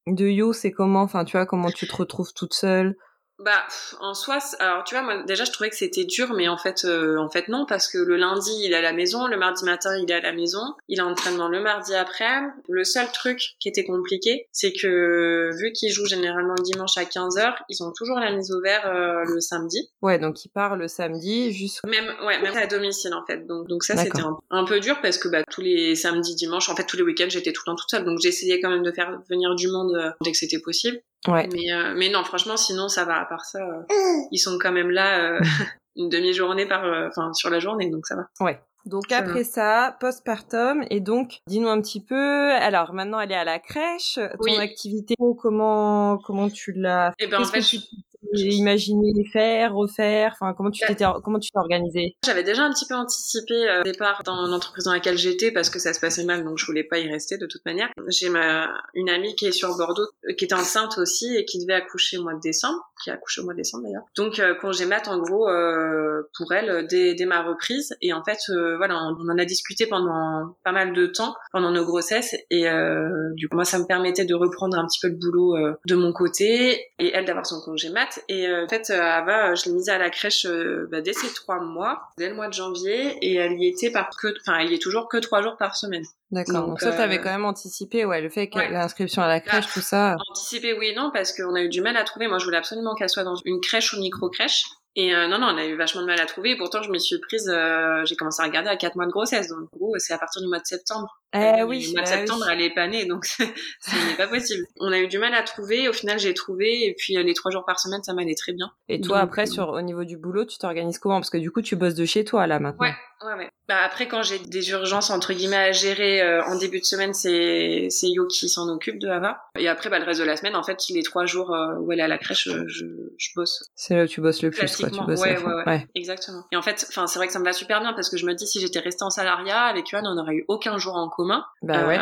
de 0.07 0.27
yo, 0.27 0.53
c'est 0.53 0.73
comment? 0.73 1.03
Enfin, 1.03 1.25
tu 1.25 1.37
vois, 1.37 1.47
comment 1.47 1.71
tu 1.71 1.87
te 1.87 1.97
retrouves 1.97 2.33
toute 2.35 2.55
seule? 2.55 2.97
Bah, 3.38 3.64
pff, 3.68 3.94
en 4.01 4.14
soi, 4.14 4.38
alors 4.61 4.85
tu 4.85 4.94
vois, 4.94 5.05
moi 5.05 5.22
déjà 5.25 5.44
je 5.44 5.53
trouvais 5.53 5.68
que 5.68 5.77
c'était 5.77 6.05
dur, 6.05 6.33
mais 6.33 6.49
en 6.49 6.57
fait, 6.57 6.87
euh, 6.87 7.18
en 7.18 7.29
fait 7.29 7.49
non, 7.49 7.66
parce 7.66 7.87
que 7.87 7.99
le 7.99 8.16
lundi 8.16 8.51
il 8.64 8.72
est 8.72 8.77
à 8.77 8.81
la 8.81 8.94
maison, 8.94 9.27
le 9.27 9.37
mardi 9.37 9.64
matin 9.66 9.94
il 9.99 10.11
est 10.11 10.14
à 10.14 10.20
la 10.20 10.33
maison, 10.33 10.61
il 10.88 11.01
a 11.01 11.07
entraînement 11.07 11.49
le 11.49 11.61
mardi 11.61 11.94
après. 11.94 12.40
Le 12.68 12.83
seul 12.85 13.07
truc 13.12 13.57
qui 13.61 13.68
était 13.68 13.85
compliqué, 13.85 14.49
c'est 14.53 14.72
que 14.72 15.51
vu 15.59 15.72
qu'ils 15.72 15.92
jouent 15.92 16.07
généralement 16.07 16.55
le 16.57 16.62
dimanche 16.62 16.96
à 16.96 17.05
15h, 17.05 17.57
ils 17.68 17.83
ont 17.83 17.92
toujours 17.92 18.18
la 18.18 18.33
mise 18.33 18.53
au 18.53 18.62
vert 18.62 18.87
euh, 18.87 19.22
le 19.27 19.40
samedi. 19.40 19.90
Ouais, 20.01 20.18
donc 20.18 20.44
il 20.46 20.49
part 20.49 20.77
le 20.77 20.88
samedi 20.88 21.53
jusqu'au... 21.53 21.88
Même, 21.88 22.11
ouais, 22.25 22.40
même 22.40 22.57
à 22.57 22.66
domicile 22.66 23.12
en 23.12 23.25
fait. 23.27 23.46
Donc, 23.46 23.68
donc 23.68 23.85
ça 23.85 23.99
c'était 23.99 24.22
un, 24.22 24.38
un 24.51 24.64
peu 24.64 24.81
dur 24.81 24.99
parce 25.03 25.18
que 25.18 25.29
bah, 25.29 25.42
tous 25.51 25.61
les 25.61 25.94
samedis, 25.94 26.37
dimanches, 26.37 26.70
en 26.70 26.77
fait 26.77 26.85
tous 26.85 26.96
les 26.96 27.03
week-ends 27.03 27.29
j'étais 27.29 27.53
tout 27.53 27.62
le 27.66 27.72
temps 27.72 27.77
toute 27.77 27.90
seule, 27.90 28.05
donc 28.05 28.18
j'essayais 28.18 28.61
quand 28.61 28.70
même 28.70 28.83
de 28.83 28.92
faire 28.92 29.20
venir 29.29 29.55
du 29.55 29.68
monde 29.68 29.94
euh, 29.94 30.11
dès 30.22 30.33
que 30.33 30.38
c'était 30.38 30.61
possible. 30.61 31.01
Ouais. 31.29 31.49
Mais, 31.53 31.73
euh, 31.73 31.95
mais 31.97 32.09
non, 32.11 32.25
franchement, 32.25 32.57
sinon, 32.57 32.89
ça 32.89 33.05
va. 33.05 33.21
À 33.21 33.25
part 33.27 33.45
ça, 33.45 33.59
euh, 33.59 33.83
ils 34.31 34.39
sont 34.39 34.59
quand 34.61 34.73
même 34.73 34.91
là 34.91 35.19
euh, 35.21 35.41
une 35.97 36.09
demi-journée 36.09 36.67
par, 36.67 36.85
euh, 36.85 37.09
enfin, 37.09 37.33
sur 37.33 37.51
la 37.51 37.59
journée, 37.59 37.91
donc 37.91 38.07
ça 38.07 38.17
va. 38.17 38.23
Ouais. 38.41 38.61
Donc 38.85 39.03
Ça 39.09 39.19
après 39.19 39.43
ça, 39.43 39.97
postpartum, 39.99 40.85
et 40.91 41.01
donc 41.01 41.41
dis-nous 41.49 41.67
un 41.69 41.81
petit 41.81 42.01
peu. 42.01 42.53
Alors 42.53 42.93
maintenant, 42.93 43.19
elle 43.19 43.33
est 43.33 43.37
à 43.37 43.43
la 43.43 43.59
crèche. 43.59 44.15
Ton 44.15 44.39
Oui. 44.39 44.57
activité, 44.59 45.17
comment 45.43 46.19
comment 46.19 46.49
tu 46.49 46.73
l'as 46.73 47.12
Et 47.19 47.27
ben 47.27 47.41
en 47.41 47.45
fait, 47.45 47.59
que 47.59 47.65
tu 47.65 47.79
t'es 47.81 47.87
imaginé 48.35 49.12
faire, 49.33 49.75
refaire 49.75 50.33
Enfin, 50.33 50.55
comment 50.57 50.71
tu 50.71 50.85
t'étais 50.87 51.05
comment 51.25 51.39
tu 51.39 51.51
t'es 51.51 51.59
organisé? 51.59 52.17
J'avais 52.25 52.43
déjà 52.43 52.62
un 52.62 52.73
petit 52.73 52.87
peu 52.87 52.95
anticipé 52.95 53.55
euh, 53.55 53.81
au 53.81 53.85
départ 53.85 54.23
dans 54.25 54.47
l'entreprise 54.47 54.85
dans 54.85 54.93
laquelle 54.93 55.19
j'étais 55.19 55.51
parce 55.51 55.71
que 55.71 55.79
ça 55.79 55.93
se 55.93 56.01
passait 56.01 56.25
mal, 56.25 56.45
donc 56.45 56.59
je 56.59 56.67
voulais 56.67 56.85
pas 56.85 56.99
y 56.99 57.09
rester 57.11 57.39
de 57.39 57.47
toute 57.47 57.65
manière. 57.65 57.89
J'ai 58.09 58.29
ma 58.29 58.69
une 58.95 59.09
amie 59.11 59.35
qui 59.37 59.47
est 59.47 59.53
sur 59.53 59.77
Bordeaux, 59.77 60.09
euh, 60.29 60.33
qui 60.35 60.45
était 60.45 60.55
enceinte 60.55 60.99
aussi 60.99 61.35
et 61.37 61.45
qui 61.45 61.59
devait 61.61 61.75
accoucher 61.75 62.19
au 62.19 62.23
mois 62.23 62.35
de 62.35 62.41
décembre, 62.41 62.79
qui 63.03 63.11
a 63.11 63.15
accouché 63.15 63.41
au 63.41 63.45
mois 63.45 63.55
de 63.55 63.59
décembre 63.59 63.85
d'ailleurs. 63.85 64.05
Donc 64.17 64.39
euh, 64.39 64.55
congé 64.55 64.87
mat 64.87 65.09
en 65.09 65.19
gros 65.19 65.49
euh, 65.49 66.23
pour 66.37 66.53
elle 66.53 66.71
euh, 66.71 66.83
dès, 66.89 67.15
dès 67.15 67.27
ma 67.27 67.43
reprise. 67.43 67.95
Et 68.03 68.12
en 68.12 68.23
fait, 68.25 68.39
euh, 68.51 68.77
voilà, 68.77 68.97
on, 68.97 69.17
on 69.21 69.33
en 69.33 69.39
a 69.39 69.45
discuté 69.45 69.87
pendant 69.87 70.57
pas 70.65 70.73
mal 70.73 70.93
de 70.93 71.07
temps 71.07 71.35
pendant 71.53 71.71
nos 71.71 71.85
grossesses 71.85 72.35
et 72.51 72.69
euh, 72.69 73.09
du 73.35 73.49
coup 73.49 73.57
moi 73.57 73.65
ça 73.65 73.79
me 73.79 73.85
permettait 73.87 74.25
de 74.25 74.35
reprendre 74.35 74.79
un 74.79 74.87
petit 74.87 74.99
peu 75.01 75.09
le 75.09 75.15
boulot 75.17 75.57
euh, 75.57 75.75
de 75.87 75.95
mon 75.95 76.12
côté 76.12 76.87
et 76.99 77.12
elle 77.15 77.25
d'avoir 77.25 77.47
son 77.47 77.61
congé 77.61 77.91
mat. 77.91 78.16
Et 78.29 78.47
euh, 78.47 78.65
en 78.65 78.69
fait, 78.69 78.91
euh, 78.91 79.01
Ava, 79.01 79.51
euh, 79.51 79.55
je 79.55 79.67
l'ai 79.67 79.73
mise 79.73 79.89
à 79.89 79.99
la 79.99 80.11
crèche 80.11 80.47
bah, 80.91 81.01
dès 81.01 81.13
ses 81.13 81.33
trois 81.33 81.61
mois, 81.61 82.03
dès 82.19 82.29
le 82.29 82.35
mois 82.35 82.49
de 82.49 82.53
janvier, 82.53 83.17
et 83.23 83.35
elle 83.37 83.53
y 83.53 83.69
était 83.69 83.91
par 83.91 84.11
que, 84.11 84.29
enfin, 84.41 84.59
elle 84.59 84.71
y 84.71 84.75
est 84.75 84.83
toujours 84.83 85.09
que 85.09 85.17
trois 85.17 85.43
jours 85.43 85.57
par 85.57 85.77
semaine. 85.77 86.05
D'accord. 86.31 86.55
Donc, 86.55 86.69
Donc, 86.69 86.81
ça, 86.81 86.93
t'avais 86.93 87.19
quand 87.19 87.31
même 87.31 87.45
anticipé, 87.45 88.05
ouais, 88.05 88.21
le 88.21 88.29
fait 88.29 88.49
que 88.49 88.59
ouais. 88.59 88.71
l'inscription 88.71 89.23
à 89.23 89.29
la 89.29 89.41
crèche, 89.41 89.67
tout 89.73 89.81
ça. 89.81 90.17
Anticiper, 90.31 90.75
oui 90.75 90.89
et 90.89 90.95
non, 90.95 91.11
parce 91.13 91.33
qu'on 91.33 91.55
a 91.55 91.63
eu 91.63 91.69
du 91.69 91.81
mal 91.81 91.97
à 91.97 92.05
trouver. 92.05 92.29
Moi, 92.29 92.39
je 92.39 92.45
voulais 92.45 92.59
absolument 92.59 92.95
qu'elle 92.95 93.11
soit 93.11 93.25
dans 93.25 93.37
une 93.45 93.61
crèche 93.61 93.93
ou 93.93 94.01
micro-crèche. 94.01 94.65
Et 94.99 95.15
euh, 95.15 95.29
non, 95.29 95.39
non, 95.39 95.49
on 95.49 95.59
a 95.59 95.67
eu 95.67 95.77
vachement 95.77 96.01
de 96.01 96.07
mal 96.07 96.19
à 96.19 96.25
trouver. 96.25 96.53
Et 96.53 96.57
pourtant, 96.57 96.83
je 96.83 96.91
m'y 96.91 96.99
suis 96.99 97.19
prise, 97.21 97.51
euh, 97.53 98.03
j'ai 98.07 98.17
commencé 98.17 98.43
à 98.43 98.47
regarder 98.47 98.71
à 98.71 98.77
quatre 98.77 98.97
mois 98.97 99.05
de 99.05 99.11
grossesse. 99.11 99.49
Donc, 99.49 99.69
en 99.75 99.77
gros, 99.77 99.95
c'est 99.99 100.15
à 100.15 100.19
partir 100.19 100.41
du 100.41 100.49
mois 100.49 100.59
de 100.59 100.65
septembre. 100.65 101.21
Eh 101.35 101.39
Euh, 101.39 101.65
oui. 101.67 101.85
Le 101.89 101.93
mois 101.93 102.01
de 102.03 102.07
bah 102.07 102.17
septembre, 102.17 102.45
oui. 102.47 102.53
elle 102.55 102.63
est 102.63 102.75
pas 102.75 102.87
née, 102.89 103.05
donc 103.05 103.27
ce 103.27 103.43
n'est 103.43 103.51
pas 104.17 104.27
possible. 104.27 104.65
On 104.81 104.91
a 104.91 104.99
eu 104.99 105.07
du 105.07 105.19
mal 105.19 105.35
à 105.35 105.43
trouver. 105.43 105.87
Au 105.89 105.93
final, 105.93 106.19
j'ai 106.19 106.33
trouvé. 106.33 106.87
Et 106.87 106.95
puis, 106.97 107.19
euh, 107.19 107.23
les 107.23 107.35
trois 107.35 107.51
jours 107.51 107.67
par 107.67 107.79
semaine, 107.79 108.03
ça 108.03 108.15
m'allait 108.15 108.35
très 108.35 108.53
bien. 108.55 108.73
Et 108.89 109.01
toi, 109.03 109.19
Donc, 109.19 109.25
après, 109.25 109.43
euh, 109.43 109.53
sur 109.53 109.69
au 109.69 109.83
niveau 109.83 110.05
du 110.05 110.17
boulot, 110.17 110.47
tu 110.47 110.57
t'organises 110.57 110.99
comment? 110.99 111.17
Parce 111.17 111.31
que 111.31 111.39
du 111.39 111.51
coup, 111.51 111.61
tu 111.61 111.77
bosses 111.77 111.95
de 111.95 112.07
chez 112.07 112.25
toi 112.25 112.47
là 112.47 112.59
maintenant. 112.59 112.81
Ouais, 112.87 112.95
Ouais, 113.25 113.35
ouais. 113.35 113.49
Bah 113.69 113.79
après, 113.85 114.07
quand 114.07 114.23
j'ai 114.23 114.39
des 114.39 114.71
urgences 114.71 115.11
entre 115.11 115.33
guillemets 115.33 115.57
à 115.57 115.73
gérer 115.73 116.23
euh, 116.23 116.45
en 116.45 116.57
début 116.57 116.81
de 116.81 116.85
semaine, 116.85 117.15
c'est 117.15 117.89
c'est 117.91 118.09
Yo 118.09 118.27
qui 118.27 118.49
s'en 118.49 118.69
occupe 118.69 118.99
de 118.99 119.09
Ava. 119.09 119.41
Et 119.59 119.69
après, 119.69 119.91
bah 119.91 119.99
le 119.99 120.05
reste 120.05 120.21
de 120.21 120.25
la 120.25 120.37
semaine, 120.37 120.55
en 120.55 120.63
fait, 120.63 120.79
les 120.91 121.03
trois 121.03 121.27
jours 121.27 121.55
euh, 121.55 121.75
où 121.81 121.91
elle 121.91 122.01
est 122.01 122.05
à 122.05 122.09
la 122.09 122.19
crèche, 122.19 122.49
je, 122.49 122.67
je, 122.69 122.85
je 123.19 123.29
bosse. 123.35 123.65
C'est 123.75 123.97
là 123.97 124.05
où 124.05 124.07
tu 124.07 124.21
bosses 124.21 124.43
le 124.43 124.51
plus, 124.51 124.77
quoi. 124.77 124.91
Tu 124.91 125.01
bosses 125.01 125.21
ouais, 125.21 125.39
ouais, 125.43 125.65
ouais, 125.67 125.87
Exactement. 125.95 126.45
Et 126.53 126.57
en 126.57 126.63
fait, 126.63 126.87
enfin, 126.89 127.07
c'est 127.07 127.19
vrai 127.19 127.27
que 127.27 127.33
ça 127.33 127.39
me 127.39 127.45
va 127.45 127.53
super 127.53 127.81
bien 127.81 127.93
parce 127.95 128.11
que 128.11 128.17
je 128.17 128.27
me 128.27 128.35
dis 128.35 128.47
si 128.47 128.61
j'étais 128.61 128.81
restée 128.81 129.05
en 129.05 129.11
salariat 129.11 129.63
avec 129.63 129.91
Yohan, 129.91 130.05
on 130.05 130.15
n'aurait 130.15 130.35
eu 130.35 130.45
aucun 130.49 130.79
jour 130.79 130.95
en 130.95 131.09
commun. 131.09 131.45
Bah 131.63 131.87
ouais. 131.87 131.99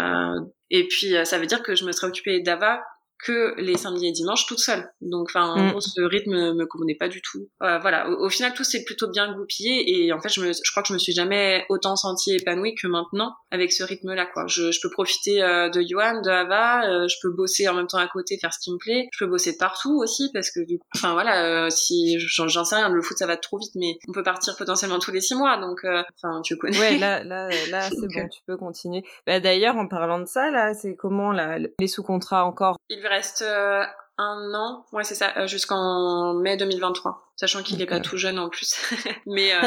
Et 0.70 0.88
puis, 0.88 1.14
ça 1.24 1.38
veut 1.38 1.46
dire 1.46 1.62
que 1.62 1.74
je 1.74 1.85
me 1.85 1.92
serais 1.92 2.09
occupée 2.09 2.40
d'Ava 2.40 2.83
que 3.24 3.54
les 3.58 3.76
samedis 3.76 4.08
et 4.08 4.12
dimanches 4.12 4.46
toute 4.46 4.58
seule. 4.58 4.87
Donc, 5.00 5.28
enfin, 5.30 5.48
en 5.48 5.58
mm. 5.58 5.70
gros, 5.70 5.80
ce 5.80 6.02
rythme 6.02 6.54
me 6.54 6.66
convenait 6.66 6.94
pas 6.94 7.08
du 7.08 7.22
tout. 7.22 7.48
Euh, 7.62 7.78
voilà, 7.78 8.08
au, 8.10 8.28
final, 8.28 8.52
tout 8.54 8.64
s'est 8.64 8.84
plutôt 8.84 9.08
bien 9.08 9.34
goupillé 9.34 9.84
et 9.87 10.12
en 10.12 10.20
fait, 10.20 10.28
je, 10.28 10.40
me, 10.40 10.52
je 10.52 10.70
crois 10.70 10.82
que 10.82 10.88
je 10.88 10.92
me 10.92 10.98
suis 10.98 11.12
jamais 11.12 11.64
autant 11.70 11.96
sentie 11.96 12.34
épanouie 12.34 12.74
que 12.74 12.87
maintenant 12.87 13.34
avec 13.50 13.72
ce 13.72 13.82
rythme-là, 13.82 14.26
quoi. 14.26 14.46
Je, 14.46 14.70
je 14.70 14.78
peux 14.82 14.90
profiter 14.90 15.42
euh, 15.42 15.70
de 15.70 15.82
Johan, 15.82 16.20
de 16.20 16.30
Ava, 16.30 16.87
euh, 16.87 17.08
je 17.08 17.16
peux 17.22 17.30
bosser 17.30 17.66
en 17.68 17.74
même 17.74 17.87
temps 17.87 17.98
à 17.98 18.08
côté, 18.08 18.38
faire 18.38 18.52
ce 18.52 18.58
qui 18.60 18.72
me 18.72 18.78
plaît. 18.78 19.08
Je 19.12 19.24
peux 19.24 19.30
bosser 19.30 19.56
partout 19.56 19.98
aussi 19.98 20.30
parce 20.32 20.50
que 20.50 20.60
du 20.60 20.78
coup, 20.78 20.87
enfin 20.94 21.14
voilà, 21.14 21.70
si 21.70 22.18
j'en 22.18 22.64
sais 22.64 22.76
rien, 22.76 22.88
le 22.90 23.00
foot 23.00 23.16
ça 23.16 23.26
va 23.26 23.37
trop 23.37 23.58
vite, 23.58 23.72
mais 23.74 23.96
on 24.08 24.12
peut 24.12 24.22
partir 24.22 24.56
potentiellement 24.56 24.98
tous 24.98 25.12
les 25.12 25.20
six 25.20 25.34
mois, 25.34 25.56
donc 25.58 25.84
enfin 25.84 26.42
tu 26.42 26.56
connais. 26.56 26.78
Ouais, 26.78 26.98
là, 26.98 27.24
là, 27.24 27.48
là, 27.70 27.88
c'est 27.88 27.96
bon, 28.00 28.28
tu 28.28 28.40
peux 28.46 28.56
continuer. 28.56 29.02
Bah, 29.26 29.40
d'ailleurs, 29.40 29.76
en 29.76 29.88
parlant 29.88 30.18
de 30.18 30.26
ça, 30.26 30.50
là, 30.50 30.74
c'est 30.74 30.94
comment 30.96 31.32
là, 31.32 31.58
les 31.58 31.88
sous-contrats 31.88 32.44
encore? 32.44 32.76
Reste 33.14 33.42
euh, 33.42 33.83
un 34.18 34.53
an, 34.55 34.85
ouais 34.92 35.05
c'est 35.05 35.14
ça, 35.14 35.33
euh, 35.37 35.46
jusqu'en 35.46 36.35
mai 36.35 36.57
2023, 36.57 37.33
sachant 37.37 37.62
qu'il 37.62 37.79
n'est 37.79 37.87
pas 37.87 38.00
tout 38.00 38.16
jeune 38.16 38.38
en 38.38 38.48
plus. 38.48 38.74
Mais 39.27 39.53
euh, 39.53 39.59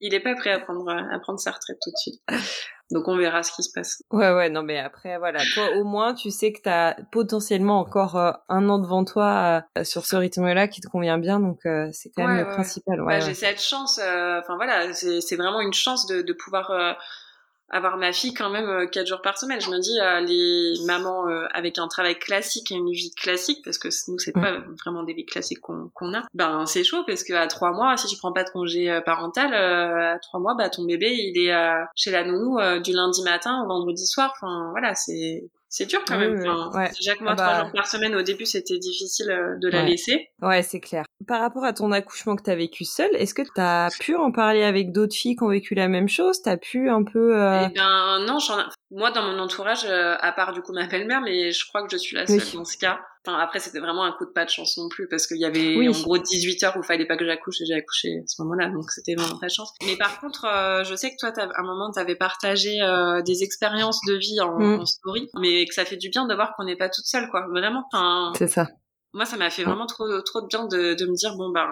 il, 0.00 0.14
est, 0.14 0.20
pas 0.20 0.34
prêt 0.34 0.50
à 0.50 0.58
prendre, 0.58 0.90
à 0.90 1.18
prendre 1.20 1.38
sa 1.38 1.52
retraite 1.52 1.78
tout 1.82 1.90
de 1.90 1.96
suite. 1.96 2.22
Donc 2.90 3.08
on 3.08 3.16
verra 3.16 3.42
ce 3.42 3.52
qui 3.52 3.62
se 3.62 3.70
passe. 3.74 4.02
Ouais 4.10 4.30
ouais 4.32 4.50
non 4.50 4.62
mais 4.62 4.78
après 4.78 5.16
voilà 5.16 5.40
toi 5.54 5.70
au 5.76 5.84
moins 5.84 6.12
tu 6.12 6.30
sais 6.30 6.52
que 6.52 6.60
tu 6.60 6.68
as 6.68 6.94
potentiellement 7.10 7.80
encore 7.80 8.16
un 8.16 8.68
an 8.68 8.78
devant 8.78 9.06
toi 9.06 9.64
sur 9.84 10.04
ce 10.04 10.16
rythme-là 10.16 10.68
qui 10.68 10.82
te 10.82 10.88
convient 10.88 11.16
bien 11.16 11.40
donc 11.40 11.60
c'est 11.92 12.10
quand 12.14 12.28
même 12.28 12.36
le 12.36 12.46
principal. 12.46 13.00
Ouais, 13.00 13.18
bah, 13.18 13.24
J'ai 13.24 13.32
cette 13.32 13.60
chance 13.60 13.98
enfin 13.98 14.56
voilà 14.56 14.92
c'est 14.92 15.36
vraiment 15.36 15.62
une 15.62 15.72
chance 15.72 16.06
de, 16.06 16.20
de 16.20 16.32
pouvoir 16.34 16.98
avoir 17.74 17.96
ma 17.96 18.12
fille 18.12 18.32
quand 18.32 18.50
même 18.50 18.68
euh, 18.68 18.86
quatre 18.86 19.08
jours 19.08 19.20
par 19.20 19.36
semaine. 19.36 19.60
Je 19.60 19.68
me 19.68 19.80
dis 19.80 20.00
euh, 20.00 20.20
les 20.20 20.74
mamans 20.86 21.28
euh, 21.28 21.46
avec 21.52 21.78
un 21.78 21.88
travail 21.88 22.16
classique 22.16 22.70
et 22.70 22.76
une 22.76 22.90
vie 22.90 23.10
classique 23.10 23.62
parce 23.64 23.78
que 23.78 23.88
nous 24.10 24.18
c'est 24.20 24.32
pas 24.32 24.58
vraiment 24.84 25.02
des 25.02 25.12
vies 25.12 25.26
classiques 25.26 25.60
qu'on 25.60 26.14
a. 26.14 26.22
Ben 26.34 26.66
c'est 26.66 26.84
chaud 26.84 27.02
parce 27.04 27.24
que 27.24 27.32
à 27.32 27.48
trois 27.48 27.72
mois 27.72 27.96
si 27.96 28.06
tu 28.06 28.16
prends 28.16 28.32
pas 28.32 28.44
de 28.44 28.50
congé 28.50 29.00
parental 29.04 29.52
à 29.52 30.18
trois 30.20 30.38
mois 30.38 30.54
bah 30.54 30.70
ton 30.70 30.84
bébé 30.84 31.08
il 31.10 31.36
est 31.36 31.52
chez 31.96 32.12
la 32.12 32.24
nounou 32.24 32.58
du 32.80 32.92
lundi 32.92 33.22
matin 33.24 33.62
au 33.64 33.68
vendredi 33.68 34.06
soir. 34.06 34.32
Enfin 34.36 34.70
voilà 34.70 34.94
c'est 34.94 35.42
c'est 35.76 35.86
dur 35.86 36.04
quand 36.06 36.16
même. 36.16 36.34
Ouais, 36.72 36.90
Déjà 36.94 37.16
que 37.16 37.24
moi, 37.24 37.32
ah 37.32 37.36
trois 37.36 37.48
bah 37.48 37.60
jours 37.62 37.72
par 37.72 37.86
semaine, 37.88 38.14
au 38.14 38.22
début, 38.22 38.46
c'était 38.46 38.78
difficile 38.78 39.28
euh, 39.28 39.56
de 39.60 39.68
la 39.68 39.82
laisser. 39.82 40.30
Ouais, 40.40 40.62
c'est 40.62 40.78
clair. 40.78 41.04
Par 41.26 41.40
rapport 41.40 41.64
à 41.64 41.72
ton 41.72 41.90
accouchement 41.90 42.36
que 42.36 42.44
tu 42.44 42.50
as 42.50 42.54
vécu 42.54 42.84
seul, 42.84 43.10
est-ce 43.16 43.34
que 43.34 43.42
tu 43.42 43.60
as 43.60 43.88
pu 43.98 44.14
en 44.14 44.30
parler 44.30 44.62
avec 44.62 44.92
d'autres 44.92 45.16
filles 45.16 45.34
qui 45.34 45.42
ont 45.42 45.48
vécu 45.48 45.74
la 45.74 45.88
même 45.88 46.08
chose? 46.08 46.40
Tu 46.40 46.48
as 46.48 46.56
pu 46.56 46.88
un 46.88 47.02
peu... 47.02 47.36
Euh... 47.36 47.66
Eh 47.66 47.74
ben 47.74 48.24
non, 48.24 48.38
moi, 48.92 49.10
dans 49.10 49.22
mon 49.24 49.40
entourage, 49.40 49.84
euh, 49.84 50.14
à 50.20 50.30
part 50.30 50.52
du 50.52 50.62
coup 50.62 50.72
ma 50.72 50.86
belle-mère, 50.86 51.22
mais 51.22 51.50
je 51.50 51.66
crois 51.66 51.82
que 51.82 51.90
je 51.90 51.96
suis 51.96 52.14
la 52.14 52.28
seule 52.28 52.38
dans 52.54 52.64
ce 52.64 52.78
cas. 52.78 53.00
Enfin, 53.26 53.38
après, 53.38 53.58
c'était 53.58 53.80
vraiment 53.80 54.04
un 54.04 54.12
coup 54.12 54.26
de 54.26 54.30
pas 54.30 54.44
de 54.44 54.50
chance 54.50 54.76
non 54.76 54.88
plus, 54.88 55.08
parce 55.08 55.26
qu'il 55.26 55.38
y 55.38 55.46
avait 55.46 55.76
en 55.88 55.92
gros 56.02 56.18
18 56.18 56.62
heures 56.62 56.76
où 56.76 56.80
il 56.80 56.86
fallait 56.86 57.06
pas 57.06 57.16
que 57.16 57.24
j'accouche 57.24 57.60
et 57.62 57.64
j'ai 57.66 57.74
accouché 57.74 58.18
à 58.18 58.26
ce 58.26 58.42
moment-là, 58.42 58.68
donc 58.68 58.90
c'était 58.90 59.14
vraiment 59.14 59.38
pas 59.38 59.46
de 59.46 59.52
chance. 59.52 59.72
Mais 59.86 59.96
par 59.96 60.20
contre, 60.20 60.44
euh, 60.44 60.84
je 60.84 60.94
sais 60.94 61.10
que 61.10 61.16
toi, 61.18 61.32
à 61.38 61.60
un 61.60 61.64
moment, 61.64 61.90
tu 61.90 61.98
avais 61.98 62.16
partagé 62.16 62.82
euh, 62.82 63.22
des 63.22 63.42
expériences 63.42 64.00
de 64.06 64.14
vie 64.14 64.40
en, 64.42 64.58
mm. 64.58 64.80
en, 64.80 64.84
story, 64.84 65.30
mais 65.40 65.64
que 65.64 65.72
ça 65.72 65.86
fait 65.86 65.96
du 65.96 66.10
bien 66.10 66.26
de 66.26 66.34
voir 66.34 66.52
qu'on 66.54 66.64
n'est 66.64 66.76
pas 66.76 66.90
toute 66.90 67.06
seule, 67.06 67.30
quoi. 67.30 67.46
Vraiment. 67.48 67.84
C'est 68.36 68.48
ça. 68.48 68.68
Moi, 69.14 69.24
ça 69.24 69.36
m'a 69.36 69.48
fait 69.48 69.64
vraiment 69.64 69.86
trop, 69.86 70.20
trop 70.22 70.42
de 70.42 70.46
bien 70.46 70.66
de, 70.66 70.94
de 70.94 71.06
me 71.06 71.14
dire, 71.14 71.34
bon, 71.36 71.50
ben, 71.50 71.68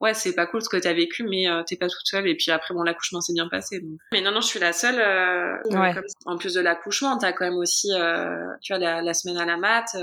ouais 0.00 0.14
c'est 0.14 0.34
pas 0.34 0.46
cool 0.46 0.62
ce 0.62 0.68
que 0.68 0.76
t'as 0.76 0.92
vécu 0.92 1.24
mais 1.24 1.48
euh, 1.48 1.62
t'es 1.62 1.76
pas 1.76 1.88
toute 1.88 2.06
seule. 2.06 2.26
Et 2.28 2.36
puis 2.36 2.50
après 2.50 2.74
bon 2.74 2.82
l'accouchement 2.82 3.20
s'est 3.20 3.32
bien 3.32 3.48
passé 3.48 3.80
donc. 3.80 3.98
mais 4.12 4.20
non 4.20 4.30
non 4.30 4.40
je 4.40 4.46
suis 4.46 4.60
la 4.60 4.72
seule 4.72 5.00
euh, 5.00 5.56
comme, 5.64 6.02
en 6.26 6.36
plus 6.36 6.54
de 6.54 6.60
l'accouchement 6.60 7.18
t'as 7.18 7.32
quand 7.32 7.44
même 7.44 7.58
aussi 7.58 7.88
euh, 7.92 8.46
tu 8.62 8.72
vois 8.72 8.80
la, 8.80 9.02
la, 9.02 9.14
semaine 9.14 9.38
à 9.38 9.44
la 9.44 9.56
mat 9.56 9.96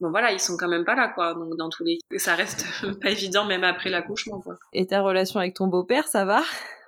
bon 0.00 0.10
voilà 0.10 0.32
ils 0.32 0.40
sont 0.40 0.56
quand 0.56 0.68
même 0.68 0.84
pas 0.84 0.94
là 0.94 1.08
quoi. 1.08 1.34
Donc 1.34 1.56
dans 1.56 1.68
tous 1.68 1.84
les 1.84 1.98
ça 2.16 2.34
reste 2.34 2.66
pas 3.02 3.10
évident 3.10 3.44
même 3.44 3.64
après 3.64 3.90
l'accouchement 3.90 4.40
quoi. 4.40 4.56
Et 4.72 4.86
ta 4.86 5.00
relation 5.00 5.40
avec 5.40 5.54
ton 5.54 5.66
beau-père 5.66 6.06
ça 6.06 6.24
va? 6.24 6.42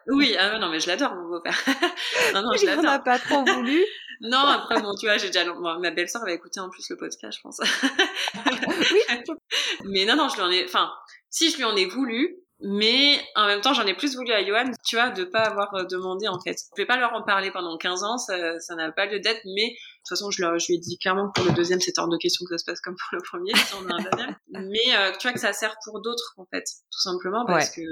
Oui 0.09 0.35
ah 0.39 0.59
non 0.59 0.71
mais 0.71 0.81
je 0.81 0.89
l'adore 0.89 1.15
mon 1.15 1.29
beau-père. 1.29 1.59
Non 2.35 2.43
non 2.43 2.53
je 2.59 2.67
l'adore. 2.67 3.03
pas 3.05 3.19
trop 3.19 3.45
voulu. 3.45 3.83
Non, 4.21 4.39
après, 4.39 4.81
bon, 4.81 4.95
tu 4.95 5.07
vois, 5.07 5.17
j'ai 5.17 5.29
déjà, 5.29 5.45
ma 5.55 5.91
belle-sœur 5.91 6.23
va 6.25 6.33
écouter 6.33 6.59
en 6.61 6.69
plus 6.69 6.89
le 6.91 6.97
podcast, 6.97 7.39
je 7.39 7.43
pense. 7.43 7.61
oui. 8.93 9.01
Mais 9.85 10.05
non, 10.07 10.17
non, 10.17 10.29
je 10.29 10.37
lui 10.37 10.43
en 10.43 10.51
ai, 10.51 10.65
enfin, 10.65 10.91
si 11.31 11.51
je 11.51 11.57
lui 11.57 11.65
en 11.65 11.77
ai 11.77 11.87
voulu, 11.87 12.37
mais 12.61 13.21
en 13.37 13.47
même 13.47 13.61
temps, 13.61 13.73
j'en 13.73 13.87
ai 13.87 13.95
plus 13.95 14.17
voulu 14.17 14.33
à 14.33 14.45
Johan, 14.45 14.71
tu 14.85 14.97
vois, 14.97 15.11
de 15.11 15.25
pas 15.25 15.41
avoir 15.41 15.73
euh, 15.75 15.85
demandé 15.85 16.27
en 16.27 16.41
fait. 16.41 16.57
Je 16.77 16.83
vais 16.83 16.87
pas 16.87 16.97
leur 16.97 17.13
en 17.13 17.23
parler 17.23 17.51
pendant 17.51 17.77
15 17.77 18.03
ans, 18.03 18.19
ça 18.19 18.75
n'a 18.75 18.93
pas 18.93 19.07
lieu 19.07 19.21
d'être, 19.21 19.43
mais 19.45 19.77
toute 20.09 20.19
façon, 20.19 20.31
je, 20.31 20.43
leur, 20.43 20.59
je 20.59 20.67
lui 20.69 20.75
ai 20.77 20.79
dit 20.79 20.99
clairement 20.99 21.31
pour 21.35 21.45
le 21.45 21.53
deuxième, 21.53 21.81
c'est 21.81 21.99
hors 21.99 22.09
de 22.09 22.17
question 22.17 22.45
que 22.45 22.55
ça 22.55 22.59
se 22.59 22.65
passe 22.65 22.81
comme 22.81 22.97
pour 22.97 23.19
le 23.19 23.23
premier, 23.23 23.55
si 23.55 23.75
on 23.75 23.89
a 23.89 23.95
un 23.95 23.99
deuxième. 24.11 24.37
mais 24.53 24.97
euh, 24.97 25.13
tu 25.19 25.27
vois 25.27 25.33
que 25.33 25.41
ça 25.41 25.53
sert 25.53 25.77
pour 25.85 26.01
d'autres 26.01 26.35
en 26.37 26.47
fait, 26.47 26.65
tout 26.65 27.01
simplement 27.01 27.45
parce 27.47 27.71
que 27.71 27.83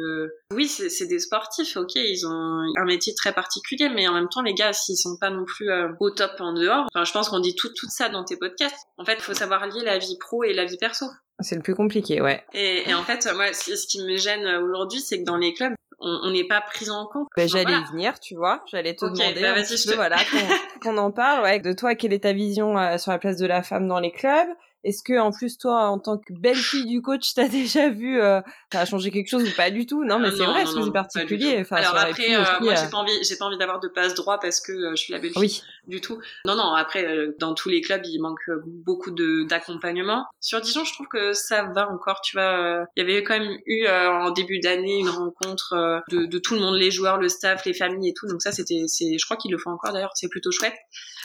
oui, 0.53 0.67
c'est 0.69 1.07
des 1.07 1.19
sportifs, 1.19 1.77
ok, 1.77 1.95
ils 1.95 2.27
ont 2.27 2.63
un 2.77 2.85
métier 2.85 3.15
très 3.15 3.33
particulier, 3.33 3.89
mais 3.89 4.09
en 4.09 4.15
même 4.15 4.29
temps, 4.29 4.43
les 4.43 4.55
gars, 4.55 4.73
s'ils 4.73 4.97
sont 4.97 5.17
pas 5.21 5.31
non 5.31 5.45
plus 5.45 5.71
euh, 5.71 5.89
au 6.01 6.11
top 6.11 6.33
en 6.41 6.53
dehors, 6.53 6.87
enfin, 6.95 7.05
je 7.05 7.13
pense 7.13 7.29
qu'on 7.29 7.41
dit 7.41 7.55
tout, 7.55 7.69
tout 7.77 7.89
ça 7.89 8.09
dans 8.09 8.25
tes 8.25 8.37
podcasts. 8.37 8.87
En 8.99 9.05
fait, 9.05 9.15
il 9.15 9.23
faut 9.23 9.35
savoir 9.35 9.67
lier 9.67 9.83
la 9.85 9.99
vie 9.99 10.17
pro 10.19 10.45
et 10.45 10.53
la 10.53 10.65
vie 10.65 10.79
perso. 10.79 11.07
C'est 11.41 11.55
le 11.55 11.63
plus 11.63 11.75
compliqué, 11.75 12.23
ouais. 12.23 12.45
Et, 12.55 12.89
et 12.89 12.95
en 12.95 13.03
fait, 13.03 13.29
moi, 13.35 13.53
ce 13.53 13.87
qui 13.87 14.03
me 14.03 14.17
gêne 14.17 14.47
aujourd'hui, 14.63 15.01
c'est 15.01 15.21
que 15.21 15.25
dans 15.25 15.37
les 15.37 15.53
clubs, 15.53 15.75
on 15.99 16.31
n'est 16.31 16.47
pas 16.47 16.61
pris 16.61 16.91
en 16.91 17.07
compte. 17.07 17.29
Ben, 17.37 17.49
j'allais 17.49 17.73
y 17.73 17.85
venir, 17.91 18.21
tu 18.21 18.35
vois. 18.35 18.63
J'allais 18.67 18.95
te 18.95 19.05
demander 19.05 19.41
bah, 19.41 19.55
un 19.57 19.63
petit 19.63 19.89
peu, 19.89 19.95
voilà, 19.95 20.17
qu'on 20.83 20.97
en 20.99 21.11
parle. 21.11 21.43
Ouais, 21.43 21.59
de 21.61 21.73
toi, 21.73 21.95
quelle 21.95 22.13
est 22.13 22.25
ta 22.25 22.33
vision 22.33 22.79
euh, 22.79 22.99
sur 22.99 23.13
la 23.13 23.19
place 23.19 23.37
de 23.37 23.47
la 23.47 23.63
femme 23.63 23.89
dans 23.89 24.01
les 24.01 24.13
clubs? 24.13 24.49
Est-ce 24.87 25.03
que 25.03 25.19
en 25.19 25.33
plus 25.33 25.59
toi, 25.59 25.89
en 25.89 25.99
tant 25.99 26.17
que 26.17 26.33
belle 26.33 26.57
fille 26.57 26.87
du 26.87 27.03
coach, 27.03 27.35
t'as 27.35 27.49
déjà 27.49 27.91
vu, 27.91 28.21
euh, 28.21 28.41
a 28.73 28.85
changé 28.85 29.11
quelque 29.11 29.29
chose 29.29 29.43
ou 29.43 29.57
pas 29.57 29.71
du 29.71 29.85
tout? 29.87 30.05
Non, 30.05 30.19
mais 30.19 30.31
c'est 30.31 30.45
vrai, 30.45 30.65
c'est 30.67 30.93
particulier. 30.93 31.59
Enfin, 31.61 31.77
Alors 31.77 31.97
après, 31.97 32.35
euh, 32.35 32.45
moi, 32.61 32.75
j'ai 32.75 32.89
pas 32.89 32.99
envie, 32.99 33.25
j'ai 33.25 33.37
pas 33.37 33.47
envie 33.47 33.59
d'avoir 33.59 33.81
de 33.81 33.89
passe 33.89 34.15
droit 34.15 34.39
parce 34.39 34.61
que 34.61 34.73
euh, 34.73 34.91
je 34.91 34.97
suis 34.97 35.13
la 35.13 35.19
belle 35.19 35.33
fille 35.33 35.41
oui. 35.41 35.63
du 35.87 36.01
tout. 36.01 36.21
Non, 36.45 36.55
non. 36.55 36.75
Après, 36.75 37.05
euh, 37.05 37.35
dans 37.39 37.55
tous 37.55 37.69
les 37.69 37.81
clubs, 37.81 38.03
il 38.05 38.21
manque 38.21 38.49
beaucoup 38.65 39.11
de 39.11 39.45
d'accompagnement. 39.49 40.27
Sur 40.41 40.61
Dijon, 40.61 40.85
je 40.85 40.93
trouve 40.93 41.09
que 41.09 41.33
ça 41.33 41.65
va 41.65 41.91
encore. 41.91 42.21
Tu 42.23 42.37
vois, 42.37 42.87
il 42.97 43.01
y 43.01 43.03
avait 43.03 43.23
quand 43.25 43.39
même 43.39 43.59
eu 43.67 43.89
en 43.89 44.31
début 44.31 44.61
d'année 44.61 44.99
une 44.99 45.09
rencontre 45.09 46.03
de, 46.11 46.27
de, 46.27 46.39
tout 46.39 46.55
le 46.55 46.61
monde, 46.61 46.77
les 46.77 46.91
joueurs, 46.91 47.19
le 47.19 47.29
staff, 47.29 47.65
les 47.65 47.75
familles 47.75 48.11
et 48.11 48.15
tout. 48.15 48.27
Donc 48.29 48.43
ça, 48.43 48.53
c'était, 48.53 48.85
c'est, 48.87 49.19
je 49.19 49.25
crois 49.25 49.37
qu'ils 49.37 49.51
le 49.51 49.59
font 49.59 49.71
encore 49.71 49.93
d'ailleurs. 49.93 50.13
C'est 50.15 50.29
plutôt 50.29 50.51
chouette. 50.51 50.75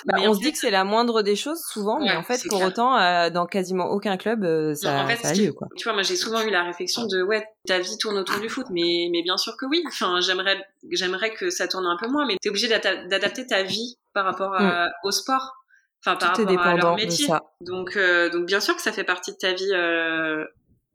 Bah, 0.05 0.17
on 0.19 0.33
se 0.33 0.39
dit 0.39 0.51
que 0.51 0.57
c'est 0.57 0.71
la 0.71 0.83
moindre 0.83 1.21
des 1.21 1.35
choses 1.35 1.61
souvent, 1.69 1.99
mais 1.99 2.15
en 2.15 2.23
fait, 2.23 2.41
pour 2.49 2.61
autant, 2.61 3.29
dans 3.29 3.45
quasiment 3.51 3.85
aucun 3.85 4.17
club, 4.17 4.43
euh, 4.43 4.73
ça, 4.73 5.03
en 5.03 5.07
fait, 5.07 5.17
ça 5.17 5.29
a 5.29 5.33
lieu, 5.33 5.53
quoi. 5.53 5.67
Tu 5.77 5.83
vois, 5.83 5.93
moi, 5.93 6.01
j'ai 6.01 6.15
souvent 6.15 6.41
eu 6.41 6.49
la 6.49 6.63
réflexion 6.63 7.05
de, 7.05 7.21
ouais, 7.21 7.45
ta 7.67 7.79
vie 7.79 7.97
tourne 7.99 8.17
autour 8.17 8.39
du 8.39 8.49
foot, 8.49 8.65
mais, 8.71 9.09
mais 9.11 9.21
bien 9.21 9.37
sûr 9.37 9.55
que 9.57 9.65
oui. 9.65 9.83
Enfin, 9.87 10.19
j'aimerais, 10.21 10.57
j'aimerais 10.91 11.33
que 11.33 11.49
ça 11.49 11.67
tourne 11.67 11.85
un 11.85 11.97
peu 11.97 12.07
moins, 12.07 12.25
mais 12.25 12.37
t'es 12.41 12.49
obligé 12.49 12.67
d'adapter 12.67 13.45
ta 13.45 13.63
vie 13.63 13.97
par 14.13 14.25
rapport 14.25 14.59
mm. 14.59 14.89
au 15.03 15.11
sport. 15.11 15.61
Enfin, 16.03 16.15
par 16.17 16.35
rapport 16.35 16.61
à 16.61 16.75
leur 16.75 16.95
métier. 16.95 17.27
Donc, 17.61 17.95
euh, 17.95 18.29
donc, 18.29 18.45
bien 18.45 18.59
sûr 18.59 18.75
que 18.75 18.81
ça 18.81 18.91
fait 18.91 19.03
partie 19.03 19.31
de 19.31 19.37
ta 19.37 19.53
vie, 19.53 19.71
euh, 19.71 20.43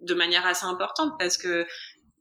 de 0.01 0.15
manière 0.15 0.45
assez 0.47 0.67
importante 0.67 1.15
parce 1.19 1.39
que 1.39 1.65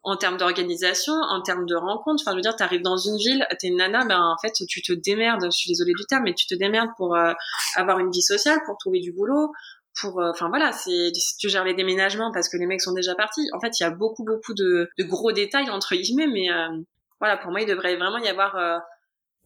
en 0.03 0.17
termes 0.17 0.37
d'organisation, 0.37 1.13
en 1.13 1.41
termes 1.41 1.65
de 1.65 1.75
rencontres. 1.75 2.21
Enfin, 2.21 2.33
je 2.33 2.35
veux 2.35 2.41
dire, 2.41 2.55
t'arrives 2.55 2.83
dans 2.83 2.95
une 2.95 3.17
ville, 3.17 3.47
t'es 3.59 3.69
une 3.69 3.77
nana, 3.77 4.05
ben 4.05 4.21
en 4.21 4.37
fait, 4.39 4.53
tu 4.69 4.83
te 4.83 4.93
démerdes. 4.93 5.45
Je 5.45 5.49
suis 5.49 5.69
désolée 5.69 5.93
du 5.97 6.05
terme, 6.05 6.23
mais 6.25 6.35
tu 6.35 6.45
te 6.45 6.53
démerdes 6.53 6.91
pour 6.95 7.15
euh, 7.15 7.33
avoir 7.75 7.97
une 7.97 8.11
vie 8.11 8.21
sociale, 8.21 8.59
pour 8.67 8.77
trouver 8.77 8.99
du 8.99 9.11
boulot, 9.11 9.51
pour. 9.99 10.21
Euh, 10.21 10.31
enfin 10.31 10.49
voilà, 10.49 10.71
c'est 10.71 11.11
tu 11.39 11.49
gères 11.49 11.63
les 11.63 11.73
déménagements 11.73 12.31
parce 12.33 12.49
que 12.49 12.57
les 12.57 12.65
mecs 12.65 12.81
sont 12.81 12.93
déjà 12.93 13.15
partis. 13.15 13.47
En 13.53 13.59
fait, 13.59 13.79
il 13.79 13.83
y 13.83 13.85
a 13.85 13.91
beaucoup 13.91 14.23
beaucoup 14.23 14.53
de, 14.53 14.89
gros 14.99 15.31
détails 15.31 15.69
entre 15.69 15.95
guillemets, 15.95 16.27
mais 16.27 16.51
euh, 16.51 16.69
voilà, 17.19 17.37
pour 17.37 17.51
moi, 17.51 17.61
il 17.61 17.67
devrait 17.67 17.95
vraiment 17.95 18.17
y 18.17 18.27
avoir 18.27 18.55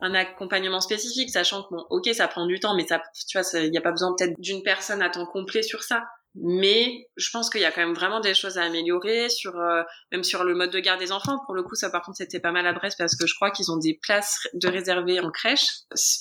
un 0.02 0.14
accompagnement 0.14 0.80
spécifique, 0.80 1.30
sachant 1.30 1.64
que 1.64 1.76
bon, 1.76 1.86
ok, 1.90 2.10
ça 2.14 2.28
prend 2.28 2.46
du 2.46 2.60
temps, 2.60 2.76
mais 2.76 2.88
ça, 2.88 3.02
tu 3.28 3.38
vois, 3.38 3.48
il 3.62 3.70
n'y 3.70 3.78
a 3.78 3.82
pas 3.82 3.92
besoin 3.92 4.16
peut-être 4.18 4.40
d'une 4.40 4.64
personne 4.64 5.02
à 5.02 5.10
temps 5.10 5.26
complet 5.26 5.62
sur 5.62 5.84
ça 5.84 6.04
mais 6.42 7.08
je 7.18 7.30
pense 7.32 7.50
qu'il 7.50 7.62
y 7.62 7.66
a 7.66 7.72
quand 7.72 7.82
même 7.82 7.94
vraiment 7.94 8.20
des 8.20 8.34
choses 8.34 8.58
à 8.58 8.64
améliorer 8.64 9.30
sur 9.30 9.60
euh, 9.60 9.84
même 10.12 10.24
sur 10.24 10.44
le 10.44 10.56
mode 10.56 10.72
de 10.72 10.80
garde 10.80 11.00
des 11.00 11.12
enfants. 11.12 11.40
Pour 11.46 11.56
le 11.56 11.64
coup, 11.64 11.76
ça 11.76 11.90
par 11.90 12.02
contre 12.02 12.18
c'était 12.18 12.40
pas 12.40 12.52
mal 12.52 12.66
à 12.66 12.74
Brest 12.74 12.98
parce 12.98 13.16
que 13.16 13.28
je 13.28 13.36
crois 13.36 13.52
qu'ils 13.52 13.72
ont 13.72 13.78
des 13.78 13.94
places 14.02 14.48
de 14.54 14.68
réservées 14.68 15.20
en 15.20 15.32
crèche. 15.32 15.68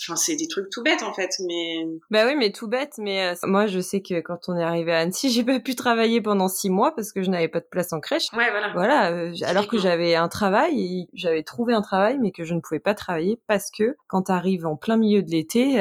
Enfin, 0.02 0.16
c'est 0.16 0.36
des 0.36 0.48
trucs 0.48 0.70
tout 0.70 0.82
bêtes 0.82 1.02
en 1.02 1.14
fait, 1.14 1.30
mais 1.46 1.84
bah 2.10 2.26
oui, 2.26 2.34
mais 2.36 2.52
tout 2.52 2.68
bête. 2.68 2.94
Mais 2.98 3.28
euh, 3.28 3.34
moi, 3.44 3.66
je 3.66 3.80
sais 3.80 4.02
que 4.02 4.20
quand 4.20 4.48
on 4.48 4.56
est 4.56 4.62
arrivé 4.62 4.92
à 4.92 4.98
Annecy, 4.98 5.30
j'ai 5.32 5.44
pas 5.44 5.60
pu 5.60 5.74
travailler 5.74 6.20
pendant 6.20 6.48
six 6.48 6.70
mois 6.70 6.94
parce 6.94 7.12
que 7.12 7.22
je 7.22 7.30
n'avais 7.30 7.48
pas 7.48 7.60
de 7.60 7.66
place 7.70 7.92
en 7.92 8.00
crèche. 8.00 8.26
Ouais, 8.32 8.50
voilà. 8.50 8.72
Voilà, 8.74 9.12
euh, 9.12 9.32
alors 9.44 9.68
que 9.68 9.78
j'avais 9.78 10.14
un 10.14 10.28
travail, 10.28 11.08
j'avais 11.14 11.42
trouvé 11.42 11.74
un 11.74 11.82
travail, 11.82 12.18
mais 12.20 12.32
que 12.32 12.44
je 12.44 12.54
ne 12.54 12.60
pouvais 12.60 12.80
pas 12.80 12.94
travailler 12.94 13.40
parce 13.46 13.70
que 13.70 13.96
quand 14.08 14.22
t'arrives 14.22 14.66
en 14.66 14.76
plein 14.76 14.96
milieu 14.96 15.22
de 15.22 15.30
l'été. 15.30 15.76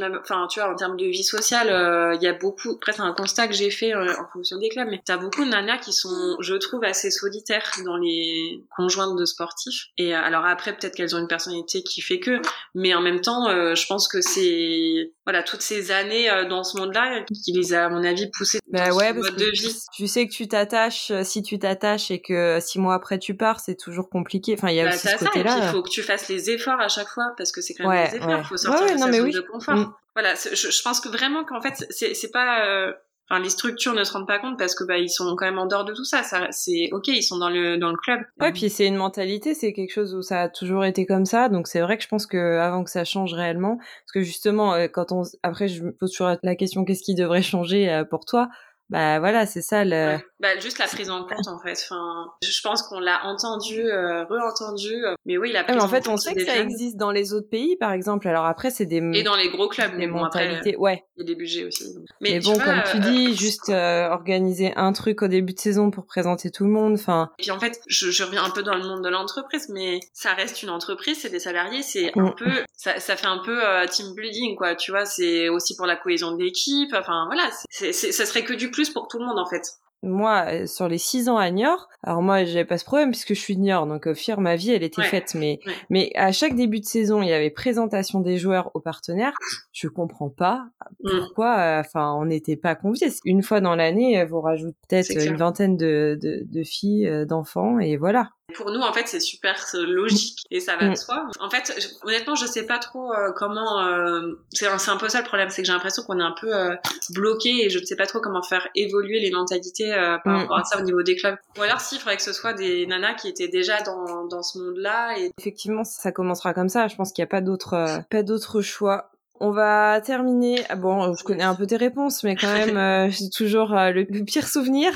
Même, 0.00 0.18
enfin, 0.20 0.46
tu 0.50 0.60
vois, 0.60 0.70
en 0.70 0.74
termes 0.74 0.96
de 0.96 1.06
vie 1.06 1.24
sociale, 1.24 1.68
il 2.14 2.22
y 2.22 2.26
a 2.26 2.32
beaucoup. 2.32 2.72
Après, 2.72 2.92
c'est 2.92 3.02
un 3.02 3.12
constat 3.12 3.48
que 3.48 3.54
j'ai 3.54 3.63
fait 3.70 3.94
en 3.94 4.28
fonction 4.32 4.58
des 4.58 4.68
clubs, 4.68 4.88
mais 4.88 5.00
t'as 5.04 5.16
beaucoup 5.16 5.44
de 5.44 5.50
nanas 5.50 5.78
qui 5.78 5.92
sont, 5.92 6.36
je 6.40 6.54
trouve, 6.54 6.84
assez 6.84 7.10
solitaires 7.10 7.70
dans 7.84 7.96
les 7.96 8.62
conjointes 8.76 9.16
de 9.18 9.24
sportifs. 9.24 9.86
Et 9.98 10.14
euh, 10.14 10.20
alors 10.20 10.44
après, 10.44 10.76
peut-être 10.76 10.94
qu'elles 10.94 11.14
ont 11.14 11.18
une 11.18 11.28
personnalité 11.28 11.82
qui 11.82 12.00
fait 12.00 12.20
que, 12.20 12.40
mais 12.74 12.94
en 12.94 13.00
même 13.00 13.20
temps, 13.20 13.48
euh, 13.48 13.74
je 13.74 13.86
pense 13.86 14.08
que 14.08 14.20
c'est 14.20 15.12
voilà 15.24 15.42
toutes 15.42 15.62
ces 15.62 15.90
années 15.90 16.30
euh, 16.30 16.48
dans 16.48 16.64
ce 16.64 16.76
monde-là 16.78 17.24
qui 17.24 17.52
les 17.52 17.74
a, 17.74 17.86
à 17.86 17.88
mon 17.88 18.04
avis, 18.04 18.30
poussées 18.30 18.58
bah 18.68 18.92
ouais, 18.92 19.14
parce 19.14 19.30
mode 19.30 19.36
de 19.36 19.50
vie. 19.50 19.76
Tu 19.92 20.06
sais 20.06 20.26
que 20.26 20.32
tu 20.32 20.48
t'attaches, 20.48 21.12
si 21.22 21.42
tu 21.42 21.58
t'attaches 21.58 22.10
et 22.10 22.20
que 22.20 22.58
six 22.60 22.78
mois 22.78 22.94
après 22.94 23.18
tu 23.18 23.36
pars, 23.36 23.60
c'est 23.60 23.76
toujours 23.76 24.08
compliqué. 24.08 24.54
Enfin, 24.58 24.70
il 24.70 24.76
y 24.76 24.80
a 24.80 24.88
bah, 24.88 24.94
aussi 24.94 25.08
ce 25.08 25.24
côté-là. 25.24 25.60
Il 25.62 25.68
faut 25.70 25.82
que 25.82 25.90
tu 25.90 26.02
fasses 26.02 26.28
les 26.28 26.50
efforts 26.50 26.80
à 26.80 26.88
chaque 26.88 27.08
fois 27.08 27.32
parce 27.36 27.52
que 27.52 27.60
c'est 27.60 27.74
quand 27.74 27.88
même 27.88 28.10
des 28.10 28.16
efforts. 28.16 28.38
Il 28.38 28.44
faut 28.44 28.56
sortir 28.56 28.94
de 28.94 28.98
sa 28.98 29.12
zone 29.12 29.30
de 29.30 29.40
confort. 29.40 29.74
Mm. 29.74 29.94
Voilà, 30.14 30.34
je, 30.34 30.54
je, 30.54 30.82
pense 30.82 31.00
que 31.00 31.08
vraiment 31.08 31.44
qu'en 31.44 31.60
fait, 31.60 31.86
c'est 31.90 32.30
pas 32.30 32.94
enfin 33.28 33.40
les 33.40 33.48
structures 33.48 33.94
ne 33.94 34.04
se 34.04 34.12
rendent 34.12 34.26
pas 34.26 34.38
compte 34.38 34.58
parce 34.58 34.74
que 34.74 34.84
bah 34.84 34.98
ils 34.98 35.08
sont 35.08 35.34
quand 35.36 35.46
même 35.46 35.58
en 35.58 35.66
dehors 35.66 35.84
de 35.84 35.92
tout 35.92 36.04
ça. 36.04 36.22
ça 36.22 36.48
c'est 36.50 36.88
ok, 36.92 37.08
ils 37.08 37.22
sont 37.22 37.38
dans 37.38 37.50
le 37.50 37.78
dans 37.78 37.90
le 37.90 37.96
club. 37.96 38.20
Ouais, 38.40 38.52
puis 38.52 38.70
c'est 38.70 38.86
une 38.86 38.96
mentalité, 38.96 39.54
c'est 39.54 39.72
quelque 39.72 39.92
chose 39.92 40.14
où 40.14 40.22
ça 40.22 40.42
a 40.42 40.48
toujours 40.48 40.84
été 40.84 41.06
comme 41.06 41.24
ça. 41.26 41.48
Donc 41.48 41.68
c'est 41.68 41.80
vrai 41.80 41.96
que 41.96 42.02
je 42.02 42.08
pense 42.08 42.26
que 42.26 42.58
avant 42.58 42.84
que 42.84 42.90
ça 42.90 43.04
change 43.04 43.34
réellement, 43.34 43.76
parce 43.76 44.12
que 44.12 44.20
justement 44.22 44.74
euh, 44.74 44.88
quand 44.88 45.12
on 45.12 45.22
après 45.42 45.68
je 45.68 45.82
me 45.82 45.92
pose 45.92 46.12
toujours 46.12 46.36
la 46.42 46.56
question 46.56 46.84
qu'est-ce 46.84 47.02
qui 47.02 47.14
devrait 47.14 47.42
changer 47.42 47.90
euh, 47.90 48.04
pour 48.04 48.24
toi? 48.24 48.48
Bah 48.90 49.18
voilà, 49.18 49.46
c'est 49.46 49.62
ça 49.62 49.84
le. 49.84 50.18
Bah 50.44 50.58
juste 50.58 50.78
la 50.78 50.86
prise 50.86 51.08
en 51.08 51.24
compte 51.24 51.48
en 51.48 51.58
fait. 51.58 51.86
Enfin, 51.88 52.30
je 52.42 52.60
pense 52.60 52.82
qu'on 52.82 53.00
l'a 53.00 53.24
entendu, 53.24 53.80
euh, 53.80 54.24
re-entendu, 54.24 55.02
euh, 55.02 55.14
mais 55.24 55.38
oui, 55.38 55.50
la 55.52 55.64
prise 55.64 55.82
en, 55.82 55.88
fait, 55.88 56.06
on 56.06 56.18
sait 56.18 56.34
que 56.34 56.44
ça 56.44 56.58
existe 56.58 56.98
dans 56.98 57.10
les 57.10 57.32
autres 57.32 57.48
pays, 57.48 57.76
par 57.76 57.92
exemple. 57.92 58.28
Alors 58.28 58.44
après, 58.44 58.70
c'est 58.70 58.84
des. 58.84 58.98
Et 59.14 59.22
dans 59.22 59.36
les 59.36 59.48
gros 59.48 59.68
clubs, 59.68 59.96
des 59.96 60.06
mentalités, 60.06 60.76
ouais. 60.76 61.02
Il 61.16 61.20
y 61.20 61.22
a 61.22 61.26
des 61.28 61.34
budgets 61.34 61.64
aussi. 61.64 61.96
Mais, 62.20 62.40
bon, 62.40 62.58
comme 62.58 62.82
tu 62.90 62.98
dis, 62.98 63.28
euh, 63.28 63.34
juste 63.34 63.70
organiser 63.70 64.74
un 64.76 64.92
truc 64.92 65.22
au 65.22 65.28
début 65.28 65.54
de 65.54 65.58
saison 65.58 65.90
pour 65.90 66.04
présenter 66.04 66.50
tout 66.50 66.64
le 66.64 66.70
monde, 66.70 66.92
enfin. 66.92 67.30
Et 67.38 67.44
puis 67.44 67.50
en 67.50 67.58
fait, 67.58 67.80
je, 67.86 68.10
je, 68.10 68.22
reviens 68.22 68.44
un 68.44 68.50
peu 68.50 68.62
dans 68.62 68.74
le 68.74 68.82
monde 68.82 69.02
de 69.02 69.08
l'entreprise, 69.08 69.70
mais 69.70 70.00
ça 70.12 70.34
reste 70.34 70.62
une 70.62 70.68
entreprise, 70.68 71.20
c'est 71.22 71.30
des 71.30 71.40
salariés, 71.40 71.80
c'est 71.82 72.12
un 72.18 72.32
mm. 72.32 72.34
peu, 72.34 72.50
ça, 72.76 73.00
ça 73.00 73.16
fait 73.16 73.28
un 73.28 73.38
peu 73.38 73.62
team 73.88 74.14
building, 74.14 74.56
quoi. 74.56 74.74
Tu 74.74 74.90
vois, 74.90 75.06
c'est 75.06 75.48
aussi 75.48 75.74
pour 75.74 75.86
la 75.86 75.96
cohésion 75.96 76.32
de 76.32 76.42
l'équipe. 76.42 76.94
Enfin 76.94 77.24
voilà, 77.28 77.48
c'est, 77.70 77.94
ça 77.94 78.26
serait 78.26 78.44
que 78.44 78.52
du 78.52 78.70
plus 78.70 78.90
pour 78.90 79.08
tout 79.08 79.18
le 79.18 79.24
monde 79.24 79.38
en 79.38 79.46
fait 79.46 79.78
moi, 80.04 80.44
euh, 80.48 80.66
sur 80.66 80.88
les 80.88 80.98
six 80.98 81.28
ans 81.28 81.36
à 81.36 81.50
Niort, 81.50 81.88
alors 82.02 82.22
moi, 82.22 82.44
j'avais 82.44 82.64
pas 82.64 82.78
ce 82.78 82.84
problème 82.84 83.10
puisque 83.10 83.34
je 83.34 83.40
suis 83.40 83.56
de 83.56 83.62
Niort, 83.62 83.86
donc 83.86 84.06
au 84.06 84.14
fur 84.14 84.40
ma 84.40 84.56
vie, 84.56 84.72
elle 84.72 84.82
était 84.82 85.02
faite. 85.02 85.34
Mais, 85.34 85.58
mais 85.90 86.12
à 86.14 86.32
chaque 86.32 86.54
début 86.54 86.80
de 86.80 86.84
saison, 86.84 87.22
il 87.22 87.28
y 87.28 87.32
avait 87.32 87.50
présentation 87.50 88.20
des 88.20 88.38
joueurs 88.38 88.70
aux 88.74 88.80
partenaires. 88.80 89.34
Je 89.72 89.88
comprends 89.88 90.28
pas 90.28 90.66
mm. 91.02 91.10
pourquoi, 91.18 91.58
euh, 91.58 91.80
enfin, 91.80 92.12
on 92.12 92.26
n'était 92.26 92.56
pas 92.56 92.74
conviés. 92.74 93.08
Une 93.24 93.42
fois 93.42 93.60
dans 93.60 93.74
l'année, 93.74 94.24
vous 94.24 94.40
rajoutez 94.40 94.76
peut-être 94.88 95.26
une 95.26 95.36
vingtaine 95.36 95.76
de, 95.76 96.18
de, 96.20 96.44
de 96.44 96.62
filles, 96.62 97.08
euh, 97.08 97.24
d'enfants, 97.24 97.78
et 97.78 97.96
voilà. 97.96 98.30
Pour 98.54 98.70
nous, 98.70 98.80
en 98.80 98.92
fait, 98.92 99.06
c'est 99.06 99.20
super 99.20 99.56
logique 99.74 100.44
et 100.50 100.60
ça 100.60 100.76
va 100.76 100.86
de 100.86 100.92
mm. 100.92 100.96
soi. 100.96 101.26
En 101.40 101.50
fait, 101.50 101.96
honnêtement, 102.02 102.34
je 102.34 102.46
sais 102.46 102.66
pas 102.66 102.78
trop 102.78 103.12
euh, 103.12 103.32
comment. 103.32 103.80
Euh, 103.80 104.32
c'est 104.52 104.66
un 104.66 104.96
peu 104.96 105.08
ça 105.08 105.20
le 105.20 105.26
problème, 105.26 105.50
c'est 105.50 105.62
que 105.62 105.66
j'ai 105.66 105.72
l'impression 105.72 106.02
qu'on 106.02 106.18
est 106.20 106.24
un 106.24 106.34
peu 106.38 106.54
euh, 106.54 106.74
bloqué 107.10 107.64
et 107.64 107.70
je 107.70 107.78
ne 107.78 107.84
sais 107.84 107.96
pas 107.96 108.06
trop 108.06 108.20
comment 108.20 108.42
faire 108.42 108.68
évoluer 108.74 109.20
les 109.20 109.30
mentalités 109.30 109.90
par 110.24 110.34
mm. 110.34 110.40
rapport 110.40 110.58
à 110.58 110.64
ça 110.64 110.78
au 110.78 110.82
niveau 110.82 111.02
des 111.02 111.16
clubs. 111.16 111.36
Ou 111.58 111.62
alors, 111.62 111.80
s'il 111.80 111.98
faudrait 111.98 112.16
que 112.16 112.22
ce 112.22 112.32
soit 112.32 112.52
des 112.52 112.86
nanas 112.86 113.14
qui 113.14 113.28
étaient 113.28 113.48
déjà 113.48 113.80
dans, 113.82 114.26
dans 114.26 114.42
ce 114.42 114.58
monde-là. 114.58 115.18
Et... 115.18 115.32
Effectivement, 115.38 115.84
ça 115.84 116.12
commencera 116.12 116.54
comme 116.54 116.68
ça. 116.68 116.88
Je 116.88 116.96
pense 116.96 117.12
qu'il 117.12 117.22
n'y 117.22 117.28
a 117.28 117.30
pas 117.30 117.40
d'autre 117.40 118.02
pas 118.10 118.22
d'autre 118.22 118.60
choix. 118.60 119.10
On 119.40 119.50
va 119.50 120.00
terminer. 120.00 120.64
Ah 120.68 120.76
bon, 120.76 121.12
je 121.14 121.24
connais 121.24 121.42
un 121.42 121.56
peu 121.56 121.66
tes 121.66 121.76
réponses, 121.76 122.22
mais 122.22 122.36
quand 122.36 122.52
même, 122.52 122.76
euh, 123.08 123.10
j'ai 123.10 123.30
toujours 123.30 123.76
euh, 123.76 123.90
le, 123.90 124.04
pire 124.24 124.46
souvenir 124.46 124.92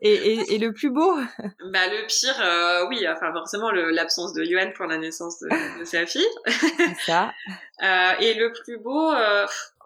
et, 0.00 0.54
et, 0.54 0.58
le 0.58 0.72
plus 0.72 0.90
beau. 0.90 1.16
Bah 1.72 1.86
le 1.88 2.06
pire, 2.06 2.40
euh, 2.40 2.86
oui, 2.88 3.04
enfin 3.08 3.32
forcément 3.32 3.70
l'absence 3.72 4.32
de 4.32 4.44
Yuan 4.44 4.72
pour 4.74 4.86
la 4.86 4.98
naissance 4.98 5.40
de, 5.40 5.84
sa 5.84 6.06
fille. 6.06 6.22
Ça. 7.04 7.32
et 8.20 8.34
le 8.34 8.52
plus 8.52 8.78
beau, 8.78 9.12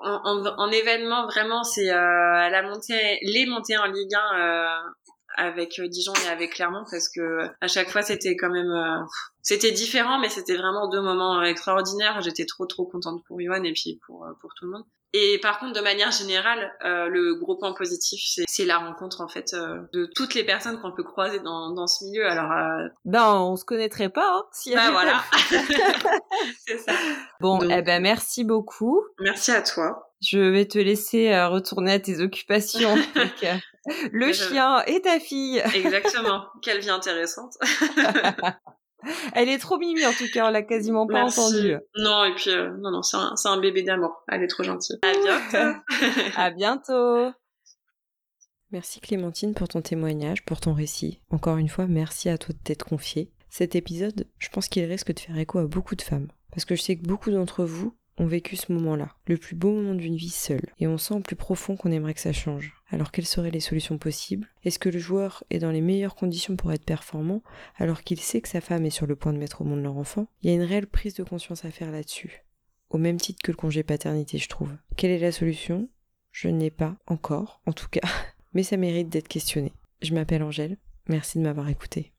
en, 0.00 0.46
en, 0.46 0.70
événement 0.70 1.26
vraiment, 1.26 1.64
c'est 1.64 1.86
la 1.86 2.62
montée, 2.62 3.18
les 3.22 3.46
montées 3.46 3.78
en 3.78 3.86
Ligue 3.86 4.14
1 4.14 4.82
avec 5.38 5.80
Dijon 5.80 6.12
et 6.26 6.28
avec 6.28 6.54
Clermont 6.54 6.84
parce 6.90 7.08
que 7.08 7.48
à 7.60 7.68
chaque 7.68 7.90
fois 7.90 8.02
c'était 8.02 8.36
quand 8.36 8.50
même 8.50 9.06
c'était 9.48 9.72
différent, 9.72 10.18
mais 10.18 10.28
c'était 10.28 10.56
vraiment 10.56 10.88
deux 10.88 11.00
moments 11.00 11.42
extraordinaires. 11.42 12.20
J'étais 12.20 12.44
trop 12.44 12.66
trop 12.66 12.84
contente 12.84 13.24
pour 13.26 13.40
Yohan 13.40 13.64
et 13.64 13.72
puis 13.72 13.98
pour 14.06 14.26
euh, 14.26 14.32
pour 14.42 14.52
tout 14.54 14.66
le 14.66 14.72
monde. 14.72 14.84
Et 15.14 15.38
par 15.40 15.58
contre, 15.58 15.72
de 15.72 15.80
manière 15.80 16.10
générale, 16.10 16.70
euh, 16.84 17.08
le 17.08 17.34
gros 17.36 17.56
point 17.56 17.72
positif, 17.72 18.20
c'est 18.46 18.66
la 18.66 18.76
rencontre 18.76 19.22
en 19.22 19.28
fait 19.28 19.54
euh, 19.54 19.78
de 19.94 20.04
toutes 20.14 20.34
les 20.34 20.44
personnes 20.44 20.78
qu'on 20.82 20.92
peut 20.92 21.02
croiser 21.02 21.40
dans, 21.40 21.72
dans 21.72 21.86
ce 21.86 22.04
milieu. 22.04 22.28
Alors, 22.28 22.52
euh... 22.52 22.88
ben, 23.06 23.36
on 23.36 23.56
se 23.56 23.64
connaîtrait 23.64 24.10
pas 24.10 24.30
hein, 24.30 24.44
si. 24.52 24.74
Ben 24.74 24.90
voilà. 24.90 25.22
c'est 26.66 26.76
ça. 26.76 26.92
Bon, 27.40 27.58
eh 27.70 27.80
ben 27.80 28.02
merci 28.02 28.44
beaucoup. 28.44 29.02
Merci 29.18 29.52
à 29.52 29.62
toi. 29.62 30.12
Je 30.20 30.40
vais 30.40 30.66
te 30.66 30.78
laisser 30.78 31.32
retourner 31.46 31.92
à 31.92 32.00
tes 32.00 32.20
occupations 32.20 32.96
le 34.12 34.32
chien 34.32 34.82
et 34.86 35.00
ta 35.00 35.20
fille. 35.20 35.62
Exactement. 35.74 36.46
Quelle 36.62 36.80
vie 36.80 36.90
intéressante. 36.90 37.54
Elle 39.34 39.48
est 39.48 39.58
trop 39.58 39.78
mimi 39.78 40.04
en 40.04 40.12
tout 40.12 40.26
cas, 40.32 40.48
on 40.48 40.50
l'a 40.50 40.62
quasiment 40.62 41.06
pas 41.06 41.22
entendue. 41.22 41.76
Non, 41.96 42.24
et 42.24 42.34
puis 42.34 42.50
euh, 42.50 42.70
non, 42.80 42.90
non, 42.90 43.02
c'est 43.02 43.16
un, 43.16 43.34
un, 43.44 43.60
bébé 43.60 43.82
d'amour. 43.82 44.24
Elle 44.28 44.42
est 44.42 44.48
trop 44.48 44.64
gentille. 44.64 44.98
À 45.02 45.12
bientôt. 45.12 45.78
à 46.36 46.50
bientôt. 46.50 47.32
Merci 48.72 49.00
Clémentine 49.00 49.54
pour 49.54 49.68
ton 49.68 49.82
témoignage, 49.82 50.44
pour 50.44 50.60
ton 50.60 50.74
récit. 50.74 51.20
Encore 51.30 51.56
une 51.58 51.68
fois, 51.68 51.86
merci 51.86 52.28
à 52.28 52.38
toi 52.38 52.52
de 52.52 52.58
t'être 52.58 52.84
confiée. 52.84 53.32
Cet 53.50 53.76
épisode, 53.76 54.26
je 54.38 54.48
pense 54.50 54.68
qu'il 54.68 54.84
risque 54.84 55.14
de 55.14 55.20
faire 55.20 55.38
écho 55.38 55.58
à 55.58 55.66
beaucoup 55.66 55.94
de 55.94 56.02
femmes. 56.02 56.28
Parce 56.50 56.64
que 56.64 56.74
je 56.74 56.82
sais 56.82 56.96
que 56.96 57.06
beaucoup 57.06 57.30
d'entre 57.30 57.64
vous 57.64 57.96
ont 58.18 58.26
vécu 58.26 58.56
ce 58.56 58.72
moment-là, 58.72 59.10
le 59.26 59.36
plus 59.36 59.54
beau 59.54 59.70
moment 59.72 59.94
d'une 59.94 60.16
vie 60.16 60.28
seule, 60.28 60.72
et 60.80 60.86
on 60.86 60.98
sent 60.98 61.20
plus 61.24 61.36
profond 61.36 61.76
qu'on 61.76 61.92
aimerait 61.92 62.14
que 62.14 62.20
ça 62.20 62.32
change. 62.32 62.77
Alors 62.90 63.12
quelles 63.12 63.26
seraient 63.26 63.50
les 63.50 63.60
solutions 63.60 63.98
possibles? 63.98 64.48
Est-ce 64.64 64.78
que 64.78 64.88
le 64.88 64.98
joueur 64.98 65.44
est 65.50 65.58
dans 65.58 65.70
les 65.70 65.82
meilleures 65.82 66.14
conditions 66.14 66.56
pour 66.56 66.72
être 66.72 66.84
performant 66.84 67.42
alors 67.76 68.02
qu'il 68.02 68.20
sait 68.20 68.40
que 68.40 68.48
sa 68.48 68.60
femme 68.60 68.86
est 68.86 68.90
sur 68.90 69.06
le 69.06 69.16
point 69.16 69.32
de 69.32 69.38
mettre 69.38 69.60
au 69.60 69.64
monde 69.64 69.82
leur 69.82 69.96
enfant? 69.96 70.26
Il 70.42 70.50
y 70.50 70.52
a 70.52 70.56
une 70.56 70.62
réelle 70.62 70.86
prise 70.86 71.14
de 71.14 71.22
conscience 71.22 71.64
à 71.64 71.70
faire 71.70 71.90
là-dessus. 71.90 72.44
Au 72.90 72.98
même 72.98 73.18
titre 73.18 73.42
que 73.42 73.50
le 73.50 73.56
congé 73.56 73.82
paternité, 73.82 74.38
je 74.38 74.48
trouve. 74.48 74.74
Quelle 74.96 75.10
est 75.10 75.18
la 75.18 75.32
solution? 75.32 75.88
Je 76.32 76.48
n'ai 76.48 76.70
pas 76.70 76.96
encore, 77.06 77.60
en 77.66 77.72
tout 77.72 77.88
cas, 77.88 78.08
mais 78.54 78.62
ça 78.62 78.78
mérite 78.78 79.10
d'être 79.10 79.28
questionné. 79.28 79.72
Je 80.00 80.14
m'appelle 80.14 80.42
Angèle, 80.42 80.78
merci 81.08 81.38
de 81.38 81.42
m'avoir 81.42 81.68
écouté. 81.68 82.12